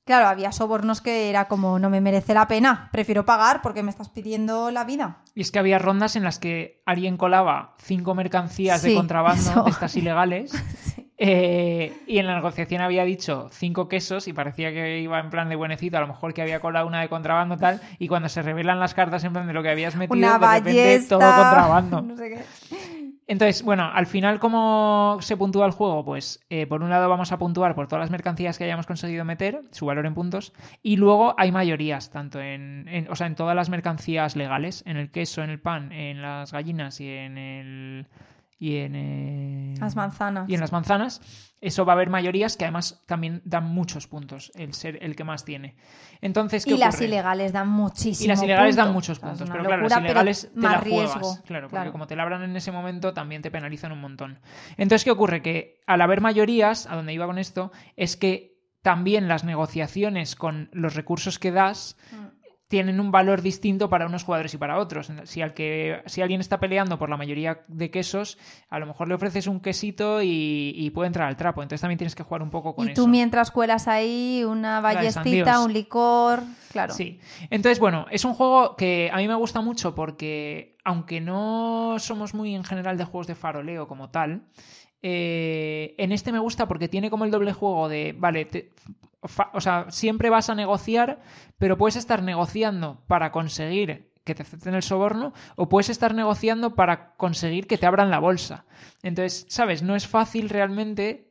[0.08, 3.90] Claro, había sobornos que era como, no me merece la pena, prefiero pagar porque me
[3.90, 5.18] estás pidiendo la vida.
[5.34, 9.70] Y es que había rondas en las que alguien colaba cinco mercancías de contrabando de
[9.70, 10.54] estas ilegales
[11.18, 15.50] eh, y en la negociación había dicho cinco quesos y parecía que iba en plan
[15.50, 18.40] de buenecito, a lo mejor que había colado una de contrabando tal, y cuando se
[18.40, 22.00] revelan las cartas en plan de lo que habías metido, de repente todo contrabando.
[22.08, 22.77] No sé qué.
[23.30, 26.02] Entonces, bueno, al final, ¿cómo se puntúa el juego?
[26.02, 29.22] Pues eh, por un lado vamos a puntuar por todas las mercancías que hayamos conseguido
[29.26, 33.54] meter, su valor en puntos, y luego hay mayorías, tanto en, o sea, en todas
[33.54, 38.06] las mercancías legales, en el queso, en el pan, en las gallinas y en el
[38.58, 40.48] y en eh, las manzanas.
[40.48, 41.20] Y en las manzanas,
[41.60, 45.22] eso va a haber mayorías que además también dan muchos puntos, el ser el que
[45.24, 45.76] más tiene.
[46.20, 48.24] Entonces, ¿qué y las ilegales dan muchísimo.
[48.24, 51.92] Y las ilegales dan muchos puntos, pero claro, las ilegales te la juegas, claro, porque
[51.92, 54.40] como te labran en ese momento también te penalizan un montón.
[54.76, 55.40] Entonces, ¿qué ocurre?
[55.40, 60.68] Que al haber mayorías, a donde iba con esto, es que también las negociaciones con
[60.72, 62.37] los recursos que das mm
[62.68, 65.10] tienen un valor distinto para unos jugadores y para otros.
[65.24, 68.38] Si, al que, si alguien está peleando por la mayoría de quesos,
[68.68, 71.62] a lo mejor le ofreces un quesito y, puede entrar al trapo.
[71.62, 72.92] Entonces también tienes que jugar un poco con eso.
[72.92, 76.92] Y tú mientras cuelas ahí una ballestita, un licor, claro.
[76.92, 77.18] Sí.
[77.48, 82.34] Entonces, bueno, es un juego que a mí me gusta mucho porque, aunque no somos
[82.34, 84.42] muy en general de juegos de faroleo como tal,
[85.00, 88.46] eh, en este me gusta porque tiene como el doble juego de, vale,
[89.20, 91.20] o sea, siempre vas a negociar,
[91.58, 96.74] pero puedes estar negociando para conseguir que te acepten el soborno o puedes estar negociando
[96.74, 98.66] para conseguir que te abran la bolsa.
[99.02, 99.82] Entonces, ¿sabes?
[99.82, 101.28] No es fácil realmente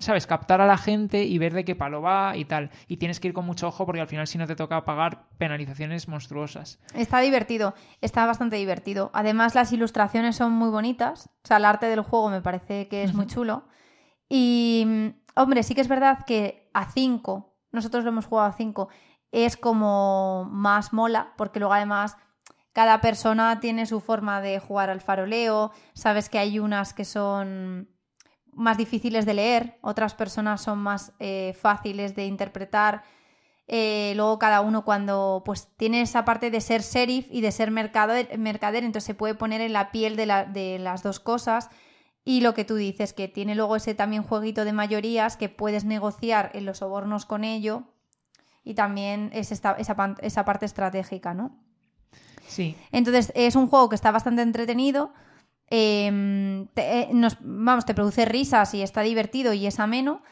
[0.00, 0.26] ¿sabes?
[0.26, 2.70] Captar a la gente y ver de qué palo va y tal.
[2.88, 5.28] Y tienes que ir con mucho ojo porque al final si no te toca pagar
[5.38, 6.78] penalizaciones monstruosas.
[6.94, 9.10] Está divertido, está bastante divertido.
[9.14, 11.30] Además las ilustraciones son muy bonitas.
[11.44, 13.64] O sea, el arte del juego me parece que es muy chulo.
[14.28, 18.88] Y Hombre, sí que es verdad que a 5, nosotros lo hemos jugado a 5,
[19.32, 22.16] es como más mola, porque luego además
[22.72, 27.88] cada persona tiene su forma de jugar al faroleo, sabes que hay unas que son
[28.52, 33.02] más difíciles de leer, otras personas son más eh, fáciles de interpretar.
[33.72, 37.70] Eh, luego cada uno cuando pues tiene esa parte de ser sheriff y de ser
[37.70, 41.70] mercader, mercader entonces se puede poner en la piel de, de las dos cosas
[42.30, 45.84] y lo que tú dices, que tiene luego ese también jueguito de mayorías que puedes
[45.84, 47.82] negociar en los sobornos con ello
[48.62, 49.72] y también es esa,
[50.20, 51.56] esa parte estratégica, ¿no?
[52.46, 52.76] Sí.
[52.92, 55.12] Entonces es un juego que está bastante entretenido.
[55.70, 57.08] Em, te, eh,
[57.40, 60.22] vamos, te produce risas y está divertido y es ameno.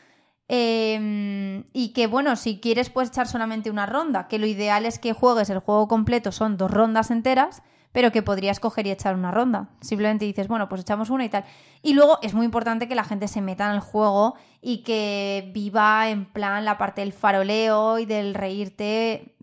[0.46, 5.00] Em, y que bueno, si quieres puedes echar solamente una ronda, que lo ideal es
[5.00, 9.14] que juegues el juego completo, son dos rondas enteras pero que podrías coger y echar
[9.14, 9.68] una ronda.
[9.80, 11.44] Simplemente dices, bueno, pues echamos una y tal.
[11.82, 15.50] Y luego es muy importante que la gente se meta en el juego y que
[15.54, 19.34] viva en plan la parte del faroleo y del reírte,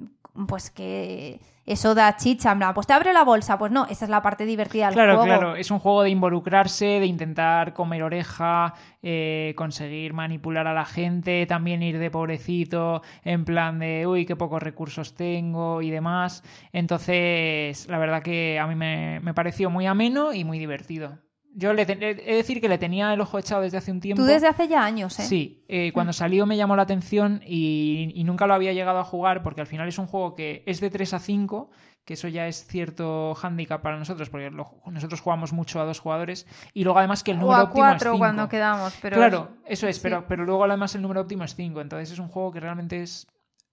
[0.47, 4.21] pues que eso da chicha, pues te abre la bolsa, pues no, esa es la
[4.21, 5.23] parte divertida del juego.
[5.23, 10.73] Claro, claro, es un juego de involucrarse, de intentar comer oreja, eh, conseguir manipular a
[10.73, 15.89] la gente, también ir de pobrecito, en plan de, uy, qué pocos recursos tengo y
[15.89, 16.43] demás.
[16.71, 21.17] Entonces, la verdad que a mí me, me pareció muy ameno y muy divertido.
[21.57, 24.21] Yo le he de decir que le tenía el ojo echado desde hace un tiempo.
[24.21, 25.23] Tú desde hace ya años, ¿eh?
[25.23, 29.41] Sí, eh, cuando salió me llamó la atención y, nunca lo había llegado a jugar
[29.41, 31.69] porque al final es un juego que es de 3 a 5,
[32.03, 36.45] que eso ya es cierto hándicap para nosotros porque nosotros jugamos mucho a dos jugadores
[36.73, 39.15] y luego además que el número o a cuatro cuando quedamos, pero...
[39.15, 42.27] Claro, eso es, pero, pero luego además el número óptimo es 5, entonces es un
[42.27, 43.27] juego que realmente es...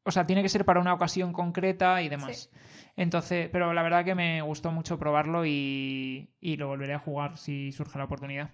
[0.05, 2.49] O sea, tiene que ser para una ocasión concreta y demás.
[2.97, 7.39] Entonces, pero la verdad que me gustó mucho probarlo y, y lo volveré a jugar
[7.39, 8.51] si surge la oportunidad.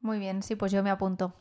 [0.00, 1.34] Muy bien, sí, pues yo me apunto.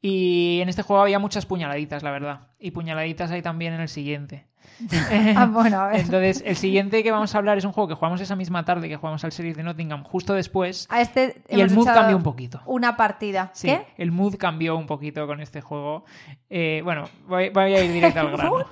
[0.00, 2.48] Y en este juego había muchas puñaladitas, la verdad.
[2.58, 4.46] Y puñaladitas hay también en el siguiente.
[5.36, 6.00] ah, bueno, a ver.
[6.00, 8.88] Entonces, el siguiente que vamos a hablar es un juego que jugamos esa misma tarde
[8.88, 10.86] que jugamos al Series de Nottingham justo después.
[10.90, 12.60] A este y el mood cambió un poquito.
[12.66, 13.50] Una partida.
[13.54, 16.04] Sí, el mood cambió un poquito con este juego.
[16.50, 18.64] Eh, bueno, voy, a ir directo al grano.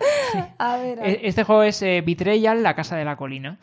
[0.59, 3.59] a ver, e, Este juego es eh, Betrayal, la casa de la colina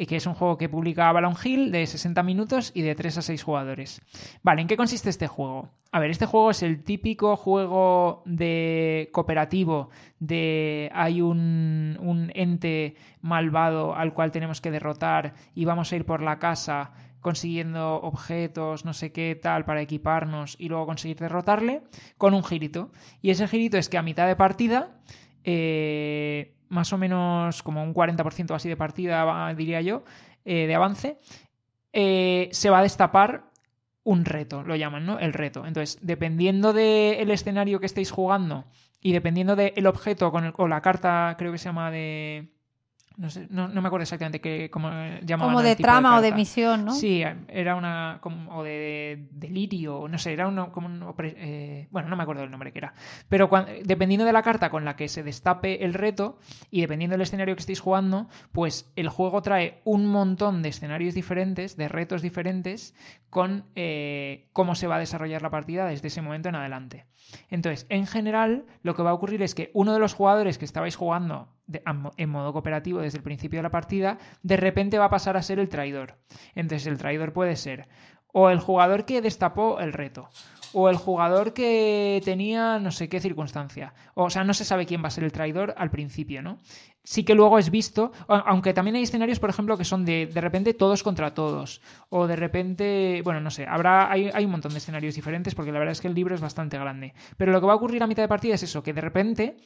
[0.00, 3.18] y que es un juego que publica Avalon Hill de 60 minutos y de 3
[3.18, 4.00] a 6 jugadores.
[4.42, 5.68] Vale, ¿en qué consiste este juego?
[5.92, 13.94] A ver, este juego es el típico juego de cooperativo de hay un, ente malvado
[13.94, 18.94] al cual tenemos que derrotar y vamos a ir por la casa consiguiendo objetos, no
[18.94, 21.82] sé qué tal, para equiparnos y luego conseguir derrotarle,
[22.16, 22.90] con un girito.
[23.20, 24.96] Y ese girito es que a mitad de partida
[25.44, 30.04] eh, más o menos como un 40% así de partida, diría yo,
[30.44, 31.18] eh, de avance,
[31.92, 33.50] eh, se va a destapar
[34.04, 35.18] un reto, lo llaman, ¿no?
[35.18, 35.66] El reto.
[35.66, 38.64] Entonces, dependiendo del escenario que estéis jugando
[39.00, 42.48] y dependiendo del objeto con o la carta, creo que se llama de
[43.20, 44.88] no, sé, no, me acuerdo exactamente qué, cómo
[45.22, 45.52] llamaban.
[45.52, 46.94] Como de trama o de misión, ¿no?
[46.94, 48.16] Sí, era una.
[48.22, 52.50] Como, o de, delirio, no sé, era uno, como eh, bueno, no me acuerdo del
[52.50, 52.94] nombre que era.
[53.28, 53.50] Pero
[53.84, 56.38] dependiendo de la carta con la que se destape el reto
[56.70, 61.12] y dependiendo del escenario que estéis jugando, pues el juego trae un montón de escenarios
[61.12, 62.94] diferentes, de retos diferentes,
[63.28, 67.04] con eh, cómo se va a desarrollar la partida desde ese momento en adelante.
[67.50, 70.64] Entonces, en general, lo que va a ocurrir es que uno de los jugadores que
[70.64, 71.48] estabais jugando
[72.16, 75.42] en modo cooperativo desde el principio de la partida, de repente va a pasar a
[75.42, 76.16] ser el traidor.
[76.54, 77.88] Entonces el traidor puede ser
[78.32, 80.28] o el jugador que destapó el reto,
[80.72, 83.92] o el jugador que tenía no sé qué circunstancia.
[84.14, 86.58] O sea, no se sabe quién va a ser el traidor al principio, ¿no?
[87.02, 90.40] Sí que luego es visto, aunque también hay escenarios, por ejemplo, que son de de
[90.40, 94.72] repente todos contra todos, o de repente, bueno, no sé, habrá, hay, hay un montón
[94.72, 97.14] de escenarios diferentes porque la verdad es que el libro es bastante grande.
[97.36, 99.56] Pero lo que va a ocurrir a mitad de partida es eso, que de repente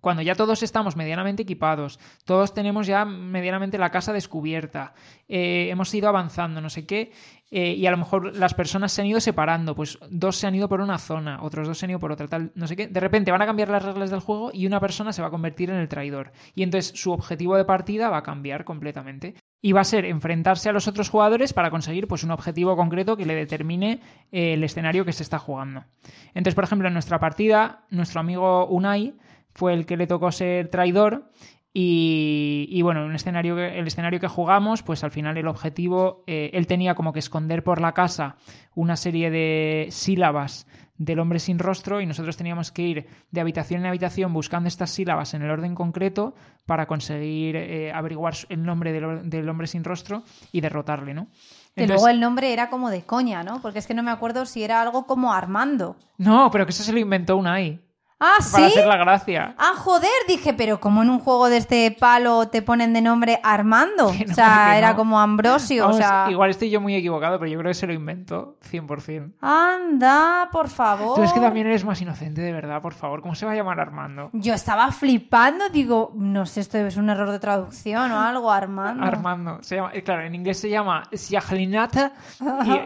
[0.00, 4.94] cuando ya todos estamos medianamente equipados, todos tenemos ya medianamente la casa descubierta,
[5.28, 7.12] eh, hemos ido avanzando, no sé qué,
[7.50, 10.54] eh, y a lo mejor las personas se han ido separando, pues dos se han
[10.54, 12.86] ido por una zona, otros dos se han ido por otra, tal, no sé qué,
[12.86, 15.32] de repente van a cambiar las reglas del juego y una persona se va a
[15.32, 16.32] convertir en el traidor.
[16.54, 19.34] Y entonces su objetivo de partida va a cambiar completamente.
[19.62, 23.18] Y va a ser enfrentarse a los otros jugadores para conseguir pues, un objetivo concreto
[23.18, 24.00] que le determine
[24.32, 25.84] eh, el escenario que se está jugando.
[26.28, 29.18] Entonces, por ejemplo, en nuestra partida, nuestro amigo Unai
[29.54, 31.30] fue el que le tocó ser traidor
[31.72, 36.66] y, bueno, un escenario el escenario que jugamos, pues al final el objetivo, eh, él
[36.66, 38.36] tenía como que esconder por la casa
[38.74, 40.66] una serie de sílabas
[41.00, 44.90] del hombre sin rostro y nosotros teníamos que ir de habitación en habitación buscando estas
[44.90, 46.34] sílabas en el orden concreto
[46.66, 51.28] para conseguir eh, averiguar el nombre del, hombre sin rostro y derrotarle, ¿no?
[51.74, 53.62] Que luego el nombre era como de coña, ¿no?
[53.62, 55.96] Porque es que no me acuerdo si era algo como Armando.
[56.18, 57.80] No, pero que eso se lo inventó Unai.
[58.22, 58.52] Ah, sí.
[58.52, 59.54] Para hacer la gracia.
[59.56, 63.40] Ah, joder, dije, pero como en un juego de este palo te ponen de nombre
[63.42, 64.08] Armando.
[64.30, 65.88] o sea, era como Ambrosio.
[65.88, 66.26] o sea...
[66.30, 69.32] Igual estoy yo muy equivocado, pero yo creo que se lo inventó 100%.
[69.40, 71.16] Anda, por favor.
[71.16, 73.22] Tú es que también eres más inocente, de verdad, por favor.
[73.22, 74.28] ¿Cómo se va a llamar Armando?
[74.34, 79.02] Yo estaba flipando, digo, no sé, esto es un error de traducción o algo, Armando.
[79.02, 79.62] Armando.
[79.62, 82.12] Se llama, eh, claro, en inglés se llama Siajlinata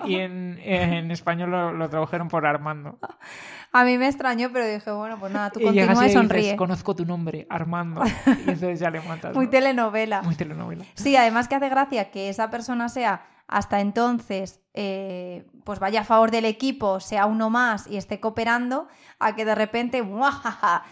[0.07, 2.99] y, en, español lo, lo tradujeron por Armando.
[3.77, 6.55] A mí me extrañó, pero dije, bueno, pues nada, tú continúa y, sonríe.
[6.55, 8.03] Conozco tu nombre, Armando.
[8.27, 9.35] Y entonces ya le matas.
[9.35, 10.23] Muy telenovela.
[10.23, 10.85] Muy telenovela.
[10.95, 16.05] Sí, además que hace gracia que esa persona sea hasta entonces eh, pues vaya a
[16.05, 18.87] favor del equipo, sea uno más y esté cooperando,
[19.25, 20.05] a que de repente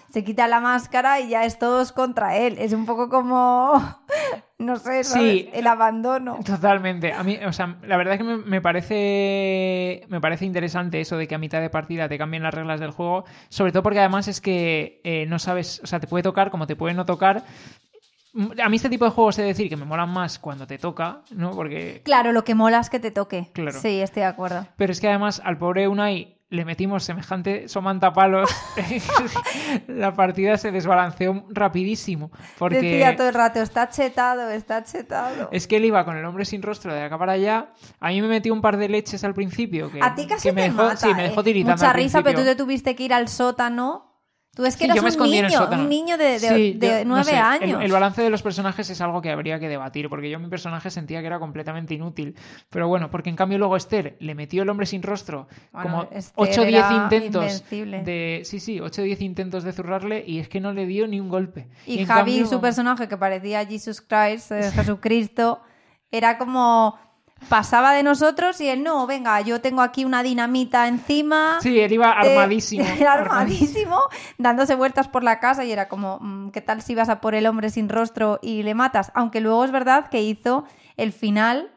[0.09, 2.57] se quita la máscara y ya es todos contra él.
[2.59, 3.75] Es un poco como,
[4.59, 6.39] no sé, el abandono.
[6.43, 7.13] Totalmente.
[7.13, 11.29] A mí, o sea, la verdad es que me, parece, me parece interesante eso de
[11.29, 14.29] que a mitad de partida te cambien las reglas del juego, sobre todo porque además
[14.29, 17.45] es que eh, no sabes, o sea, te puede tocar como te puede no tocar,
[18.65, 20.79] a mí este tipo de juegos he de decir que me molan más cuando te
[20.79, 21.51] toca, ¿no?
[21.51, 22.01] Porque...
[22.03, 23.51] Claro, lo que mola es que te toque.
[23.53, 23.79] Claro.
[23.79, 24.67] Sí, estoy de acuerdo.
[24.77, 28.51] Pero es que además al pobre Unai le metimos semejante somantapalos,
[29.87, 32.31] la partida se desbalanceó rapidísimo.
[32.59, 32.83] Porque...
[32.83, 35.49] Decía todo el rato, está chetado, está chetado.
[35.51, 37.73] Es que él iba con el hombre sin rostro de acá para allá.
[38.01, 39.91] A mí me metió un par de leches al principio.
[39.91, 41.45] Que, a ti casi que me dejó, sí, me dejó ¿eh?
[41.45, 44.11] tiritando Mucha risa, pero tú te tuviste que ir al sótano
[44.55, 47.83] Tú es que eres un niño, un niño de, nueve años.
[47.83, 50.91] El, balance de los personajes es algo que habría que debatir, porque yo mi personaje
[50.91, 52.37] sentía que era completamente inútil.
[52.69, 56.61] Pero bueno, porque en cambio luego Esther le metió el hombre sin rostro como 8
[56.61, 60.61] o 10 intentos de sí, sí, 8 o 10 intentos de zurrarle y es que
[60.61, 61.69] no le dio ni un golpe.
[61.87, 65.62] Y, Javi, su personaje que parecía Jesus Christ, eh, Jesucristo,
[66.11, 66.99] era como
[67.48, 71.59] pasaba de nosotros y él no, venga, yo tengo aquí una dinamita encima.
[71.60, 72.85] Sí, él iba eh, armadísimo.
[72.98, 74.01] era armadísimo,
[74.39, 77.35] dándose vueltas por la casa y era como, mm, ¿qué tal si vas a por
[77.35, 79.12] el hombre sin rostro y le matas?
[79.14, 80.64] Aunque luego es verdad que hizo
[80.97, 81.70] el final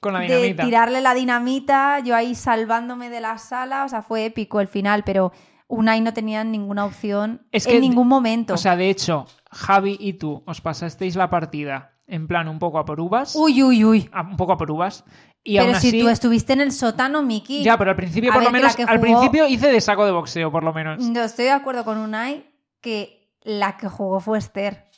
[0.00, 0.62] con la dinamita.
[0.62, 4.68] de tirarle la dinamita, yo ahí salvándome de la sala, o sea, fue épico el
[4.68, 5.32] final, pero
[5.68, 8.54] Unai no tenía ninguna opción en ningún momento.
[8.54, 12.78] O sea, de hecho, Javi y tú os pasasteis la partida en plan un poco
[12.78, 13.34] a por uvas.
[13.36, 14.10] Uy, uy, uy.
[14.28, 15.04] un poco a por uvas.
[15.42, 17.62] Y pero si tú estuviste en el sótano, Miki.
[17.62, 20.62] Ya, pero al principio, por lo menos, al principio hice de saco de boxeo, por
[20.62, 21.00] lo menos.
[21.00, 22.44] No, estoy de acuerdo con Unai
[22.80, 24.89] que la que jugó fue Esther.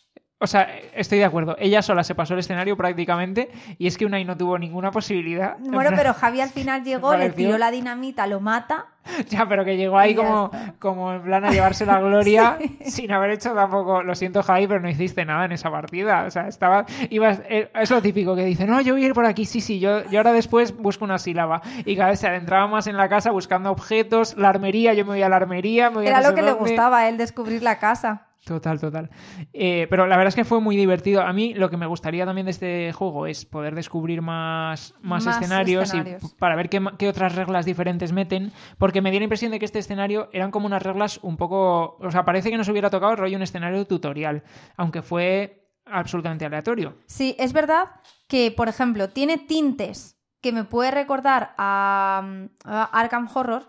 [0.42, 1.54] O sea, estoy de acuerdo.
[1.60, 5.56] Ella sola se pasó el escenario prácticamente y es que Unai no tuvo ninguna posibilidad.
[5.60, 8.86] Bueno, pero Javi al final llegó, le tiró la dinamita, lo mata.
[9.28, 10.50] Ya, pero que llegó ahí como,
[10.80, 14.02] como en plan a llevarse la gloria sin haber hecho tampoco.
[14.02, 16.24] Lo siento, Javi, pero no hiciste nada en esa partida.
[16.24, 16.86] O sea, estaba.
[17.08, 19.60] Ibas, eh, es lo típico que dice, no, yo voy a ir por aquí, sí,
[19.60, 21.62] sí, yo, yo ahora después busco una sílaba.
[21.84, 25.12] Y cada vez se adentraba más en la casa buscando objetos, la armería, yo me
[25.12, 25.90] voy a la armería.
[25.90, 28.26] Me voy Era lo que le gustaba a él descubrir la casa.
[28.44, 29.08] Total, total.
[29.52, 31.22] Eh, pero la verdad es que fue muy divertido.
[31.22, 35.26] A mí lo que me gustaría también de este juego es poder descubrir más, más,
[35.26, 36.02] escenarios, y
[36.38, 39.78] para ver qué, otras reglas diferentes meten, porque me dio la impresión de que este
[39.78, 41.96] escenario eran como unas reglas un poco...
[42.00, 44.42] O sea, parece que nos hubiera tocado el rollo un escenario tutorial,
[44.76, 46.96] aunque fue absolutamente aleatorio.
[47.06, 47.90] Sí, es verdad
[48.26, 53.68] que, por ejemplo, tiene tintes que me puede recordar a, Arkham Horror,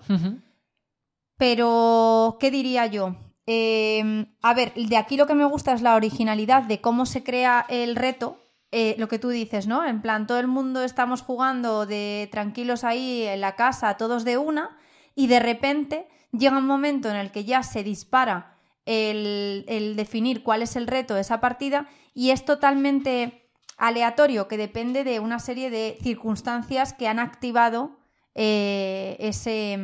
[1.37, 3.15] pero ¿qué diría yo?
[3.45, 7.23] Em, a ver, de aquí lo que me gusta es la originalidad de cómo se
[7.23, 8.37] crea el reto,
[8.71, 9.85] eh, lo que tú dices, ¿no?
[9.85, 14.37] En plan, todo el mundo estamos jugando de tranquilos ahí en la casa, todos de
[14.37, 14.77] una,
[15.13, 20.61] y de repente llega un momento en el que ya se dispara el, definir cuál
[20.61, 25.69] es el reto de esa partida y es totalmente aleatorio, que depende de una serie
[25.69, 27.97] de circunstancias que han activado
[28.35, 29.77] eh, ese,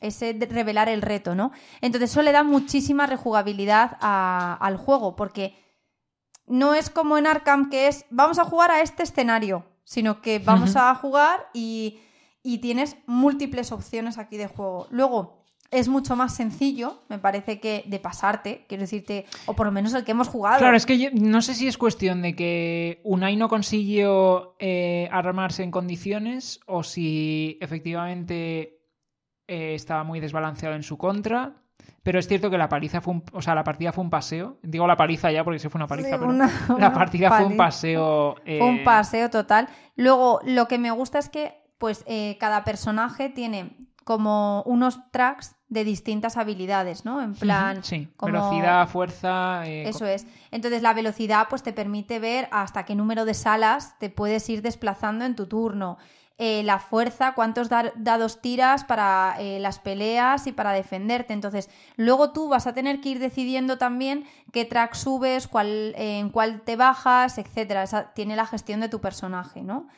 [0.00, 1.52] ese revelar el reto, ¿no?
[1.80, 5.54] Entonces eso le da muchísima rejugabilidad al juego, porque
[6.46, 10.38] no es como en Arkham que es vamos a jugar a este escenario, sino que
[10.38, 12.00] vamos a jugar y,
[12.42, 14.86] y tienes múltiples opciones aquí de juego.
[14.90, 19.72] Luego, es mucho más sencillo, me parece que de pasarte, quiero decirte, o por lo
[19.72, 20.58] menos el que hemos jugado.
[20.58, 25.62] Claro, es que no sé si es cuestión de que Unai no consiguió eh, armarse
[25.62, 28.75] en condiciones o si efectivamente
[29.48, 31.54] eh, estaba muy desbalanceado en su contra.
[32.02, 34.58] Pero es cierto que la paliza fue un, o sea, la partida fue un paseo.
[34.62, 36.32] Digo la paliza ya porque se fue una paliza, pero
[36.78, 38.36] la partida fue un paseo.
[38.44, 39.68] Fue un eh, paseo total.
[39.96, 42.04] Luego, lo que me gusta es que, pues,
[42.38, 47.20] cada personaje tiene como unos tracks de distintas habilidades, ¿no?
[47.20, 47.82] En plan...
[47.82, 49.66] Sí, velocidad, fuerza...
[49.66, 50.26] Eh, Eso es.
[50.52, 54.62] Entonces la velocidad pues te permite ver hasta qué número de salas te puedes ir
[54.62, 55.98] desplazando en tu turno.
[56.38, 61.32] Eh, la fuerza, cuántos dados tiras para eh, las peleas y para defenderte.
[61.32, 66.28] Entonces, luego tú vas a tener que ir decidiendo también qué track subes, cuál, en
[66.28, 67.84] cuál te bajas, etcétera.
[67.84, 69.88] Esa tiene la gestión de tu personaje, ¿no?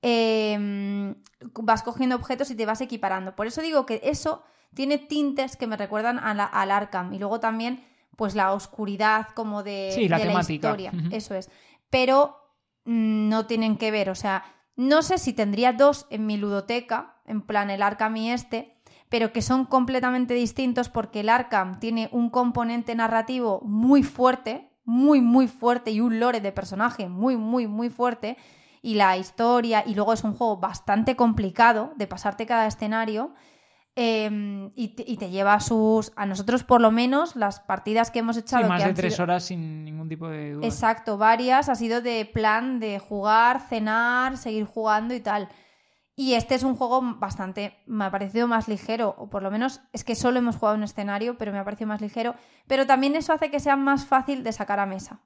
[0.00, 1.14] Em,
[1.60, 3.36] vas cogiendo objetos y te vas equiparando.
[3.36, 4.42] Por eso digo que eso
[4.72, 7.12] tiene tintes que me recuerdan a la, al Arkham.
[7.12, 7.84] Y luego también,
[8.16, 10.90] pues la oscuridad como de, la, historia.
[11.10, 11.50] Eso es.
[11.90, 12.38] Pero
[12.86, 14.08] mm, no tienen que ver.
[14.08, 14.42] O sea,
[14.88, 18.76] no sé si tendría dos en mi ludoteca, en plan el Arkham y este,
[19.08, 25.20] pero que son completamente distintos porque el Arkham tiene un componente narrativo muy fuerte, muy,
[25.20, 28.36] muy fuerte y un lore de personaje muy, muy, muy fuerte
[28.80, 33.32] y la historia, y luego es un juego bastante complicado de pasarte cada escenario.
[33.94, 36.12] Em, y, te, lleva a sus.
[36.16, 38.66] A nosotros, por lo menos, las partidas que hemos echado.
[38.66, 40.66] más de tres horas sin ningún tipo de duda.
[40.66, 41.68] Exacto, varias.
[41.68, 45.48] Ha sido de plan de jugar, cenar, seguir jugando y tal.
[46.16, 47.76] Y este es un juego bastante.
[47.86, 50.84] Me ha parecido más ligero, o por lo menos es que solo hemos jugado un
[50.84, 52.34] escenario, pero me ha parecido más ligero.
[52.66, 55.20] Pero también eso hace que sea más fácil de sacar a mesa.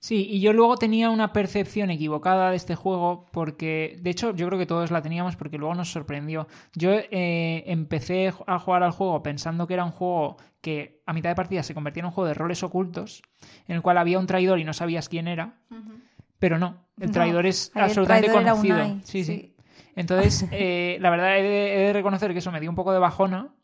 [0.00, 4.46] Sí, y yo luego tenía una percepción equivocada de este juego porque, de hecho, yo
[4.46, 6.46] creo que todos la teníamos porque luego nos sorprendió.
[6.74, 11.30] Yo eh, empecé a jugar al juego pensando que era un juego que a mitad
[11.30, 13.22] de partida se convertía en un juego de roles ocultos,
[13.66, 15.58] en el cual había un traidor y no sabías quién era,
[16.38, 18.98] pero no, el traidor es absolutamente conocido.
[19.04, 19.54] Sí, sí,
[19.94, 23.54] Entonces, eh, la verdad he de reconocer que eso me dio un poco de bajona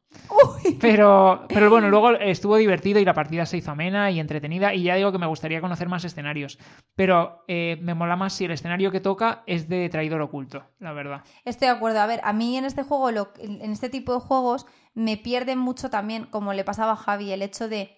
[0.80, 4.74] pero, pero bueno, luego estuvo divertido y la partida se hizo amena y entretenida.
[4.74, 6.58] Y ya digo que me gustaría conocer más escenarios.
[6.94, 10.92] Pero eh, me mola más si el escenario que toca es de traidor oculto, la
[10.92, 11.22] verdad.
[11.44, 12.00] Estoy de acuerdo.
[12.00, 15.90] A ver, a mí en este juego, en este tipo de juegos, me pierden mucho
[15.90, 17.96] también, como le pasaba a Javi, el hecho de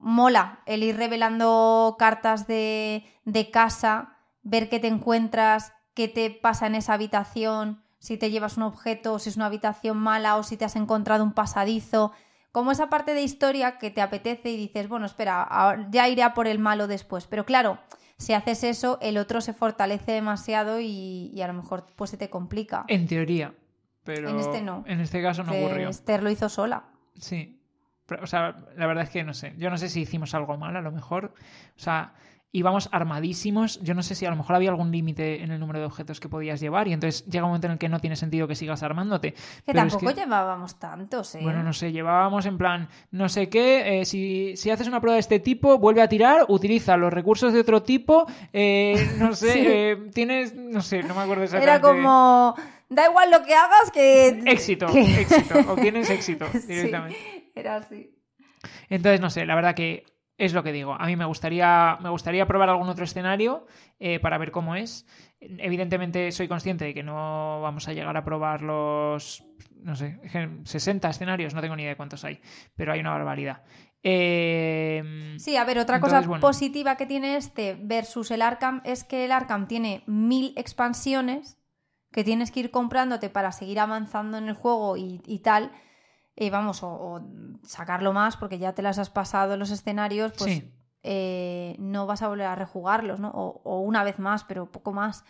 [0.00, 6.66] mola el ir revelando cartas de, de casa, ver qué te encuentras, qué te pasa
[6.66, 10.56] en esa habitación si te llevas un objeto, si es una habitación mala o si
[10.56, 12.12] te has encontrado un pasadizo.
[12.50, 16.34] Como esa parte de historia que te apetece y dices, bueno, espera, ya iré a
[16.34, 17.26] por el malo después.
[17.26, 17.78] Pero claro,
[18.16, 22.30] si haces eso, el otro se fortalece demasiado y, a lo mejor pues se te
[22.30, 22.84] complica.
[22.88, 23.54] En teoría.
[24.02, 24.82] Pero en este no.
[24.86, 25.90] En este caso no ocurrió.
[25.90, 26.84] Esther lo hizo sola.
[27.14, 27.60] Sí.
[28.20, 29.54] o sea, la verdad es que no sé.
[29.58, 31.34] Yo no sé si hicimos algo mal, a lo mejor.
[31.76, 32.14] O sea,
[32.52, 33.80] íbamos armadísimos.
[33.80, 36.20] Yo no sé si a lo mejor había algún límite en el número de objetos
[36.20, 38.54] que podías llevar y entonces llega un momento en el que no tiene sentido que
[38.54, 39.34] sigas armándote.
[39.64, 41.40] Que tampoco llevábamos tantos, ¿eh?
[41.42, 45.14] Bueno, no sé, llevábamos en plan, no sé qué, eh, si, si, haces una prueba
[45.14, 49.90] de este tipo, vuelve a tirar, utiliza los recursos de otro tipo, eh, no sé,
[49.92, 51.70] eh, tienes, no sé, no me acuerdo exactamente.
[51.70, 52.54] Era como,
[52.88, 54.28] da igual lo que hagas que...
[54.46, 57.52] Éxito, éxito, obtienes éxito directamente.
[57.54, 58.16] era así.
[58.88, 60.04] Entonces, no sé, la verdad que
[60.40, 60.96] es lo que digo.
[60.98, 63.66] A mí me gustaría, me gustaría probar algún otro escenario
[63.98, 65.06] eh, para ver cómo es.
[65.38, 69.44] Evidentemente soy consciente de que no vamos a llegar a probar los,
[69.82, 70.18] no sé,
[70.64, 72.40] 60 escenarios, no tengo ni idea de cuántos hay,
[72.74, 73.62] pero hay una barbaridad.
[74.02, 79.26] Eh, sí, a ver, otra cosa positiva que tiene este versus el Arkham es que
[79.26, 81.58] el Arkham tiene mil expansiones
[82.10, 85.70] que tienes que ir comprándote para seguir avanzando en el juego y, y tal
[86.40, 87.20] eh, vamos, o,
[87.62, 90.64] sacarlo más porque ya te las has pasado en los escenarios, pues
[91.02, 93.28] eh, no vas a volver a rejugarlos, ¿no?
[93.28, 95.22] O, una vez más, pero poco más.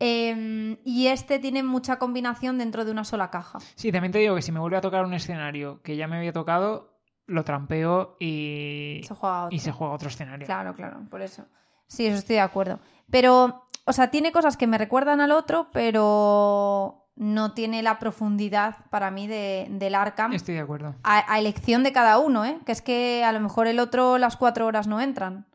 [0.00, 3.60] Em, y este tiene mucha combinación dentro de una sola caja.
[3.76, 6.16] Sí, también te digo que si me vuelve a tocar un escenario que ya me
[6.16, 10.46] había tocado, lo trampeo y se juega otro, y se juega otro escenario.
[10.46, 11.46] Claro, claro, por eso.
[11.86, 12.80] Sí, eso estoy de acuerdo.
[13.08, 18.76] Pero O sea, tiene cosas que me recuerdan al otro, pero no tiene la profundidad
[18.90, 20.32] para mí de, del Arkham.
[20.32, 20.96] Estoy de acuerdo.
[21.04, 22.58] A, a elección de cada uno, ¿eh?
[22.66, 25.46] Que es que a lo mejor el otro las cuatro horas no entran.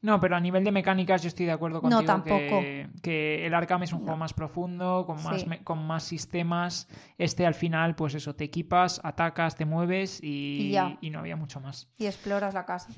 [0.00, 2.34] No, pero a nivel de mecánicas yo estoy de acuerdo contigo No, tampoco.
[2.38, 5.46] Que, que el Arkham es un juego más profundo, con más, Sí.
[5.46, 6.88] me- con más sistemas.
[7.18, 10.26] Este al final, pues eso, te equipas, atacas, te mueves y,
[10.68, 10.98] Y ya.
[11.00, 11.88] y no había mucho más.
[11.98, 12.88] Y exploras la casa.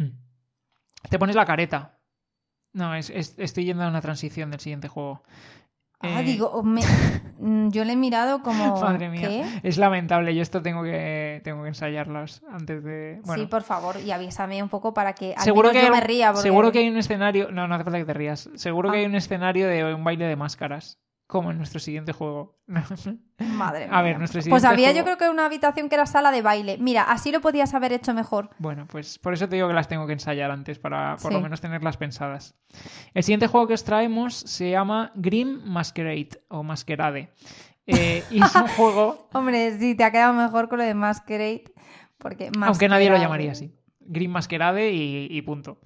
[1.11, 1.99] Te pones la careta.
[2.73, 5.23] No, es, es- estoy yendo a una transición del siguiente juego.
[6.01, 6.83] Ah, Eh, digo, me-
[7.39, 8.79] mm, yo le he mirado como.
[8.81, 9.45] Madre mía, ¿Qué?
[9.63, 10.35] es lamentable.
[10.35, 13.21] Yo esto tengo que, tengo que ensayarlas antes de...
[13.25, 15.95] Bueno, Sí, por favor, y avísame un poco para que al seguro menos que, yo
[15.95, 16.29] hay, me ría.
[16.33, 17.51] porque- seguro que hay un escenario...
[17.51, 18.51] No, no hace falta que te rías.
[18.55, 19.01] Seguro que Ah.
[19.01, 22.59] hay un escenario de un baile de máscaras, como en nuestro siguiente juego.
[23.39, 24.19] Madre A ver, mía.
[24.19, 26.77] nuestro Pues siguiente había juego- yo creo que una habitación que era sala de baile.
[26.79, 28.51] Mira, así lo podías haber hecho mejor.
[28.59, 31.41] Bueno, pues por eso te digo que las tengo que ensayar antes para por lo
[31.41, 32.55] menos tenerlas pensadas.
[33.15, 37.31] El siguiente juego que os traemos se llama Grim Masquerade o Masquerade.
[37.87, 41.65] Eh, y es un juego, Hombre, sí, te ha quedado mejor con lo de Masquerade.
[42.19, 43.75] Porque aunque nadie lo Masquerade- llamaría así.
[44.07, 45.81] Grim Masquerade y, y punto.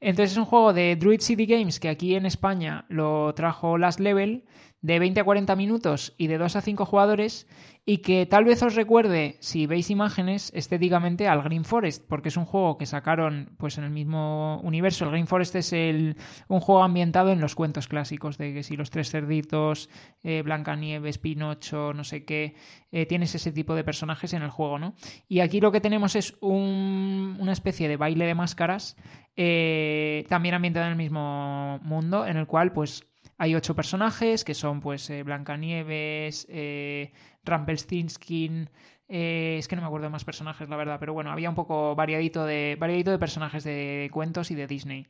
[0.00, 3.98] Entonces es un juego de Druid City Games que aquí en España lo trajo Last
[4.00, 4.44] Level
[4.82, 7.46] de 20 a 40 minutos y de 2 a 5 jugadores
[7.84, 12.36] y que tal vez os recuerde, si veis imágenes, estéticamente al Green Forest, porque es
[12.36, 15.04] un juego que sacaron pues en el mismo universo.
[15.04, 16.16] El Green Forest es el,
[16.48, 19.88] un juego ambientado en los cuentos clásicos de que si los tres cerditos,
[20.22, 22.54] eh, Blancanieves, Pinocho, no sé qué,
[22.92, 24.94] eh, tienes ese tipo de personajes en el juego, ¿no?
[25.28, 28.96] Y aquí lo que tenemos es un- una especie de baile de máscaras,
[29.36, 33.08] eh, también ambientado en el mismo mundo, en el cual pues
[33.42, 37.12] hay ocho personajes que son pues eh, Blancanieves, eh,
[37.42, 38.70] Rumpelstiltskin,
[39.08, 41.56] eh, es que no me acuerdo de más personajes, la verdad, pero bueno, había un
[41.56, 45.08] poco variadito de, variadito de personajes de cuentos y de Disney.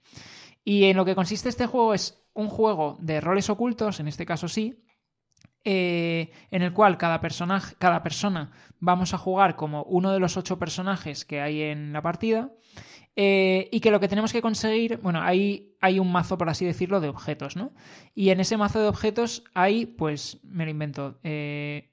[0.65, 4.25] Y en lo que consiste este juego es un juego de roles ocultos, en este
[4.25, 4.83] caso sí,
[5.65, 8.51] eh, en el cual cada, personaje, cada persona
[8.81, 12.51] vamos a jugar como uno de los ocho personajes que hay en la partida.
[13.15, 16.65] Eh, y que lo que tenemos que conseguir, bueno, hay, hay un mazo, por así
[16.65, 17.73] decirlo, de objetos, ¿no?
[18.15, 21.93] Y en ese mazo de objetos hay, pues, me lo invento, eh,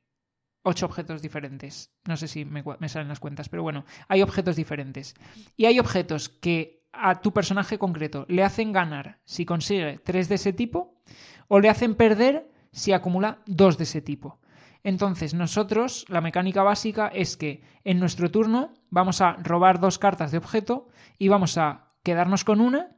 [0.63, 1.91] ocho objetos diferentes.
[2.07, 5.15] No sé si me, salen las cuentas, pero bueno, hay objetos diferentes.
[5.57, 10.35] Y hay objetos que a tu personaje concreto le hacen ganar si consigue tres de
[10.35, 11.01] ese tipo,
[11.47, 14.39] o le hacen perder si acumula dos de ese tipo.
[14.83, 20.31] Entonces, nosotros, la mecánica básica es que en nuestro turno vamos a robar dos cartas
[20.31, 20.87] de objeto
[21.17, 22.95] y vamos a quedarnos con una.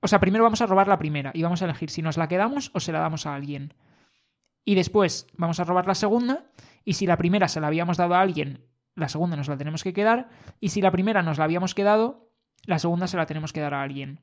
[0.00, 2.28] O sea, primero vamos a robar la primera y vamos a elegir si nos la
[2.28, 3.74] quedamos o se la damos a alguien.
[4.64, 6.50] Y después vamos a robar la segunda
[6.84, 9.82] y si la primera se la habíamos dado a alguien, la segunda nos la tenemos
[9.82, 10.28] que quedar
[10.60, 12.30] y si la primera nos la habíamos quedado,
[12.64, 14.20] la segunda se la tenemos que dar a alguien.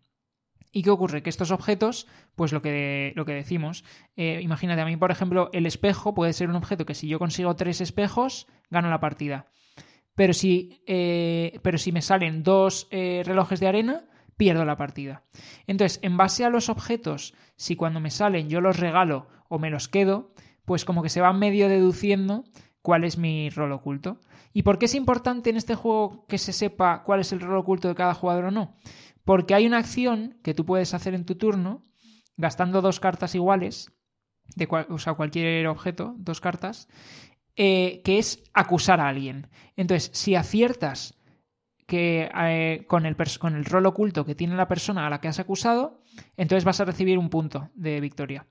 [0.75, 1.23] ¿Y qué ocurre?
[1.23, 3.85] Que estos objetos, pues lo que, lo que decimos,
[4.17, 7.17] eh, imagínate, a mí, por ejemplo, el espejo puede ser un objeto que si yo
[7.17, 9.47] consigo tres espejos, gano la partida.
[10.15, 15.23] Pero si, eh, pero si me salen dos eh, relojes de arena, pierdo la partida.
[15.65, 19.69] Entonces, en base a los objetos, si cuando me salen yo los regalo o me
[19.69, 20.33] los quedo,
[20.65, 22.43] pues como que se va medio deduciendo
[22.81, 24.19] cuál es mi rol oculto.
[24.51, 27.57] ¿Y por qué es importante en este juego que se sepa cuál es el rol
[27.57, 28.75] oculto de cada jugador o no?
[29.25, 31.83] Porque hay una acción que tú puedes hacer en tu turno,
[32.37, 33.91] gastando dos cartas iguales,
[34.89, 36.87] o sea, cualquier objeto, dos cartas,
[37.55, 39.49] eh, que es acusar a alguien.
[39.75, 41.17] Entonces, si aciertas
[41.87, 46.01] que eh, con, el rol oculto que tiene la persona a la que has acusado,
[46.37, 48.47] entonces vas a recibir un punto de victoria.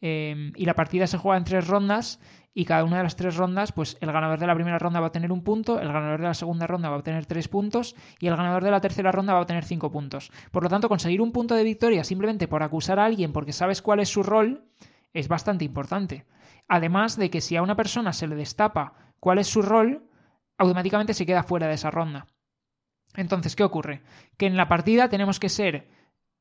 [0.00, 2.20] Eh, y la partida se juega en tres rondas
[2.54, 5.08] y cada una de las tres rondas, pues el ganador de la primera ronda va
[5.08, 7.96] a tener un punto, el ganador de la segunda ronda va a obtener tres puntos
[8.20, 10.30] y el ganador de la tercera ronda va a obtener cinco puntos.
[10.52, 13.82] Por lo tanto, conseguir un punto de victoria simplemente por acusar a alguien porque sabes
[13.82, 14.64] cuál es su rol
[15.12, 16.26] es bastante importante.
[16.68, 20.08] Además de que si a una persona se le destapa cuál es su rol,
[20.56, 22.26] automáticamente se queda fuera de esa ronda.
[23.16, 24.02] Entonces, ¿qué ocurre?
[24.36, 25.88] Que en la partida tenemos que ser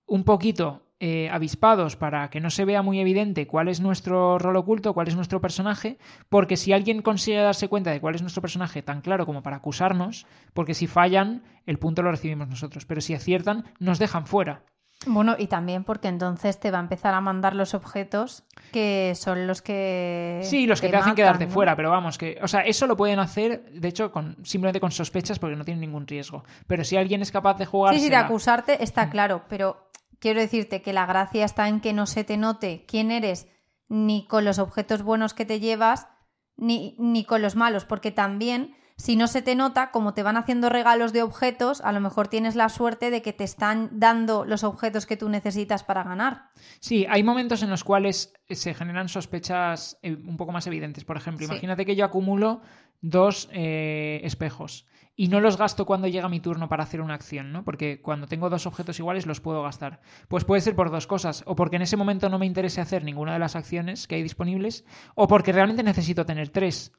[0.05, 4.55] un poquito eh, avispados para que no se vea muy evidente cuál es nuestro rol
[4.55, 5.97] oculto, cuál es nuestro personaje,
[6.29, 9.57] porque si alguien consigue darse cuenta de cuál es nuestro personaje tan claro como para
[9.57, 14.61] acusarnos, porque si fallan, el punto lo recibimos nosotros, pero si aciertan, nos dejan fuera.
[15.05, 19.45] Bueno, y también porque entonces te va a empezar a mandar los objetos que son
[19.45, 20.39] los que.
[20.43, 21.51] Sí, los que te, hacen matan, quedarte ¿no?
[21.51, 24.91] fuera, pero vamos, que, o sea, eso lo pueden hacer, de hecho, con, simplemente con
[24.91, 26.45] sospechas porque no tienen ningún riesgo.
[26.65, 27.93] Pero si alguien es capaz de jugar.
[27.93, 29.89] Sí, sí, de acusarte está claro, pero
[30.23, 33.45] quiero decirte que la gracia está en que no se te note quién eres
[33.89, 36.07] ni con los objetos buenos que te llevas,
[36.55, 40.37] ni, ni con los malos, porque también si no se te nota, como te van
[40.37, 44.45] haciendo regalos de objetos, a lo mejor tienes la suerte de que te están dando
[44.45, 46.51] los objetos que tú necesitas para ganar.
[46.79, 51.03] Sí, hay momentos en los cuales se generan sospechas eh, un poco más evidentes.
[51.03, 52.61] Por ejemplo, imagínate que yo acumulo
[53.01, 54.85] dos eh, espejos
[55.15, 57.63] y no los gasto cuando llega mi turno para hacer una acción, ¿no?
[57.63, 60.01] Porque cuando tengo dos objetos iguales los puedo gastar.
[60.27, 63.03] Pues puede ser por dos cosas, o porque en ese momento no me interese hacer
[63.03, 64.85] ninguna de las acciones que hay disponibles,
[65.15, 66.91] o porque realmente necesito tener tres.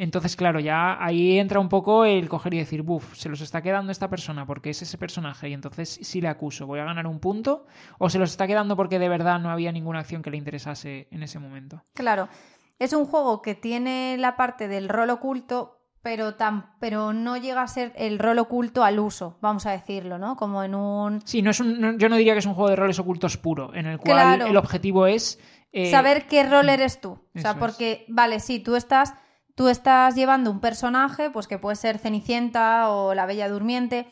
[0.00, 3.60] Entonces, claro, ya ahí entra un poco el coger y decir, buf, se los está
[3.60, 7.06] quedando esta persona porque es ese personaje y entonces sí le acuso, voy a ganar
[7.06, 7.66] un punto,
[7.98, 11.06] o se los está quedando porque de verdad no había ninguna acción que le interesase
[11.10, 11.82] en ese momento.
[11.92, 12.30] Claro,
[12.78, 17.62] es un juego que tiene la parte del rol oculto, pero, tan, pero no llega
[17.62, 20.36] a ser el rol oculto al uso, vamos a decirlo, ¿no?
[20.36, 21.20] Como en un...
[21.26, 23.74] Sí, no es un, yo no diría que es un juego de roles ocultos puro,
[23.74, 25.38] en el cual el objetivo es...
[25.72, 27.18] Eh, Saber qué rol eres tú.
[27.34, 29.14] O sea, porque, vale, sí, tú estás
[29.54, 34.10] tú estás llevando un personaje, pues que puede ser Cenicienta o la Bella Durmiente,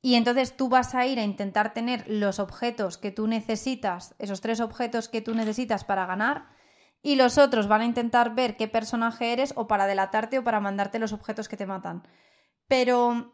[0.00, 4.40] y entonces tú vas a ir a intentar tener los objetos que tú necesitas, esos
[4.40, 6.46] tres objetos que tú necesitas para ganar,
[7.02, 10.60] y los otros van a intentar ver qué personaje eres o para delatarte o para
[10.60, 12.02] mandarte los objetos que te matan.
[12.68, 13.32] Pero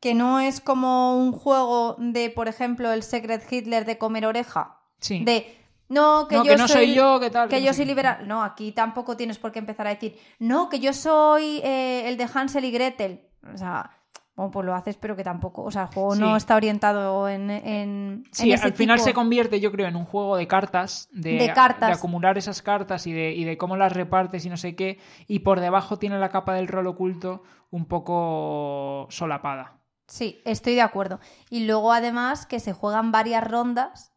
[0.00, 4.80] que no es como un juego de, por ejemplo, el Secret Hitler de comer oreja.
[5.00, 5.24] Sí.
[5.24, 5.56] De
[5.88, 7.48] no, que yo no soy, yo, ¿qué tal?
[7.48, 8.26] Que, yo soy liberal.
[8.26, 12.16] No, aquí tampoco tienes por qué empezar a decir, no, que yo soy eh, el
[12.16, 13.28] de Hansel y Gretel.
[13.54, 13.95] O sea,
[14.36, 15.64] bueno, pues lo haces, pero que tampoco.
[15.64, 17.50] O sea, el juego no está orientado en.
[17.50, 21.08] en sí, al final se convierte, yo creo, en un juego de cartas.
[21.10, 21.88] De, cartas.
[21.88, 24.98] De acumular esas cartas y de, y de cómo las repartes y no sé qué.
[25.26, 29.80] Y por debajo tiene la capa del rol oculto un poco solapada.
[30.06, 31.18] Sí, estoy de acuerdo.
[31.48, 34.12] Y luego, además, que se juegan varias rondas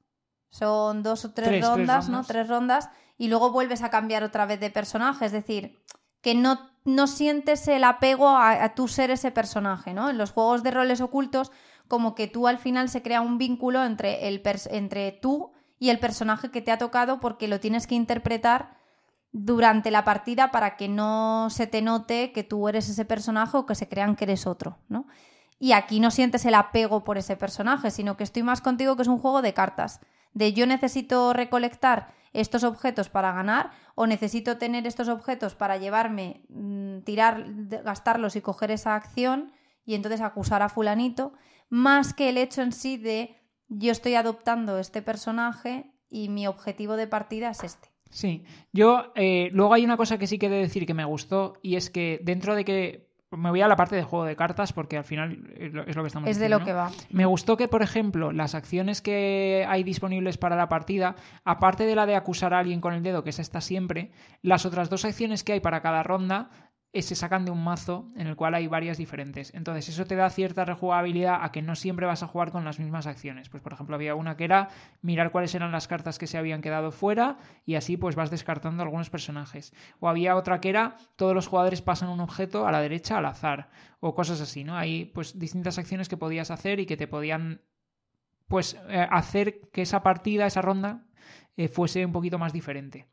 [0.50, 2.24] son dos o tres, rondas, ¿no?
[2.24, 2.90] Tres rondas.
[3.18, 5.26] Y luego vuelves a cambiar otra vez de personaje.
[5.26, 5.80] Es decir,
[6.22, 6.60] que no,
[6.96, 10.10] no sientes el apego a, tú ser ese personaje, ¿no?
[10.10, 11.52] En los juegos de roles ocultos,
[11.88, 14.42] como que tú al final se crea un vínculo entre, el
[14.72, 18.78] entre tú y el personaje que te ha tocado porque lo tienes que interpretar
[19.32, 23.66] durante la partida para que no se te note que tú eres ese personaje o
[23.66, 25.08] que se crean que eres otro, ¿no?
[25.60, 29.02] Y aquí no sientes el apego por ese personaje, sino que estoy más contigo que
[29.02, 30.00] es un juego de cartas
[30.34, 36.44] de yo necesito recolectar estos objetos para ganar o necesito tener estos objetos para llevarme,
[36.50, 37.46] mm, tirar,
[37.84, 39.52] gastarlos y coger esa acción
[39.86, 41.34] y entonces acusar a fulanito,
[41.70, 43.36] más que el hecho en sí de
[43.68, 47.90] yo estoy adoptando este personaje y mi objetivo de partida es este.
[48.10, 48.44] Sí,
[48.74, 51.54] yo eh, luego hay una cosa que sí que he de decir que me gustó
[51.62, 54.74] y es que dentro de que me voy a la parte de juego de cartas
[54.74, 56.90] porque al final es lo, que estamos Es de lo que va.
[57.12, 61.16] Me gustó que, por ejemplo, las acciones que hay disponibles para la partida,
[61.46, 64.12] aparte de la de acusar a alguien con el dedo, que es esta siempre,
[64.42, 66.50] las otras dos acciones que hay para cada ronda
[66.94, 69.54] se sacan de un mazo en el cual hay varias diferentes.
[69.54, 72.80] Entonces eso te da cierta rejugabilidad a que no siempre vas a jugar con las
[72.80, 73.48] mismas acciones.
[73.50, 74.70] Pues por ejemplo había una que era
[75.02, 78.82] mirar cuáles eran las cartas que se habían quedado fuera y así pues vas descartando
[78.82, 79.74] algunos personajes.
[80.00, 83.26] O había otra que era todos los jugadores pasan un objeto a la derecha al
[83.28, 84.76] azar o cosas así, ¿no?
[84.76, 87.62] Hay pues distintas acciones que podías hacer y que te podían
[88.48, 91.06] pues eh, hacer que esa partida, esa ronda
[91.56, 93.08] eh, fuese un poquito más diferente.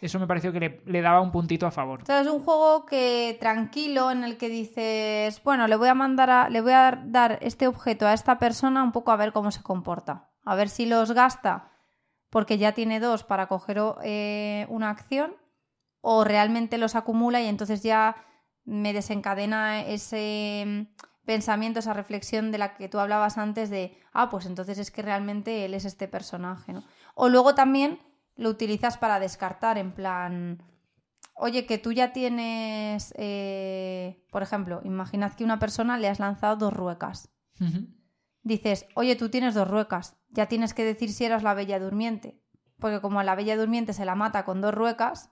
[0.00, 2.02] Eso me pareció que le, daba un puntito a favor.
[2.06, 6.48] es un juego que tranquilo en el que dices, bueno, le voy a mandar a,
[6.50, 9.62] le voy a dar este objeto a esta persona un poco a ver cómo se
[9.62, 11.72] comporta, a ver si los gasta
[12.30, 15.36] porque ya tiene dos para coger eh, una acción
[16.00, 18.16] o realmente los acumula y entonces ya
[18.64, 24.28] me desencadena ese mm, pensamiento, esa reflexión de la que tú hablabas antes de, ah,
[24.28, 26.84] pues entonces es que realmente él es este personaje, ¿no?
[27.14, 28.00] O luego también
[28.36, 30.62] lo utilizas para descartar, en plan,
[31.34, 36.56] oye, que tú ya tienes, eh, por ejemplo, imaginad que una persona le has lanzado
[36.56, 37.30] dos ruecas.
[38.42, 42.40] Dices, oye, tú tienes dos ruecas, ya tienes que decir si eras la bella durmiente,
[42.78, 45.30] porque como a la bella durmiente se la mata con dos ruecas,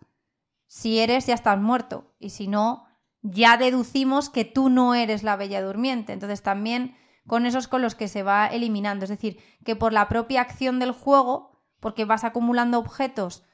[0.67, 2.87] si eres ya estás muerto, y si no,
[3.21, 6.13] ya deducimos que tú no eres la bella durmiente.
[6.13, 10.09] Entonces también con esos con los que se va eliminando, es decir, que por la
[10.09, 11.54] propia acción del juego
[11.85, 13.45] porque vas acumulando objetos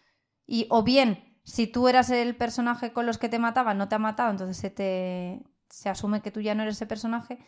[0.47, 3.97] y o bien si tú eras el personaje con los que te mataban, no te
[3.97, 7.41] ha matado, entonces se te se asume que tú ya no eres ese personaje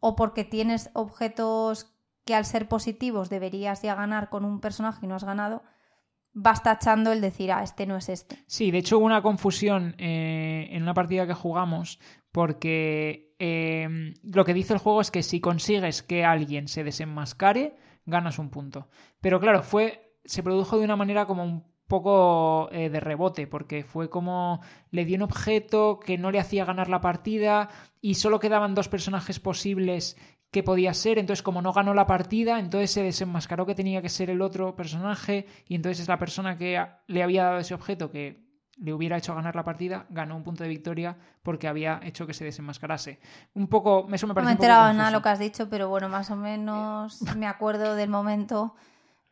[0.00, 1.94] o porque tienes objetos
[2.24, 5.62] que al ser positivos deberías ya ganar con un personaje y no has ganado,
[6.32, 8.36] vas tachando el decir, ah, este no es este.
[8.48, 12.00] Sí, de hecho hubo una confusión eh, en una partida que jugamos
[12.32, 17.76] porque eh, lo que dice el juego es que si consigues que alguien se desenmascare,
[18.04, 18.88] ganas un punto.
[19.20, 24.08] Pero claro, fue se produjo de una manera como poco eh, de rebote, porque fue
[24.08, 24.60] como
[24.90, 27.68] le dio un objeto que no le hacía ganar la partida
[28.00, 30.16] y solo quedaban dos personajes posibles
[30.50, 34.08] que podía ser, entonces como no ganó la partida, entonces se desenmascaró que tenía que
[34.08, 38.10] ser el otro personaje y entonces es la persona que le había dado ese objeto
[38.10, 38.44] que
[38.76, 42.34] le hubiera hecho ganar la partida, ganó un punto de victoria porque había hecho que
[42.34, 43.20] se desenmascarase.
[43.54, 45.68] Un poco, eso me parece No me he un enterado nada lo que has dicho,
[45.68, 48.74] pero bueno, más o menos me acuerdo del momento.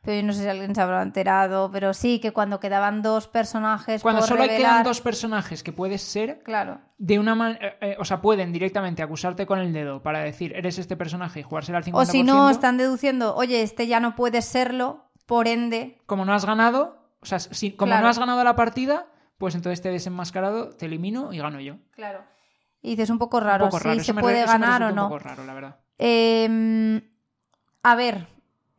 [0.02, 1.70] Pero yo no sé si alguien se habrá enterado.
[1.70, 4.02] Pero sí, que cuando quedaban dos personajes.
[4.02, 6.80] Cuando por solo revelar- quedan dos personajes que puedes ser, Claro.
[6.98, 10.96] de una manera, o sea, pueden directamente acusarte con el dedo para decir, eres este
[10.96, 11.96] personaje y jugársela al 50%.
[12.02, 15.98] O si no, están deduciendo, oye, este ya no puede serlo, por ende.
[16.06, 18.02] Como no has ganado, o sea, si, como Claro.
[18.02, 19.06] no has ganado la partida,
[19.38, 21.76] pues entonces te he desenmascarado, te elimino y gano yo.
[21.92, 22.24] Claro.
[22.80, 24.02] Y dices un poco raro, un poco raro.
[24.02, 25.04] se puede re- ganar o no.
[25.04, 25.76] Un poco raro, la verdad.
[25.98, 27.00] Eh,
[27.84, 28.26] a ver,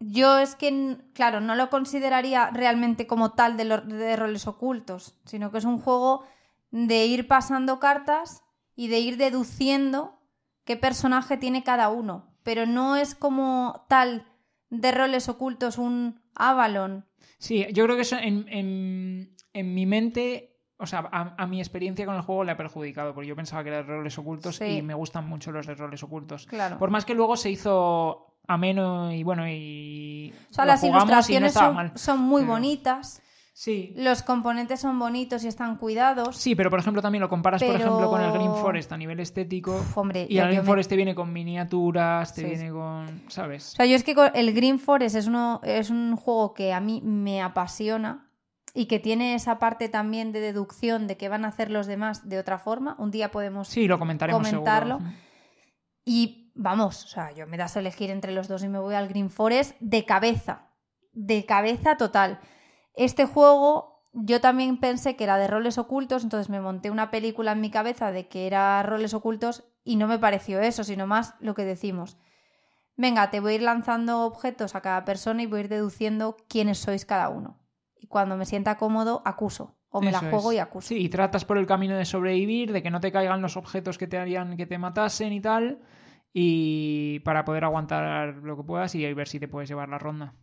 [0.06, 5.20] yo es que, claro, no lo consideraría realmente como tal de, lo- de roles ocultos,
[5.26, 6.24] sino que es un juego
[6.72, 8.44] de ir pasando cartas
[8.76, 10.20] y de ir deduciendo
[10.66, 12.34] qué personaje tiene cada uno.
[12.44, 14.26] Pero no es como tal
[14.70, 17.06] de roles ocultos un Avalon.
[17.38, 21.60] Sí, yo creo que eso en, en- en mi mente, o sea, a, a mi
[21.60, 24.56] experiencia con el juego le ha perjudicado, porque yo pensaba que era de roles ocultos
[24.56, 24.66] Sí.
[24.66, 26.48] y me gustan mucho los de roles ocultos.
[26.48, 26.80] Claro.
[26.80, 30.34] Por más que luego se hizo ameno y bueno, y.
[30.52, 31.54] O sea, las no ilustraciones
[31.96, 33.22] son, muy pero- bonitas,
[33.56, 33.94] Sí.
[33.96, 36.36] los componentes son bonitos y están cuidados.
[36.38, 39.20] Sí, pero por ejemplo también lo comparas, por ejemplo, con el Green Forest a nivel
[39.20, 39.76] estético.
[39.76, 42.72] Uf, hombre, y el Green me- Forest te viene con miniaturas, te Sí, viene sí.
[42.72, 43.22] con.
[43.28, 43.74] ¿Sabes?
[43.74, 46.80] O sea, yo es que el Green Forest es, uno, es un juego que a
[46.80, 48.28] mí me apasiona
[48.74, 52.28] y que tiene esa parte también de deducción de qué van a hacer los demás
[52.28, 52.96] de otra forma.
[52.98, 54.98] Un día podemos Sí, lo comentaremos comentarlo.
[54.98, 55.16] seguro.
[56.06, 58.96] Y vamos, o sea, yo me das a elegir entre los dos y me voy
[58.96, 60.70] al Green Forest de cabeza.
[61.12, 62.40] De cabeza total.
[62.96, 67.52] Este juego yo también pensé que era de roles ocultos, entonces me monté una película
[67.52, 71.36] en mi cabeza de que era roles ocultos y no me pareció eso, sino más
[71.40, 72.18] lo que decimos.
[72.96, 76.38] Venga, te voy a ir lanzando objetos a cada persona y voy a ir deduciendo
[76.48, 77.60] quiénes sois cada uno.
[77.98, 79.80] Y cuando me sienta cómodo, acuso.
[79.90, 80.58] O me Eso la juego es.
[80.58, 80.88] y acuso.
[80.90, 83.98] Sí, y tratas por el camino de sobrevivir, de que no te caigan los objetos
[83.98, 85.82] que te harían que te matasen y tal.
[86.34, 90.34] Y para poder aguantar lo que puedas y ver si te puedes llevar la ronda.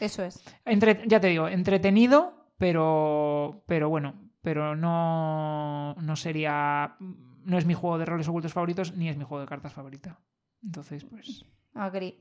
[0.00, 0.42] Eso es.
[0.64, 6.96] Entre- ya te digo, entretenido, pero, pero bueno, pero no, no sería.
[6.98, 10.18] No es mi juego de roles ocultos favoritos, ni es mi juego de cartas favorita.
[10.64, 11.44] Entonces, pues.
[11.74, 12.18] Agree.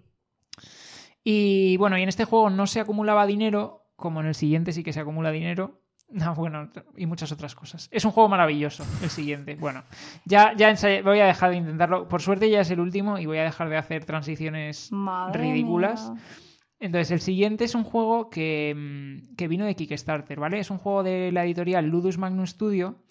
[1.24, 4.84] Y bueno, y en este juego no se acumulaba dinero, como en el siguiente sí
[4.84, 5.82] que se acumula dinero.
[6.08, 7.90] No, bueno, y muchas otras cosas.
[7.92, 9.56] Es un juego maravilloso, el siguiente.
[9.56, 9.84] Bueno,
[10.26, 10.74] ya, ya
[11.04, 12.08] voy a dejar de intentarlo.
[12.08, 16.12] Por suerte ya es el último y voy a dejar de hacer transiciones Madre ridículas.
[16.12, 16.22] mía.
[16.80, 20.60] Entonces, el siguiente es un juego que, mm, que vino de Kickstarter, ¿vale?
[20.60, 23.04] Es un juego de la editorial Ludus Magnum Studio,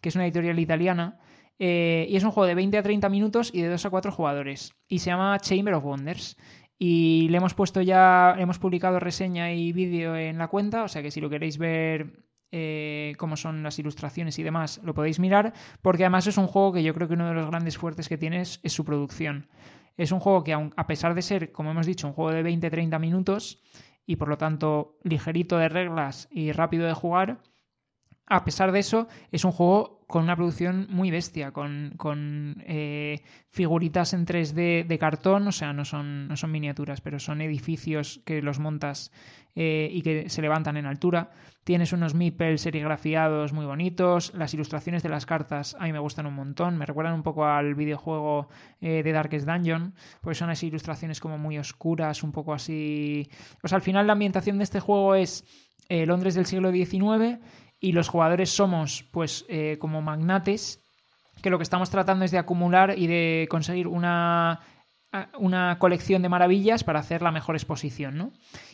[0.00, 1.18] que es una editorial italiana,
[1.58, 4.12] eh, y es un juego de 20 a 30 minutos y de 2 a 4
[4.12, 4.72] jugadores.
[4.88, 6.36] Y se llama Chamber of Wonders.
[6.78, 11.02] Y le hemos puesto ya, hemos publicado reseña y vídeo en la cuenta, o sea
[11.02, 15.52] que si lo queréis ver eh, cómo son las ilustraciones y demás, lo podéis mirar,
[15.82, 18.18] porque además es un juego que yo creo que uno de los grandes fuertes que
[18.18, 19.48] tiene es, es su producción.
[19.96, 22.42] Es un juego que, aun- a pesar de ser, como hemos dicho, un juego de
[22.42, 23.62] 20-30 minutos
[24.06, 27.38] y por lo tanto ligerito de reglas y rápido de jugar,
[28.30, 33.22] a pesar de eso, es un juego con una producción muy bestia, con, con, eh,
[33.48, 38.20] figuritas en 3D de cartón, o sea, no son, no son miniaturas, pero son edificios
[38.24, 39.10] que los montas
[39.56, 41.32] eh, y que se levantan en altura.
[41.64, 46.26] Tienes unos meeples serigrafiados muy bonitos, las ilustraciones de las cartas a mí me gustan
[46.26, 48.48] un montón, me recuerdan un poco al videojuego
[48.80, 53.28] eh, de Darkest Dungeon, pues son ilustraciones como muy oscuras, un poco así...
[53.64, 55.44] O sea, al final la ambientación de este juego es
[55.88, 57.40] Londres del siglo XIX
[57.80, 60.80] y los jugadores somos pues eh, como magnates
[61.42, 64.60] que lo que estamos tratando es de acumular y de conseguir una,
[65.38, 68.32] una colección de maravillas para hacer la mejor exposición, ¿no?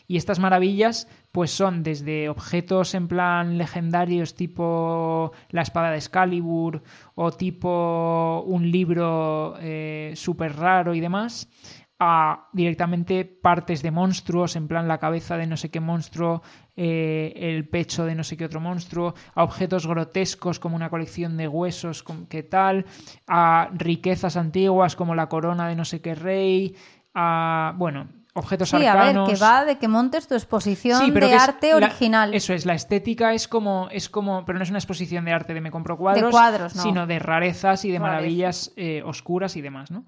[0.08, 6.82] Y estas maravillas pues son desde objetos en plan legendarios tipo la espada de Excalibur
[7.14, 11.48] o tipo un libro eh, súper raro y demás
[11.98, 16.42] a directamente partes de monstruos, en plan la cabeza de no sé qué monstruo,
[16.76, 21.36] eh, el pecho de no sé qué otro monstruo, a objetos grotescos como una colección
[21.36, 22.84] de huesos, qué tal,
[23.26, 26.76] a riquezas antiguas como la corona de no sé qué rey,
[27.14, 29.28] a, bueno, objetos Sí, a ver, arcanos.
[29.28, 32.34] que va de que montes tu exposición Sí, pero de arte la- original.
[32.34, 35.54] eso es, la estética es como, es como, pero no es una exposición de arte
[35.54, 36.82] de me compro cuadros, cuadros, no.
[36.82, 40.04] sino de rarezas y de maravillas eh, oscuras y demás, ¿no?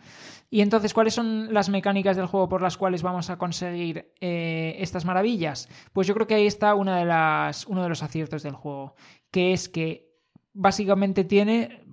[0.50, 4.76] Y entonces, ¿cuáles son las mecánicas del juego por las cuales vamos a conseguir eh,
[4.78, 5.68] estas maravillas?
[5.92, 8.94] Pues yo creo que ahí está una de las, uno de los aciertos del juego,
[9.30, 10.08] que es que
[10.54, 11.84] básicamente tiene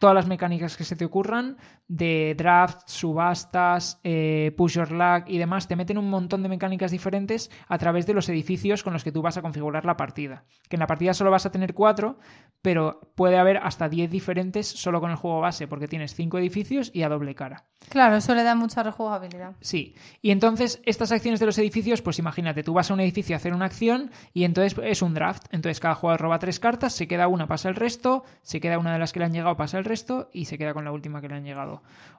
[0.00, 1.56] todas las mecánicas que se te ocurran
[1.88, 6.90] de draft, subastas, eh, push your luck y demás, te meten un montón de mecánicas
[6.90, 10.44] diferentes a través de los edificios con los que tú vas a configurar la partida.
[10.68, 12.18] Que en la partida solo vas a tener cuatro,
[12.62, 16.90] pero puede haber hasta 10 diferentes solo con el juego base, porque tienes cinco edificios
[16.94, 17.64] y a doble cara.
[17.90, 19.54] Claro, eso le da mucha rejugabilidad.
[19.60, 23.36] Sí, y entonces estas acciones de los edificios, pues imagínate, tú vas a un edificio
[23.36, 25.44] a hacer una acción y entonces es un draft.
[25.50, 28.94] Entonces cada jugador roba tres cartas, se queda una, pasa el resto, se queda una
[28.94, 31.20] de las que le han llegado, pasa el resto y se queda con la última
[31.20, 31.73] que le han llegado.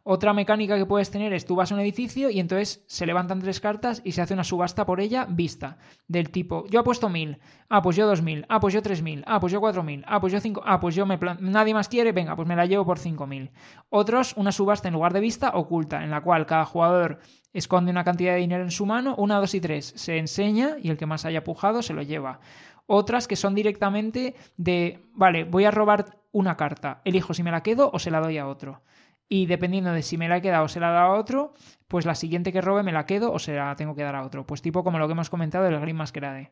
[0.08, 3.40] Otra mecánica que puedes tener es tú vas a un edificio y entonces se levantan
[3.40, 5.80] tres cartas y se hace una subasta por ella vista.
[6.08, 9.24] Del tipo, yo apuesto mil, ah, pues yo dos mil, ah, pues yo tres mil,
[9.26, 11.74] ah, pues yo cuatro mil, ah, pues yo cinco, ah, pues yo me plan- nadie
[11.74, 13.50] más quiere, venga, pues me la llevo por cinco mil.
[13.90, 17.18] Otros, una subasta en lugar de vista oculta, en la cual cada jugador
[17.52, 20.92] esconde una cantidad de dinero en su mano, una, dos y tres, se enseña y
[20.92, 22.42] el que más haya pujado se lo lleva.
[22.86, 27.64] Otras que son directamente de, vale, voy a robar una carta, elijo si me la
[27.64, 28.84] quedo o se la doy a otro.
[29.28, 31.54] Y dependiendo de si me la he quedado o se la he dado a otro,
[31.88, 34.24] pues la siguiente que robe me la quedo o se la tengo que dar a
[34.24, 34.46] otro.
[34.46, 36.52] Pues tipo como lo que hemos comentado del Green Masquerade.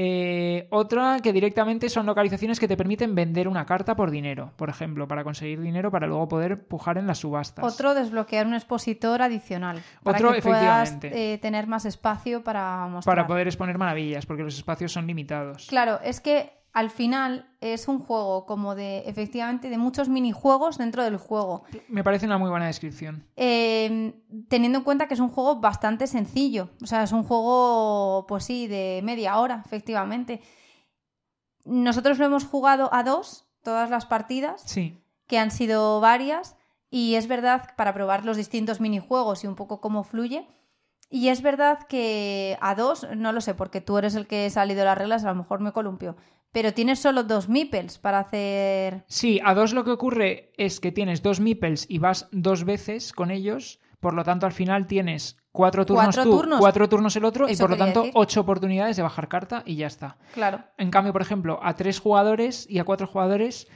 [0.00, 4.68] Eh, otra que directamente son localizaciones que te permiten vender una carta por dinero, por
[4.70, 7.64] ejemplo, para conseguir dinero para luego poder pujar en las subastas.
[7.64, 9.82] Otro, desbloquear un expositor adicional.
[10.04, 11.32] Para Otro, que puedas efectivamente.
[11.34, 13.16] eh, tener más espacio para mostrar.
[13.16, 15.66] para poder exponer maravillas, porque los espacios son limitados.
[15.66, 21.02] Claro, es que al final es un juego como de, efectivamente, de muchos minijuegos dentro
[21.02, 21.64] del juego.
[21.88, 23.24] Me parece una muy buena descripción.
[23.36, 24.14] Eh,
[24.48, 26.70] teniendo en cuenta que es un juego bastante sencillo.
[26.82, 30.40] O sea, es un juego, pues sí, de media hora, efectivamente.
[31.64, 36.56] Nosotros lo hemos jugado a dos, todas las partidas, Sí, que han sido varias.
[36.90, 40.46] Y es verdad, para probar los distintos minijuegos y un poco cómo fluye.
[41.10, 44.50] Y es verdad que a dos, no lo sé, porque tú eres el que ha
[44.50, 46.16] salido las reglas, a lo mejor me columpio.
[46.52, 49.04] Pero tienes solo dos meeples para hacer.
[49.06, 53.12] Sí, a dos lo que ocurre es que tienes dos meeples y vas dos veces
[53.12, 56.60] con ellos, por lo tanto al final tienes cuatro turnos Cuatro tú, turnos.
[56.60, 58.12] cuatro turnos el otro y por lo tanto decir.
[58.16, 60.16] ocho oportunidades de bajar carta y ya está.
[60.32, 60.60] Claro.
[60.78, 63.66] En cambio, por ejemplo, a tres jugadores y a cuatro jugadores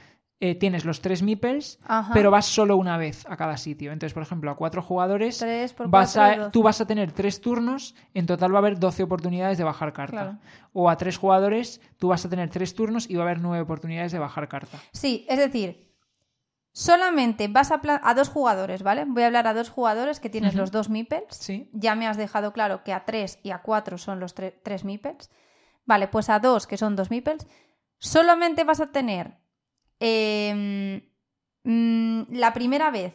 [0.45, 2.11] eh, tienes los tres meeples, Ajá.
[2.13, 3.91] pero vas solo una vez a cada sitio.
[3.93, 7.11] Entonces, por ejemplo, a cuatro jugadores Tres por vas cuatro, a- tú vas a tener
[7.13, 10.11] tres turnos, en total va a haber 12 oportunidades de bajar carta.
[10.11, 10.37] Claro.
[10.73, 13.61] O a tres jugadores tú vas a tener tres turnos y va a haber nueve
[13.63, 14.77] oportunidades de bajar carta.
[14.91, 15.93] Sí, es decir,
[16.71, 19.05] solamente vas a, a dos jugadores, ¿vale?
[19.07, 21.23] Voy a hablar a dos jugadores que tienes los dos meeples.
[21.29, 21.69] Sí.
[21.71, 24.83] Ya me has dejado claro que a tres y a cuatro son los tre- tres
[24.83, 25.29] meeples.
[25.85, 27.45] Vale, pues a dos, que son dos meeples,
[27.99, 29.37] solamente vas a tener
[30.05, 31.01] em,
[31.63, 33.13] mm, la primera vez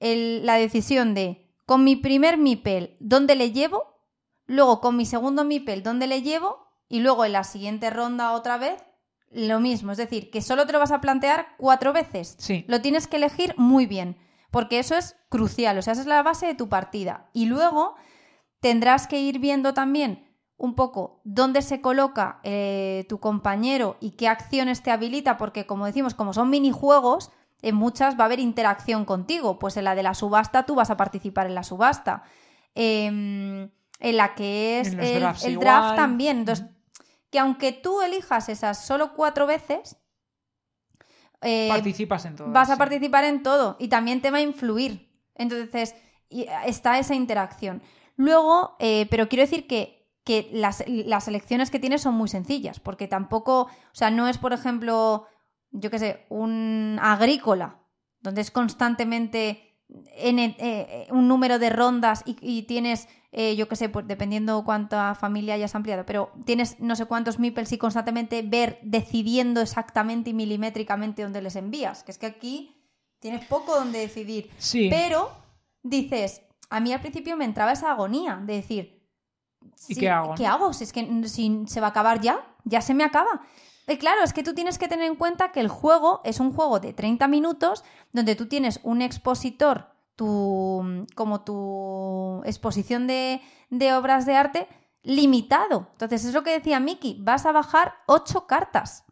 [0.00, 3.84] el- la decisión de con mi primer meeple, ¿dónde le llevo?
[4.46, 6.66] Luego con mi segundo meeple, ¿dónde le llevo?
[6.88, 8.82] Y luego en la siguiente ronda otra vez,
[9.30, 9.92] lo mismo.
[9.92, 12.36] Es decir, que solo te lo vas a plantear cuatro veces.
[12.38, 12.64] Sí.
[12.68, 14.16] Lo tienes que elegir muy bien,
[14.50, 17.30] porque eso es crucial, o sea, esa es la base de tu partida.
[17.32, 17.96] Y luego
[18.60, 20.33] tendrás que ir viendo también
[20.64, 25.86] un poco dónde se coloca eh, tu compañero y qué acciones te habilita, porque como
[25.86, 27.30] decimos, como son minijuegos,
[27.62, 29.58] en muchas va a haber interacción contigo.
[29.58, 32.22] Pues en la de la subasta tú vas a participar en la subasta.
[32.74, 33.70] Em,
[34.00, 36.38] en la que es el, el draft también.
[36.40, 36.66] Entonces,
[37.30, 39.96] que aunque tú elijas esas solo cuatro veces,
[41.42, 42.50] eh, Participas en todo.
[42.52, 42.78] vas a sí.
[42.78, 45.10] participar en todo y también te va a influir.
[45.34, 45.94] Entonces,
[46.28, 47.82] y- está esa interacción.
[48.16, 52.80] Luego, eh, pero quiero decir que, que las, las elecciones que tienes son muy sencillas,
[52.80, 55.26] porque tampoco, o sea, no es, por ejemplo,
[55.70, 57.80] yo qué sé, un agrícola,
[58.20, 59.70] donde es constantemente
[60.16, 64.64] N- eh, un número de rondas y, y tienes, eh, yo qué sé, pues dependiendo
[64.64, 70.30] cuánta familia hayas ampliado, pero tienes no sé cuántos meeples y constantemente ver decidiendo exactamente
[70.30, 72.02] y milimétricamente dónde les envías.
[72.02, 72.82] Que es que aquí
[73.20, 74.50] tienes poco donde decidir.
[74.56, 74.88] Sí.
[74.90, 75.30] Pero
[75.82, 76.40] dices,
[76.70, 78.93] a mí al principio me entraba esa agonía de decir,
[79.88, 80.72] ¿Y sí, qué hago, ¿Qué hago?
[80.72, 83.42] Si es que si se va a acabar ya, ya se me acaba.
[83.86, 86.52] Y claro, es que tú tienes que tener en cuenta que el juego es un
[86.54, 93.94] juego de 30 minutos donde tú tienes un expositor, tu, como tu exposición de, de
[93.94, 94.68] obras de arte,
[95.02, 95.88] limitado.
[95.92, 99.04] Entonces, es lo que decía Miki, vas a bajar 8 cartas.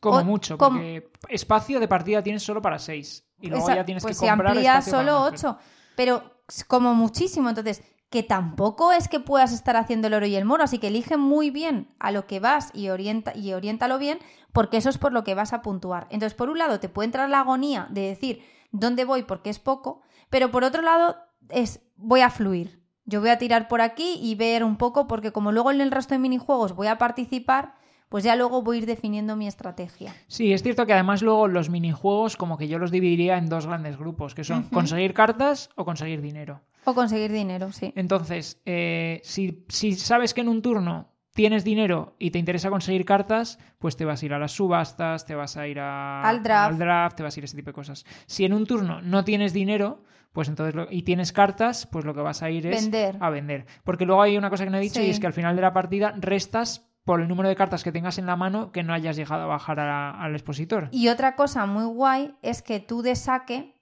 [0.00, 3.24] Como o- mucho, como- porque espacio de partida tienes solo para seis.
[3.40, 5.58] Y luego Esa- ya tienes pues que se comprar amplía solo más, pero- 8,
[5.96, 6.22] pero
[6.68, 7.48] como muchísimo.
[7.48, 10.88] Entonces, que tampoco es que puedas estar haciendo el oro y el moro, así que
[10.88, 14.18] elige muy bien a lo que vas y, orienta, y oriéntalo bien,
[14.52, 16.06] porque eso es por lo que vas a puntuar.
[16.10, 19.58] Entonces, por un lado, te puede entrar la agonía de decir dónde voy porque es
[19.58, 21.16] poco, pero por otro lado,
[21.50, 22.82] es voy a fluir.
[23.04, 25.90] Yo voy a tirar por aquí y ver un poco, porque como luego en el
[25.90, 27.74] resto de minijuegos voy a participar,
[28.08, 30.14] pues ya luego voy a ir definiendo mi estrategia.
[30.28, 33.66] Sí, es cierto que además luego los minijuegos como que yo los dividiría en dos
[33.66, 36.62] grandes grupos, que son conseguir cartas o conseguir dinero.
[36.84, 37.92] O conseguir dinero, sí.
[37.96, 43.04] Entonces, eh, si, si sabes que en un turno tienes dinero y te interesa conseguir
[43.04, 47.16] cartas, pues te vas a ir a las subastas, te vas a ir al, draft.
[47.16, 48.04] te vas a ir a ese tipo de cosas.
[48.26, 50.02] Si en un turno no tienes dinero,
[50.32, 52.90] pues entonces y tienes cartas, pues lo que vas a ir es
[53.20, 53.66] a vender.
[53.84, 55.62] Porque luego hay una cosa que no he dicho y es que al final de
[55.62, 58.92] la partida restas por el número de cartas que tengas en la mano que no
[58.92, 60.88] hayas llegado a bajar al expositor.
[60.90, 63.77] Y otra cosa muy guay es que tú de saque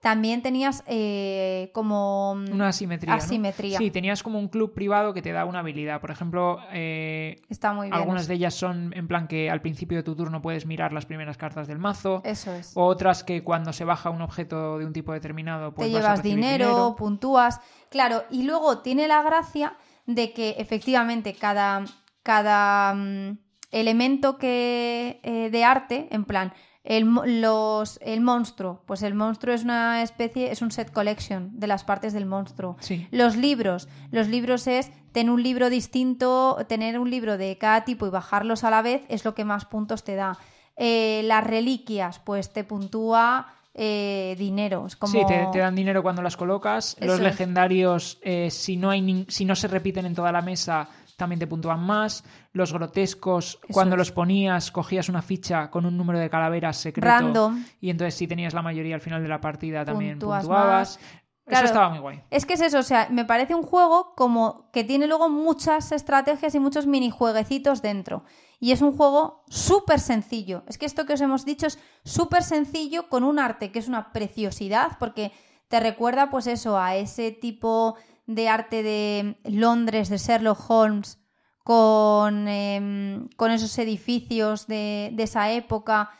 [0.00, 3.14] también tenías eh, como una asimetría.
[3.14, 3.78] asimetría.
[3.78, 6.00] Sí, tenías como un club privado que te da una habilidad.
[6.00, 9.98] Por ejemplo, eh, Está muy bien algunas de ellas son en plan que al principio
[9.98, 12.22] de tu turno puedes mirar las primeras cartas del mazo.
[12.24, 12.72] Eso es.
[12.74, 16.94] Otras que cuando se baja un objeto de un tipo determinado, pues te llevas dinero,
[16.96, 17.60] puntúas.
[17.90, 19.76] Claro, y luego tiene la gracia
[20.06, 21.84] de que efectivamente cada
[22.28, 23.38] cada mm,
[23.70, 26.52] elemento que, eh, de arte, en plan,
[26.84, 27.06] el,
[27.40, 31.84] los, el monstruo, pues el monstruo es una especie, es un set collection de las
[31.84, 32.76] partes del monstruo.
[33.10, 38.06] Los libros, los libros es tener un libro distinto, tener un libro de cada tipo
[38.06, 40.38] y bajarlos a la vez es lo que más puntos te da.
[40.76, 44.86] Eh, las reliquias, pues te puntúa eh, dinero.
[44.98, 45.12] como...
[45.12, 46.96] Sí, te, dan dinero cuando las colocas.
[47.00, 48.18] Los legendarios,
[48.50, 50.88] si, no hay si no se repiten en toda la mesa,
[51.18, 52.24] también te puntúan más.
[52.52, 57.08] Los grotescos, cuando los ponías, cogías una ficha con un número de calaveras secreto.
[57.08, 57.64] Random.
[57.80, 60.98] Y entonces si tenías la mayoría al final de la partida también puntuabas.
[61.44, 62.22] eso estaba muy guay.
[62.30, 65.90] Es que es eso, o sea, me parece un juego como que tiene luego muchas
[65.90, 68.22] estrategias y muchos minijueguecitos dentro.
[68.60, 70.62] Y es un juego súper sencillo.
[70.68, 73.88] Es que esto que os hemos dicho es súper sencillo con un arte que es
[73.88, 75.32] una preciosidad porque
[75.66, 77.96] te recuerda pues eso a ese tipo
[78.28, 81.18] de arte de Londres, de Sherlock Holmes,
[81.64, 86.10] con, em, con esos edificios de, esa época,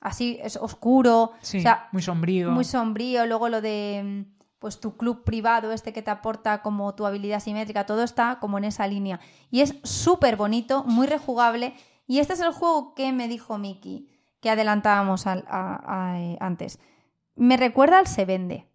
[0.00, 1.32] así es oscuro,
[1.90, 2.50] muy sombrío.
[2.50, 6.94] Muy sombrío, luego lo de em, pues tu club privado, este que te aporta como
[6.94, 9.20] tu habilidad simétrica, todo está como en esa línea.
[9.50, 11.74] Y es súper bonito, muy rejugable.
[12.06, 14.10] Y este es el juego que me dijo Miki,
[14.40, 16.78] que adelantábamos eh, antes.
[17.36, 18.66] Me recuerda al Se Vende.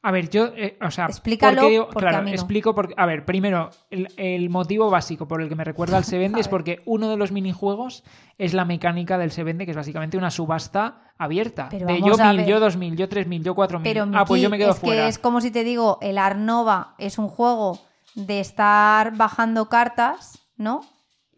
[0.00, 4.48] A ver, yo, eh, o sea, Explícalo porque claro, explico porque, a ver, primero, el,
[4.48, 7.32] motivo básico por el que me recuerda al Se Vende es porque uno de los
[7.32, 8.04] minijuegos
[8.38, 11.68] es la mecánica del Se Vende, que es básicamente una subasta abierta.
[11.68, 13.98] de yo mil, yo dos mil, yo tres mil, yo cuatro mil.
[14.14, 15.02] ah, pues yo me quedo es fuera.
[15.02, 17.80] Que es como si te digo, el Arnova es un juego
[18.14, 20.82] de estar bajando cartas, ¿no?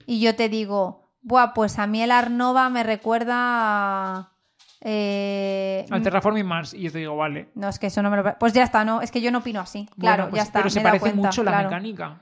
[0.05, 4.33] Y yo te digo, buah, pues a mí el Arnova me recuerda
[4.81, 6.75] eh, Al Terraforming Mars.
[6.75, 7.51] Y yo te digo, vale.
[7.55, 8.39] No, es que eso no me lo.
[8.39, 9.03] Pues ya está, no.
[9.03, 9.89] Es que yo no opino así.
[9.99, 10.61] Claro, pues ya está.
[10.61, 12.21] Pero se parece mucho la mecánica.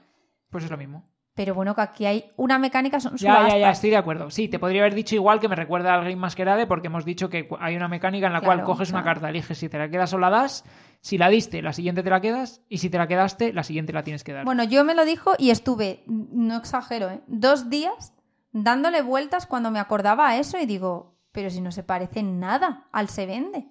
[0.50, 1.04] Pues es lo mismo.
[1.34, 4.28] Pero bueno, que aquí hay una mecánica, son Ya, ya, ya, estoy de acuerdo.
[4.28, 7.30] Sí, te podría haber dicho igual que me recuerda al Game Masquerade porque hemos dicho
[7.30, 10.12] que hay una mecánica en la cual coges una carta, eliges si te la quedas
[10.12, 10.64] o la das.
[11.00, 12.62] Si la diste, la siguiente te la quedas.
[12.68, 14.44] Y si te la quedaste, la siguiente la tienes que dar.
[14.44, 17.20] Bueno, yo me lo dijo y estuve, no exagero, ¿eh?
[17.28, 18.14] dos días
[18.50, 22.40] dándole vueltas cuando me acordaba a eso y digo, pero si no se parece en
[22.40, 23.66] nada al se vende.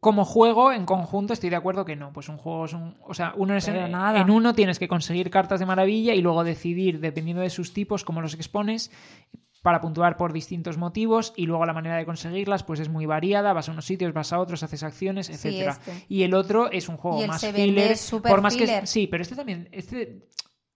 [0.00, 3.14] Como juego en conjunto estoy de acuerdo que no, pues un juego es un, o
[3.14, 4.20] sea, uno es en, nada.
[4.20, 8.04] en uno tienes que conseguir cartas de maravilla y luego decidir dependiendo de sus tipos
[8.04, 8.90] cómo los expones
[9.62, 13.52] para puntuar por distintos motivos y luego la manera de conseguirlas pues es muy variada,
[13.52, 15.72] vas a unos sitios, vas a otros, haces acciones, etcétera.
[15.72, 16.04] Este.
[16.08, 19.68] Y el otro es un juego más filler, por más que sí, pero este también
[19.72, 20.28] este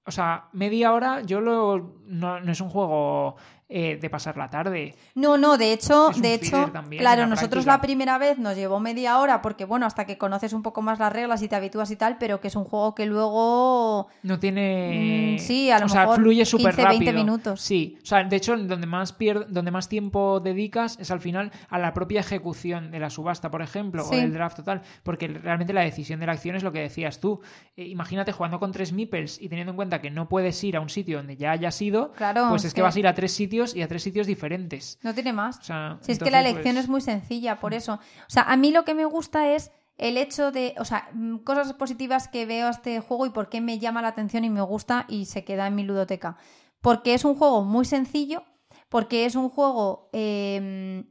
[0.07, 3.37] o sea, media hora yo lo no es un juego
[3.73, 4.97] eh, de pasar la tarde.
[5.15, 9.43] No, no, de hecho, de hecho, claro, nosotros la primera vez nos llevó media hora
[9.43, 12.19] porque, bueno, hasta que conoces un poco más las reglas y te habitúas y tal,
[12.19, 14.09] pero que es un juego que luego...
[14.25, 15.37] No tiene...
[15.37, 16.99] Mm, sí, a lo o mejor sea, fluye súper rápido.
[16.99, 17.61] 20 minutos.
[17.61, 19.17] Sí, o sea, de hecho, donde más,
[19.49, 23.63] donde más tiempo dedicas es al final a la propia ejecución de la subasta, por
[23.63, 26.81] ejemplo, o del draft total, porque realmente la decisión de la acción es lo que
[26.81, 27.41] decías tú.
[27.77, 30.81] Eh, imagínate jugando con tres meeples y teniendo en cuenta que no puedes ir a
[30.81, 33.31] un sitio donde ya hayas ido, claro, pues es que vas a ir a tres
[33.31, 34.99] sitios y a tres sitios diferentes.
[35.03, 35.61] No tiene más.
[36.01, 37.95] si es que la elección pues, es muy sencilla, por eso.
[37.95, 41.39] O sea, a mí lo que me gusta es el hecho de, o sea, mm,
[41.39, 44.51] cosas positivas que veo a este juego y por qué me llama la atención y
[44.51, 46.37] me gusta y se queda en mi ludoteca.
[46.81, 48.43] Porque es un juego muy sencillo,
[48.89, 51.05] porque es un juego em,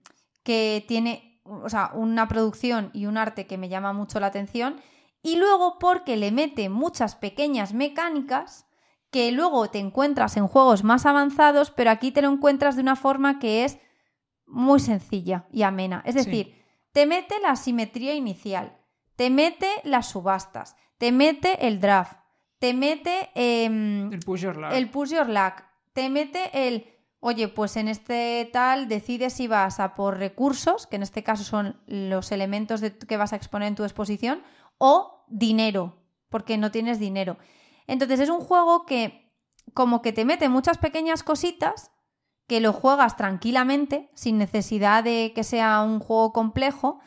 [0.44, 4.82] que tiene, o sea, una producción y un arte que me llama mucho la atención
[5.22, 8.66] y luego porque le mete muchas pequeñas mecánicas
[9.12, 12.96] que luego te encuentras en juegos más avanzados, pero aquí te lo encuentras de una
[12.96, 13.80] forma que es
[14.46, 16.04] muy sencilla y amena.
[16.06, 16.56] Es decir,
[16.92, 18.78] te mete la simetría inicial,
[19.16, 22.20] te mete las subastas, te mete el draft,
[22.60, 24.72] te mete em, el push your luck.
[24.74, 25.64] el push your luck,
[25.94, 26.86] te mete el,
[27.20, 31.44] oye, pues en este tal decides si vas a por recursos, que en este caso
[31.44, 34.44] son los elementos de, que vas a exponer en tu exposición,
[34.78, 37.38] o dinero, porque no tienes dinero.
[37.90, 39.34] Entonces es un juego que
[39.74, 41.92] como que te mete muchas pequeñas cositas
[42.48, 47.00] que lo juegas tranquilamente, sin necesidad de que sea un juego complejo,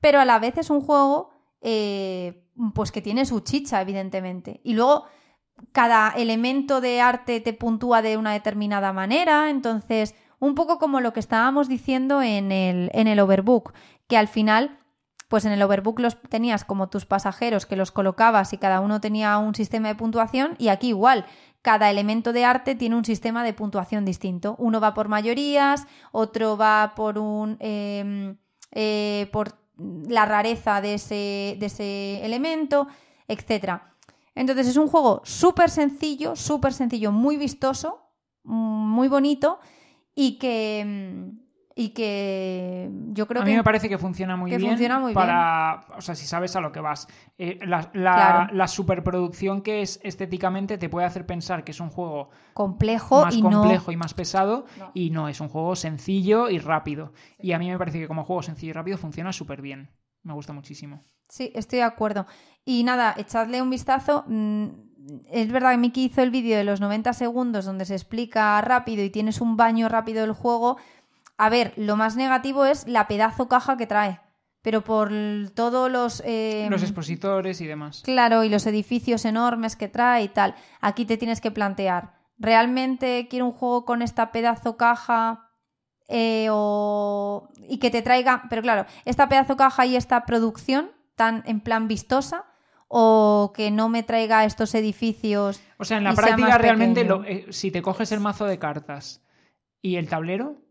[0.00, 1.30] pero a la vez es un juego
[1.60, 4.60] eh, pues que tiene su chicha, evidentemente.
[4.62, 5.06] Y luego
[5.72, 11.12] cada elemento de arte te puntúa de una determinada manera, entonces un poco como lo
[11.12, 13.72] que estábamos diciendo en el, en el overbook,
[14.06, 14.78] que al final
[15.28, 19.00] pues en el overbook los tenías como tus pasajeros que los colocabas y cada uno
[19.00, 21.26] tenía un sistema de puntuación y aquí igual,
[21.62, 24.54] cada elemento de arte tiene un sistema de puntuación distinto.
[24.58, 28.36] Uno va por mayorías, otro va por un em,
[28.70, 32.86] eh, por la rareza de ese, de ese elemento,
[33.26, 33.80] etc.
[34.34, 38.12] Entonces es un juego súper sencillo, súper sencillo, muy vistoso,
[38.44, 39.58] muy bonito
[40.14, 41.45] y que em,
[41.78, 43.50] y que yo creo a que...
[43.50, 44.70] A mí me parece que funciona muy que bien.
[44.70, 47.06] Funciona muy para, O sea, si sabes a lo que vas.
[47.36, 53.20] Eh, la, superproducción que es estéticamente te puede hacer pensar que es un juego complejo
[53.20, 57.12] más y complejo y más pesado y no, es un juego sencillo y rápido.
[57.38, 59.90] Y a mí me parece que como juego sencillo y rápido funciona súper bien.
[60.22, 61.04] Me gusta muchísimo.
[61.28, 62.26] Sí, estoy de acuerdo.
[62.64, 64.24] Y nada, echadle un vistazo.
[64.28, 64.68] Mm,
[65.30, 69.04] es verdad que Miki hizo el vídeo de los 90 segundos donde se explica rápido
[69.04, 70.78] y tienes un baño rápido del juego
[71.38, 74.20] a ver, lo más negativo es la pedazo caja que trae.
[74.62, 75.12] Pero por
[75.54, 76.22] todos los...
[76.24, 78.02] Em, los expositores y demás.
[78.04, 80.54] Claro, y los edificios enormes que trae y tal.
[80.80, 85.50] Aquí te tienes que plantear, ¿realmente quiero un juego con esta pedazo caja
[86.08, 87.48] eh, o...
[87.68, 88.44] y que te traiga...
[88.50, 92.46] Pero claro, esta pedazo caja y esta producción tan en plan vistosa
[92.88, 95.60] o que no me traiga estos edificios.
[95.78, 99.24] O sea, en la práctica realmente eh, si te coges el mazo de cartas
[99.82, 100.65] y el tablero,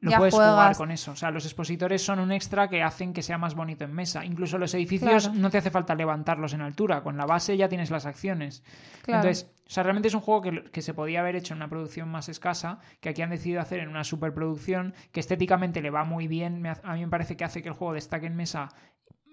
[0.00, 1.12] no puedes jugar con eso.
[1.12, 4.24] O sea, los expositores son un extra que hacen que sea más bonito en mesa.
[4.24, 7.02] Incluso los edificios no te hace falta levantarlos en altura.
[7.02, 8.62] Con la base ya tienes las acciones.
[9.06, 12.08] Entonces, o sea, realmente es un juego que, se podía haber hecho en una producción
[12.08, 16.28] más escasa, que aquí han decidido hacer en una superproducción, que estéticamente le va muy
[16.28, 16.64] bien.
[16.66, 18.68] a mí me parece que hace que el juego destaque en mesa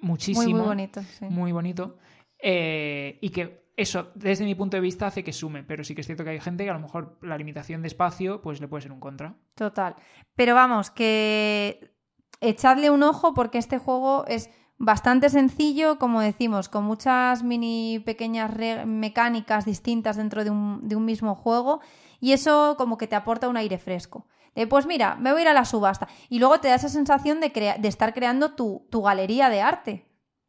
[0.01, 0.43] muchísimo.
[0.43, 1.01] Muy, muy bonito.
[1.01, 1.25] Sí.
[1.25, 1.97] Muy bonito.
[2.39, 6.01] Eh, y que eso, desde mi punto de vista, hace que sume, pero sí que
[6.01, 8.67] es cierto que hay gente que a lo mejor la limitación de espacio pues le
[8.67, 9.35] puede ser un contra.
[9.55, 9.95] Total.
[10.35, 11.93] Pero vamos, que
[12.39, 18.51] echadle un ojo porque este juego es bastante sencillo, como decimos, con muchas mini pequeñas
[18.85, 21.81] mecánicas distintas dentro de un, de un, mismo juego
[22.19, 24.27] y eso como que te aporta un aire fresco.
[24.69, 27.39] pues mira, me voy a ir a la subasta y luego te da esa sensación
[27.39, 30.05] de, de estar creando tu, tu galería de arte.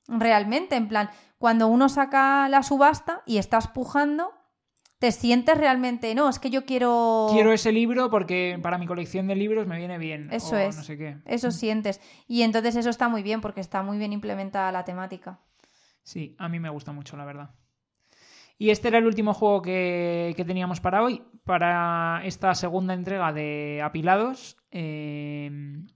[0.08, 4.32] Realmente, en plan, cuando uno saca la subasta y estás pujando,
[4.98, 7.28] te sientes realmente, no, es que yo quiero...
[7.30, 10.28] Quiero ese libro porque para mi colección de libros me viene bien.
[10.32, 10.76] Eso es.
[10.76, 11.18] No sé qué.
[11.26, 12.00] Eso sientes.
[12.26, 15.40] Y entonces eso está muy bien porque está muy bien implementada la temática.
[16.02, 17.50] Sí, a mí me gusta mucho, la verdad.
[18.58, 23.82] Y este era el último juego que, teníamos para hoy, para esta segunda entrega de
[23.84, 24.56] Apilados.
[24.70, 25.50] Eh,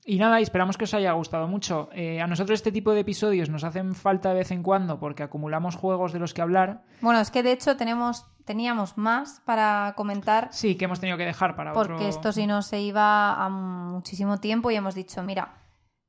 [0.05, 1.89] y nada, esperamos que os haya gustado mucho.
[1.93, 5.23] Eh, a nosotros este tipo de episodios nos hacen falta de vez en cuando porque
[5.23, 6.83] acumulamos juegos de los que hablar.
[7.01, 10.49] Bueno, es que de hecho tenemos, teníamos más para comentar.
[10.53, 13.49] Sí, que hemos tenido que dejar para porque Porque esto si no se iba a
[13.49, 15.55] muchísimo tiempo y hemos dicho, mira,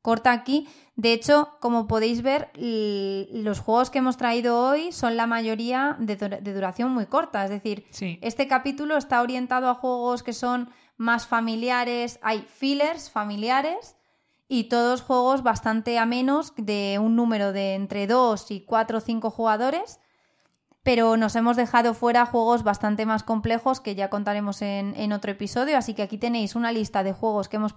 [0.01, 0.67] corta aquí.
[0.95, 6.15] De hecho, como podéis ver, los juegos que hemos traído hoy son la mayoría de,
[6.53, 7.43] duración muy corta.
[7.43, 7.85] Es decir,
[8.21, 13.97] este capítulo está orientado a juegos que son más familiares, hay fillers familiares
[14.47, 19.01] y todos juegos bastante a menos de un número de entre 2 y 4 o
[19.01, 19.99] 5 jugadores.
[20.83, 25.77] Pero nos hemos dejado fuera juegos bastante más complejos que ya contaremos en, otro episodio.
[25.77, 27.73] Así que aquí tenéis una lista de juegos que hemos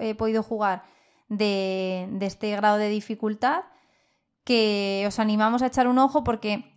[0.00, 0.84] eh, podido jugar
[1.28, 3.64] de, este grado de dificultad
[4.44, 6.72] que os animamos a echar un ojo porque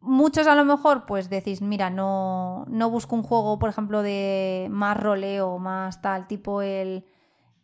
[0.00, 4.68] muchos a lo mejor pues decís, mira, no, no busco un juego, por ejemplo, de
[4.70, 7.04] más roleo, más tal, tipo el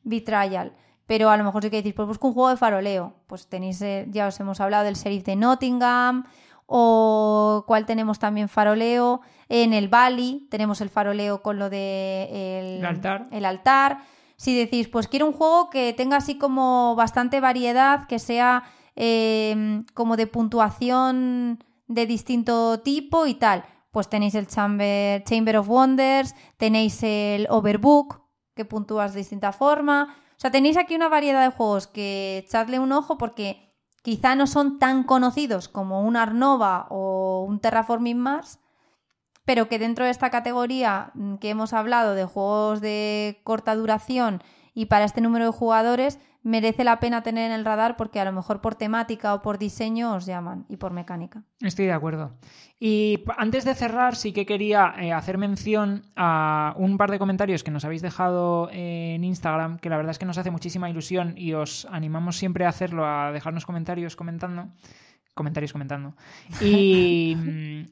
[0.05, 0.75] Betrayal.
[1.07, 3.15] Pero a lo mejor sí que decís, pues busco un juego de faroleo.
[3.29, 6.25] Pues tenéis, eh, ya os hemos hablado del Sheriff de Nottingham,
[6.67, 9.21] o cuál tenemos también faroleo.
[9.49, 13.29] En el Bali tenemos el faroleo con lo de altar.
[13.31, 13.99] El altar
[14.37, 18.65] si decís, pues quiero un juego que tenga así como bastante variedad, que sea
[18.95, 23.65] em, como de puntuación de distinto tipo y tal.
[23.91, 28.21] Pues tenéis el Chamber, Chamber of Wonders, tenéis el Overbook,
[28.55, 30.17] que puntúas de distinta forma.
[30.37, 34.47] O sea, tenéis aquí una variedad de juegos que echadle un ojo porque quizá no
[34.47, 38.61] son tan conocidos como un Arnova o un Terraforming Mars,
[39.47, 44.43] pero que dentro de esta categoría mm, que hemos hablado de juegos de corta duración
[44.75, 48.25] y para este número de jugadores, merece la pena tener en el radar porque a
[48.25, 51.43] lo mejor por temática o por diseño os llaman y por mecánica.
[51.61, 52.35] Estoy de acuerdo.
[52.79, 57.65] Y antes de cerrar, sí que quería eh, hacer mención a un par de comentarios
[57.65, 61.35] que nos habéis dejado en Instagram, que la verdad es que nos hace muchísima ilusión
[61.37, 64.69] y os animamos siempre a hacerlo, a dejarnos comentarios comentando
[65.37, 66.15] comentarios comentando.
[66.61, 67.37] Y,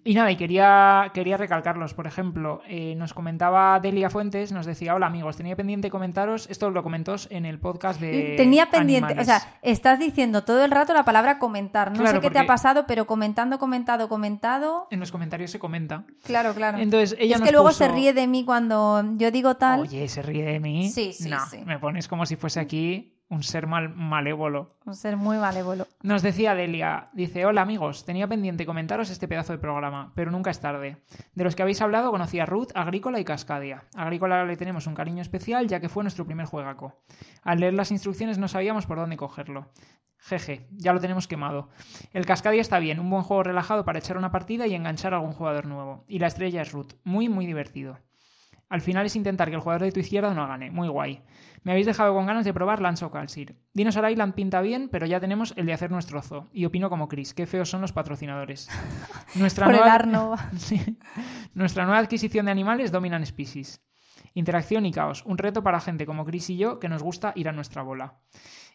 [0.05, 1.95] y, nada, y quería, quería recalcarlos.
[1.95, 6.71] Por ejemplo, eh, nos comentaba Delia Fuentes, nos decía, hola amigos, tenía pendiente comentaros, esto
[6.71, 8.35] lo comentó en el podcast de...
[8.37, 11.97] Tenía pendiente, o sea, estás diciendo todo el rato la palabra comentar.
[11.97, 14.89] No sé qué te ha pasado, pero comentando, comentado, comentado...
[14.91, 16.05] En los comentarios se comenta.
[16.25, 16.79] Claro, claro.
[16.79, 19.81] Entonces ella es que luego se ríe de mí cuando yo digo tal.
[19.81, 20.91] Oye, se ríe de mí.
[20.91, 21.59] Sí, sí, no, sí.
[21.67, 24.77] Me pones como si fuese aquí un ser mal, malévolo.
[24.87, 25.87] Un ser muy malévolo.
[26.03, 30.51] Nos decía Delia, dice, hola amigos, tenía pendiente comentaros este pedazo de programa, pero nunca
[30.51, 30.99] es tarde.
[31.35, 33.85] De los que habéis hablado conocí a Ruth, Agrícola y Cascadia.
[33.97, 37.03] A Agrícola le tenemos un cariño especial ya que fue nuestro primer juegaco.
[37.43, 39.69] Al leer las instrucciones no sabíamos por dónde cogerlo.
[40.19, 41.69] Jeje, ya lo tenemos quemado.
[42.13, 45.17] El Cascadia está bien, un buen juego relajado para echar una partida y enganchar a
[45.17, 46.05] algún jugador nuevo.
[46.09, 47.99] Y la estrella es Ruth, muy muy divertido.
[48.75, 51.23] Al final es intentar que el jugador de tu izquierda no gane, muy guay.
[51.63, 53.55] Me habéis dejado con ganas de probar Lance o Calcir.
[53.73, 56.49] Dinosaur Island pinta bien, pero ya tenemos el de hacer nuestro zoo.
[56.53, 58.69] Y opino como Chris, qué feos son los patrocinadores.
[59.37, 59.97] Nuestra, nueva...
[61.55, 63.81] Nuestra nueva adquisición de animales Dominan Species.
[64.35, 65.23] Interacción y caos.
[65.25, 68.19] Un reto para gente como Chris y yo que nos gusta ir a nuestra bola.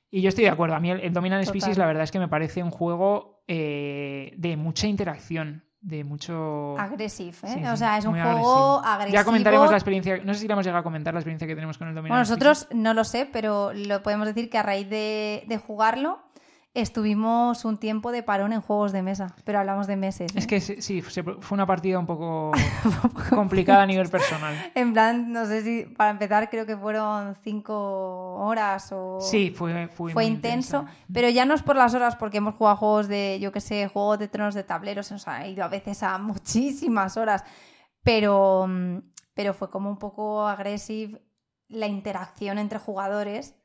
[0.10, 0.76] Y yo estoy de acuerdo.
[0.76, 4.56] A mí el, Dominan Species la verdad es que me parece un juego eh, de
[4.56, 6.78] mucha interacción de mucho...
[6.78, 7.70] Agresivo, ¿eh?
[7.72, 9.14] o sea, es un juego agresivo.
[9.14, 11.78] Ya comentaremos la experiencia, no sé si hemos llegado a comentar la experiencia que tenemos
[11.78, 15.46] con el Bueno, nosotros no lo sé, pero lo podemos decir que a raíz de,
[15.48, 16.20] de jugarlo
[16.74, 20.32] estuvimos un tiempo de parón en juegos de mesa, pero hablamos de meses.
[20.36, 20.48] Es ¿eh?
[20.48, 22.52] que sí, fue una partida un poco
[23.30, 24.56] complicada a nivel personal.
[24.76, 29.20] En plan, no sé si, para empezar, creo que fueron cinco horas o...
[29.20, 33.08] Sí, fue, fue, intenso, pero ya no es por las horas, porque hemos jugado juegos
[33.08, 36.04] de, yo qué sé, juegos de tronos de tableros, se nos ha ido a veces
[36.04, 37.44] a muchísimas horas,
[38.04, 38.68] pero,
[39.34, 41.20] pero fue como un poco agresivo
[41.68, 43.56] la interacción entre jugadores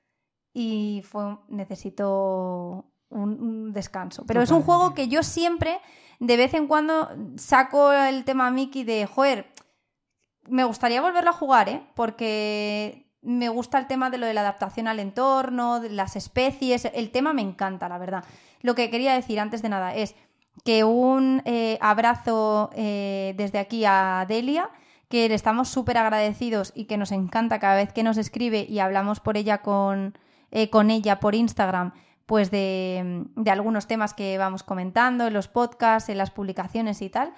[0.53, 4.25] y fue necesito un, descanso.
[4.27, 5.81] Pero es un juego que yo siempre,
[6.21, 9.53] de vez en cuando, saco el tema Mickey de, joder,
[10.49, 11.87] me gustaría volverlo a jugar, ¿eh?
[11.95, 16.85] Porque me gusta el tema de lo de la adaptación al entorno, de las especies,
[16.85, 18.25] el tema me encanta, la verdad.
[18.61, 20.15] Lo que quería decir antes de nada es
[20.65, 24.71] que un eh, abrazo eh, desde aquí a Delia,
[25.09, 28.79] que le estamos súper agradecidos y que nos encanta cada vez que nos escribe y
[28.79, 30.17] hablamos por ella con,
[30.51, 31.93] eh, con ella por Instagram,
[32.27, 37.33] pues de, algunos temas que vamos comentando en los podcasts, en las publicaciones y tal.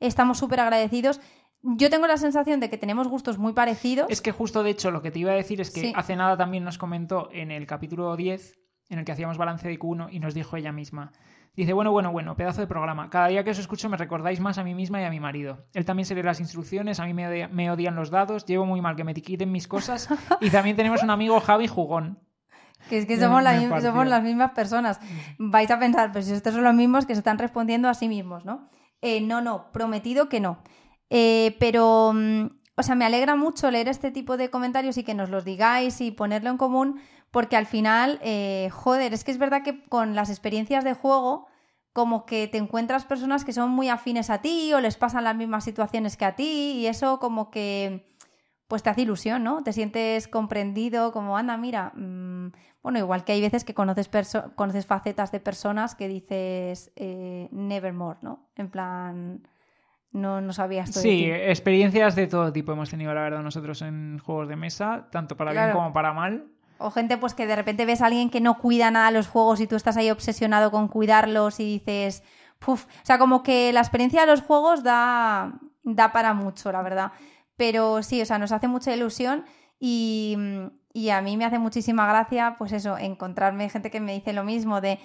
[0.00, 1.20] Estamos súper agradecidos.
[1.62, 4.06] Yo tengo la sensación de que tenemos gustos muy parecidos.
[4.08, 6.36] Es que justo de hecho lo que te iba a decir es que hace nada
[6.36, 8.58] también nos comentó en el capítulo 10,
[8.88, 11.12] en el que hacíamos balance de Q1, y nos dijo ella misma.
[11.54, 13.10] Dice, bueno, bueno, bueno, pedazo de programa.
[13.10, 15.66] Cada día que os escucho me recordáis más a mí misma y a mi marido.
[15.74, 18.80] Él también se lee las instrucciones, a mí me, me odian los dados, llevo muy
[18.80, 20.08] mal que me quiten mis cosas.
[20.40, 22.20] y también tenemos un amigo Javi Jugón.
[22.88, 23.44] Que es que somos,
[23.82, 25.00] somos las mismas personas.
[25.38, 28.44] Vais a pensar, pues estos son los mismos que se están respondiendo a sí mismos,
[28.44, 28.68] ¿no?
[29.02, 30.62] Eh, no, no, prometido que no.
[31.08, 32.46] Eh, pero, mm,
[32.76, 36.00] o sea, me alegra mucho leer este tipo de comentarios y que nos los digáis
[36.00, 37.00] y ponerlo en común,
[37.30, 41.46] porque al final, eh, joder, es que es verdad que con las experiencias de juego,
[41.92, 45.36] como que te encuentras personas que son muy afines a ti o les pasan las
[45.36, 48.06] mismas situaciones que a ti y eso como que
[48.68, 49.64] pues te hace ilusión, ¿no?
[49.64, 52.52] Te sientes comprendido, como, anda, mira, mm,
[52.82, 54.08] bueno, igual que hay veces que conoces,
[54.54, 58.48] conoces facetas de personas que dices eh, nevermore, ¿no?
[58.56, 59.46] En plan,
[60.12, 61.02] no, no sabías todo.
[61.02, 65.36] Sí, experiencias de todo tipo hemos tenido, la verdad, nosotros en juegos de mesa, tanto
[65.36, 66.46] para bien como para mal.
[66.78, 69.60] O gente pues que de repente ves a alguien que no cuida nada los juegos
[69.60, 72.22] y tú estás ahí obsesionado con cuidarlos y dices,
[72.58, 76.80] puf, o sea, como que la experiencia de los juegos da, da para mucho, la
[76.80, 77.12] verdad.
[77.56, 79.44] Pero sí, o sea, nos hace mucha ilusión
[79.78, 80.38] y,
[80.92, 84.44] y a mí me hace muchísima gracia, pues eso, encontrarme gente que me dice lo
[84.44, 84.98] mismo, de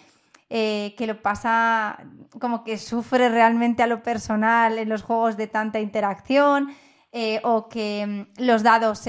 [0.50, 2.00] eh, que lo pasa
[2.40, 6.70] como que sufre realmente a lo personal en los juegos de tanta interacción.
[7.18, 9.04] Eh, o que mm, los dados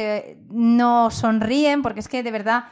[0.48, 2.66] no sonríen, porque es que de verdad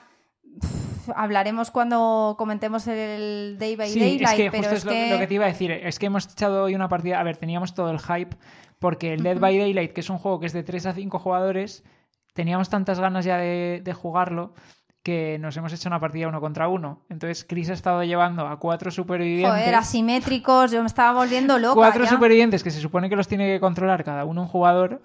[1.15, 5.11] hablaremos cuando comentemos el Day by Sí, Daylight, es que pero justo es que...
[5.11, 5.71] lo que te iba a decir.
[5.71, 7.21] Es que hemos echado hoy una partida.
[7.21, 8.37] A ver, teníamos todo el hype.
[8.79, 11.19] Porque el Dead by Daylight, que es un juego que es de 3 a 5
[11.19, 11.85] jugadores,
[12.35, 14.53] teníamos tantas ganas ya de, de jugarlo
[15.03, 17.03] que nos hemos hecho una partida uno contra uno.
[17.11, 19.51] Entonces, Chris ha estado llevando a cuatro supervivientes.
[19.61, 22.11] Joder, asimétricos, yo me estaba volviendo loca cuatro ya.
[22.11, 25.03] supervivientes que se supone que los tiene que controlar cada uno un jugador.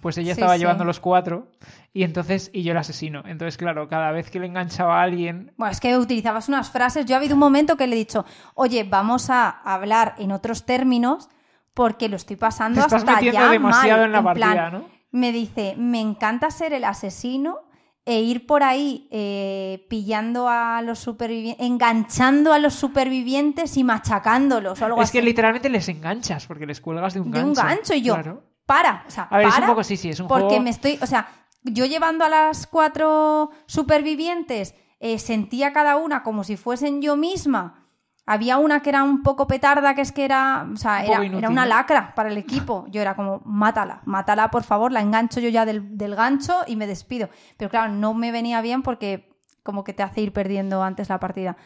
[0.00, 0.60] Pues ella Sí, estaba sí.
[0.60, 1.46] llevando los cuatro
[1.92, 3.22] y entonces y yo el asesino.
[3.26, 7.04] Entonces, claro, cada vez que le enganchaba a alguien, Bueno, es que utilizabas unas frases.
[7.06, 10.64] Yo ha habido un momento que le he dicho, oye, vamos a hablar en otros
[10.66, 11.28] términos
[11.74, 14.06] porque lo estoy pasando te estás hasta metiendo ya demasiado mal.
[14.06, 14.84] en la partida, plan, ¿no?
[15.12, 17.58] Me dice, me encanta ser el asesino
[18.04, 24.80] e ir por ahí eh, pillando a los supervivientes, enganchando a los supervivientes y machacándolos
[24.82, 25.18] o algo Es así.
[25.18, 27.60] que literalmente les enganchas porque les cuelgas de un de gancho.
[27.60, 28.42] un gancho y yo, Claro.
[28.66, 30.62] para, o sea, A ver, es un para, poco sí, sí, es un porque juego.
[30.62, 31.28] me estoy, o sea,
[31.62, 37.81] yo llevando a las cuatro supervivientes, eh, sentía cada una como si fuesen yo misma.
[38.24, 41.48] Había una que era un poco petarda, que es que era, o sea, era, era
[41.48, 42.86] una lacra para el equipo.
[42.88, 46.76] Yo era como, mátala, mátala, por favor, la engancho yo ya del, del gancho y
[46.76, 47.28] me despido.
[47.56, 49.32] Pero claro, no me venía bien porque
[49.64, 51.56] como que te hace ir perdiendo antes la partida.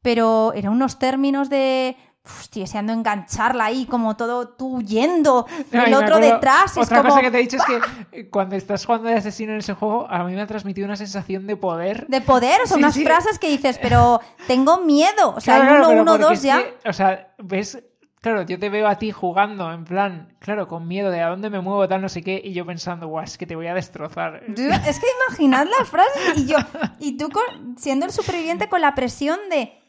[0.00, 1.96] Pero eran unos términos de,
[2.26, 6.76] hostia, deseando engancharla ahí, como todo tú huyendo, el otro acuerdo- detrás.
[6.76, 7.80] y es Otra como, cosa que te he dicho es que
[8.20, 10.96] eh, cuando estás jugando de asesino en ese juego, a mí me ha transmitido una
[10.96, 12.06] sensación de poder.
[12.08, 13.04] de poder, Sí, unas sí.
[13.04, 15.34] frases que dices, pero tengo miedo.
[15.36, 16.58] O sea, Claro, el pero 1, 1, porque 2 es ya.
[16.62, 17.82] que, o sea, ves,
[18.20, 21.48] claro, yo te veo a ti jugando, en plan, claro, con miedo de a dónde
[21.50, 23.74] me muevo, tal, no sé qué, y yo pensando, guau, es que te voy a
[23.74, 24.42] destrozar.
[24.48, 26.56] Es que imaginad las frases y yo,
[26.98, 29.80] y tú con- siendo el superviviente con la presión de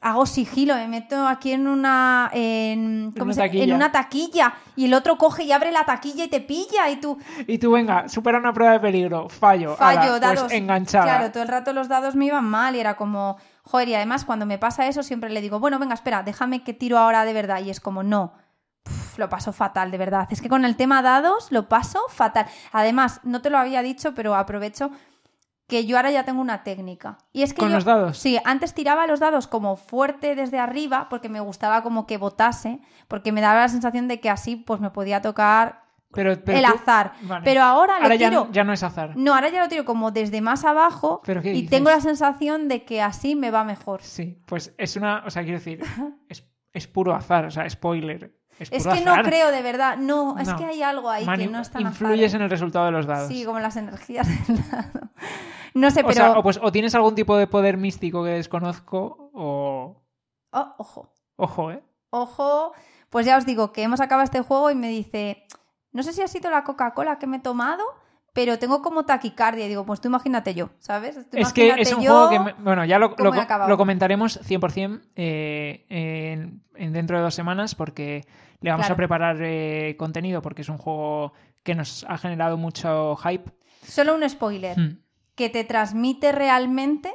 [0.00, 3.64] hago sigilo, me meto aquí en una en, ¿cómo una se- taquilla.
[3.64, 6.96] en una taquilla y el otro coge y abre la taquilla y te pilla y
[7.00, 10.40] tú Y tú, venga, supera una prueba de peligro, fallo, fallo, ala, dados.
[10.44, 11.04] pues enganchada.
[11.04, 14.24] Claro, todo el rato los dados me iban mal y era como, joder, y además
[14.24, 17.32] cuando me pasa eso siempre le digo, bueno, venga, espera, déjame que tiro ahora de
[17.32, 18.32] verdad y es como, no.
[19.16, 20.28] Lo paso fatal, de verdad.
[20.30, 22.46] Es que con el tema dados lo paso fatal.
[22.72, 24.90] Además, no te lo había dicho, pero aprovecho
[25.68, 27.18] que yo ahora ya tengo una técnica.
[27.32, 28.18] Y es que ¿Con yo- los dados?
[28.18, 32.80] Sí, antes tiraba los dados como fuerte desde arriba porque me gustaba como que botase,
[33.06, 35.82] porque me daba la sensación de que así pues me podía tocar
[36.12, 37.12] Pero, pero el tú- azar.
[37.20, 37.44] Vale.
[37.44, 38.48] Pero ahora lo Ahora ya, tiro.
[38.50, 39.12] ya no es azar.
[39.14, 41.68] No, ahora ya lo tiro como desde más abajo ¿Pero y dices?
[41.70, 44.00] tengo la sensación de que así me va mejor.
[44.02, 45.80] Sí, pues es una, o sea, quiero decir,
[46.30, 48.37] es, es puro azar, o sea, spoiler.
[48.58, 51.70] Es, que no creo de verdad, no, es que hay algo ahí que no es
[51.70, 53.28] tan Influyes en el resultado de los dados.
[53.28, 55.08] Sí, como las energías del dado.
[55.74, 56.14] No sé, o pero...
[56.14, 60.02] sea, o, pues, o tienes algún tipo de poder místico que desconozco, o.
[60.50, 61.82] Oh, ojo, Ojo, ¿eh?
[62.10, 62.72] ojo.
[63.10, 65.46] Pues ya os digo que hemos acabado este juego y me dice,
[65.92, 67.82] no sé si ha sido la Coca-Cola que me he tomado,
[68.32, 69.66] pero tengo como taquicardia.
[69.66, 71.16] Y digo, pues tú imagínate yo, ¿sabes?
[71.30, 72.40] Tú Es que es un yo juego que.
[72.40, 78.26] me- Bueno, ya lo, lo, comentaremos 100% eh, en, en dentro de dos semanas porque
[78.60, 78.94] le vamos Claro.
[78.94, 81.32] a preparar eh, contenido porque es un juego
[81.62, 83.50] que nos ha generado mucho hype.
[83.82, 84.78] Solo un spoiler.
[84.78, 84.98] Hmm.
[85.34, 87.12] que te transmite realmente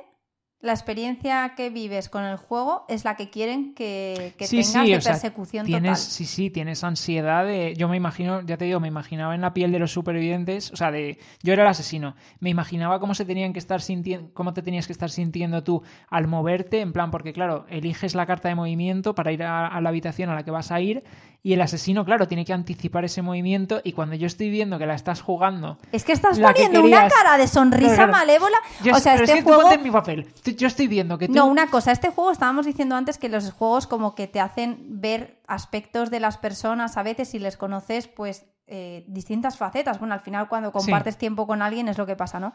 [0.62, 4.72] la experiencia que vives con el juego es la que quieren que, que Sí, tengas
[4.86, 6.12] sí, de o sea, persecución tienes, total.
[6.14, 7.74] Sí, sí, tienes ansiedad de...
[7.76, 10.78] Yo me imagino, ya te digo, me imaginaba en la piel de los supervivientes, o
[10.78, 11.18] sea, de...
[11.42, 12.16] Yo era el asesino.
[12.40, 15.84] Me imaginaba cómo se tenían que estar sintiendo, cómo te tenías que estar sintiendo tú
[16.08, 19.82] al moverte, en plan, porque claro, eliges la carta de movimiento para ir a, a
[19.82, 21.04] la habitación a la que vas a ir
[21.46, 24.86] y el asesino, claro, tiene que anticipar ese movimiento y cuando yo estoy viendo que
[24.86, 25.78] la estás jugando...
[25.92, 28.58] Es que estás que poniendo una cara de sonrisa Claro, malévola.
[28.82, 29.62] Yo- o sea, pero este es que tú juego...
[29.64, 30.34] ponte en mi papel.
[30.58, 31.34] Yo estoy viendo que tú...
[31.34, 35.02] No, una cosa, este juego estábamos diciendo antes que los juegos como que te hacen
[35.02, 40.00] ver aspectos de las personas a veces si les conoces pues eh, distintas facetas.
[40.00, 42.54] Bueno, al final cuando compartes tiempo con alguien es lo que pasa, ¿no?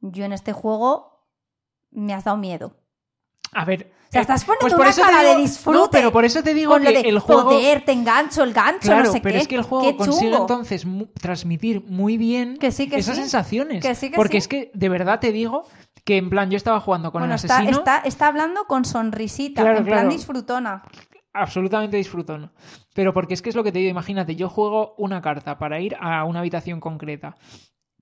[0.00, 1.26] Yo en este juego
[1.90, 2.76] me has dado miedo.
[3.52, 3.92] A ver...
[4.10, 6.24] Sea, eh, estás poniendo pues por una eso te cara de disfrute No, pero por
[6.24, 7.44] eso te digo que el juego...
[7.44, 9.40] poder, te engancho, el gancho, Claro, no sé pero qué.
[9.42, 10.84] es que el juego consigue entonces
[11.20, 13.22] transmitir muy bien Que sí, que esas sí.
[13.22, 13.80] sensaciones.
[13.82, 15.64] Que sí, que porque es que de verdad te digo
[16.04, 19.62] que en plan yo estaba jugando con Bueno, el asesino está, está hablando con sonrisita,
[19.62, 20.10] Claro, en plan claro.
[20.10, 20.82] disfrutona.
[21.32, 22.50] absolutamente disfrutón.
[22.94, 25.78] Pero porque es que es lo que te digo, imagínate, yo juego una carta para
[25.78, 27.36] ir a una habitación concreta.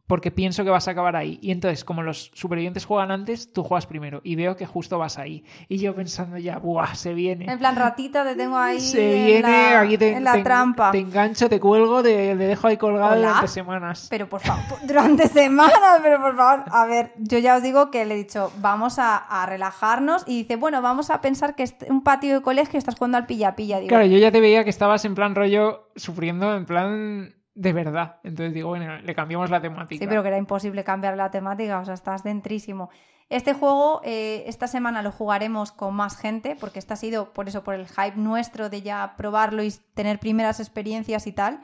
[0.09, 1.39] Porque pienso que vas a acabar ahí.
[1.43, 4.21] Y entonces, como los supervivientes juegan antes, tú juegas primero.
[4.25, 5.45] Y veo que justo vas ahí.
[5.69, 6.95] Y yo pensando ya, ¡buah!
[6.95, 7.45] Se viene.
[7.45, 10.43] En plan ratita te tengo ahí Se en viene, la, aquí te, en la te-
[10.43, 10.91] trampa.
[10.91, 13.29] te engancho, te cuelgo, te, te dejo ahí colgado Hola.
[13.29, 14.07] durante semanas.
[14.11, 18.05] Pero por favor, durante semanas, pero por favor, a ver, yo ya os digo que
[18.07, 21.75] le he dicho, vamos a, a relajarnos y dice, bueno, vamos a pensar que es
[21.89, 23.79] un patio de colegio y estás jugando al pilla-pilla.
[23.87, 28.21] Claro, yo ya te veía que estabas en plan rollo sufriendo, en plan de verdad.
[28.23, 30.01] Entonces digo, bueno, le cambiamos la temática.
[30.01, 32.89] Sí, pero que era imposible cambiar la temática, o sea, estás dentrísimo.
[33.31, 37.49] Este juego, eh, esta semana lo jugaremos con más gente, porque este ha sido por
[37.49, 41.61] eso, por el hype nuestro de ya probarlo y tener primeras experiencias y tal.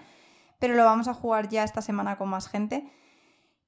[0.59, 2.91] Pero lo vamos a jugar ya esta semana con más gente.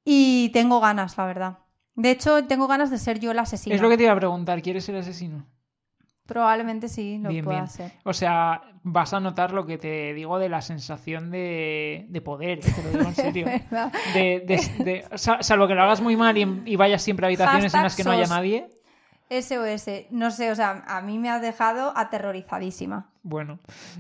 [0.05, 1.59] Y tengo ganas, la verdad.
[1.95, 3.77] De hecho, tengo ganas de ser yo el asesino.
[3.77, 5.47] Es lo que te iba a preguntar, ¿quieres ser asesino?
[6.27, 7.93] Probablemente sí, lo pueda hacer.
[8.05, 12.83] O sea, vas a notar lo que te digo de la sensación de, poder, te
[12.83, 13.47] lo digo en serio.
[13.47, 18.05] de, salvo que lo hagas muy mal y, vayas siempre a habitaciones en las que
[18.05, 18.69] no haya nadie.
[19.29, 23.11] SOS, no sé, o sea, a mí me ha dejado aterrorizadísima.
[23.25, 23.59] Bueno,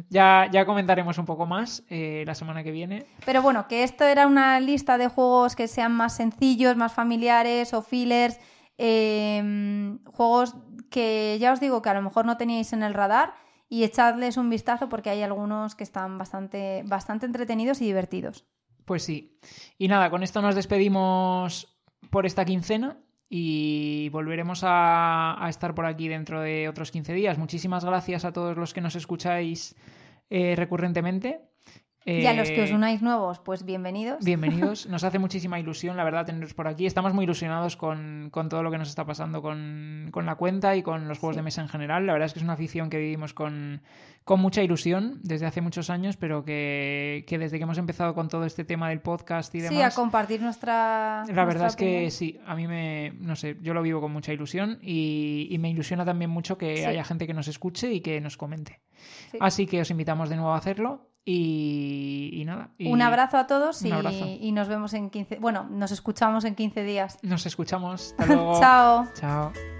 [0.08, 3.06] ya, ya comentaremos un poco más eh, la semana que viene.
[3.24, 7.74] Pero bueno, que esto era una lista de juegos que sean más sencillos, más familiares
[7.74, 8.38] o fillers,
[8.78, 10.54] em, juegos
[10.90, 13.34] que ya os digo que a lo mejor no teníais en el radar
[13.68, 18.46] y echadles un vistazo porque hay algunos que están bastante, bastante entretenidos y divertidos.
[18.84, 19.38] Pues sí.
[19.78, 21.76] Y nada, con esto nos despedimos
[22.10, 22.98] por esta quincena
[23.28, 27.38] y volveremos a, estar por aquí dentro de otros 15 días.
[27.38, 29.74] Muchísimas gracias a todos los que nos escucháis
[30.30, 31.40] eh, recurrentemente.
[32.06, 34.24] Y a los que os eh, unáis nuevos, pues bienvenidos.
[34.24, 34.86] Bienvenidos.
[34.90, 36.86] Nos hace muchísima ilusión, la verdad, teneros por aquí.
[36.86, 41.08] Estamos muy ilusionados con, todo lo que nos está pasando con, la cuenta y con
[41.08, 42.06] los juegos de mesa en general.
[42.06, 43.82] La verdad es que es una afición que vivimos con,
[44.22, 48.44] con mucha ilusión desde hace muchos años, pero que, desde que hemos empezado con todo
[48.44, 49.76] este tema del podcast y demás.
[49.76, 51.24] Sí, a compartir nuestra.
[51.26, 53.14] La verdad es que sí, a mí me.
[53.18, 57.02] No sé, yo lo vivo con mucha ilusión y, me ilusiona también mucho que haya
[57.02, 58.80] gente que nos escuche y que nos comente.
[59.40, 62.70] Así que os invitamos de nuevo a hacerlo y, nada.
[62.78, 63.90] un abrazo a todos y,
[64.40, 65.38] y, nos vemos en 15.
[65.40, 67.18] Bueno, nos escuchamos en 15 días.
[67.22, 68.14] Nos escuchamos.
[68.16, 68.60] Hasta luego.
[68.60, 69.08] Chao.
[69.14, 69.75] Chao.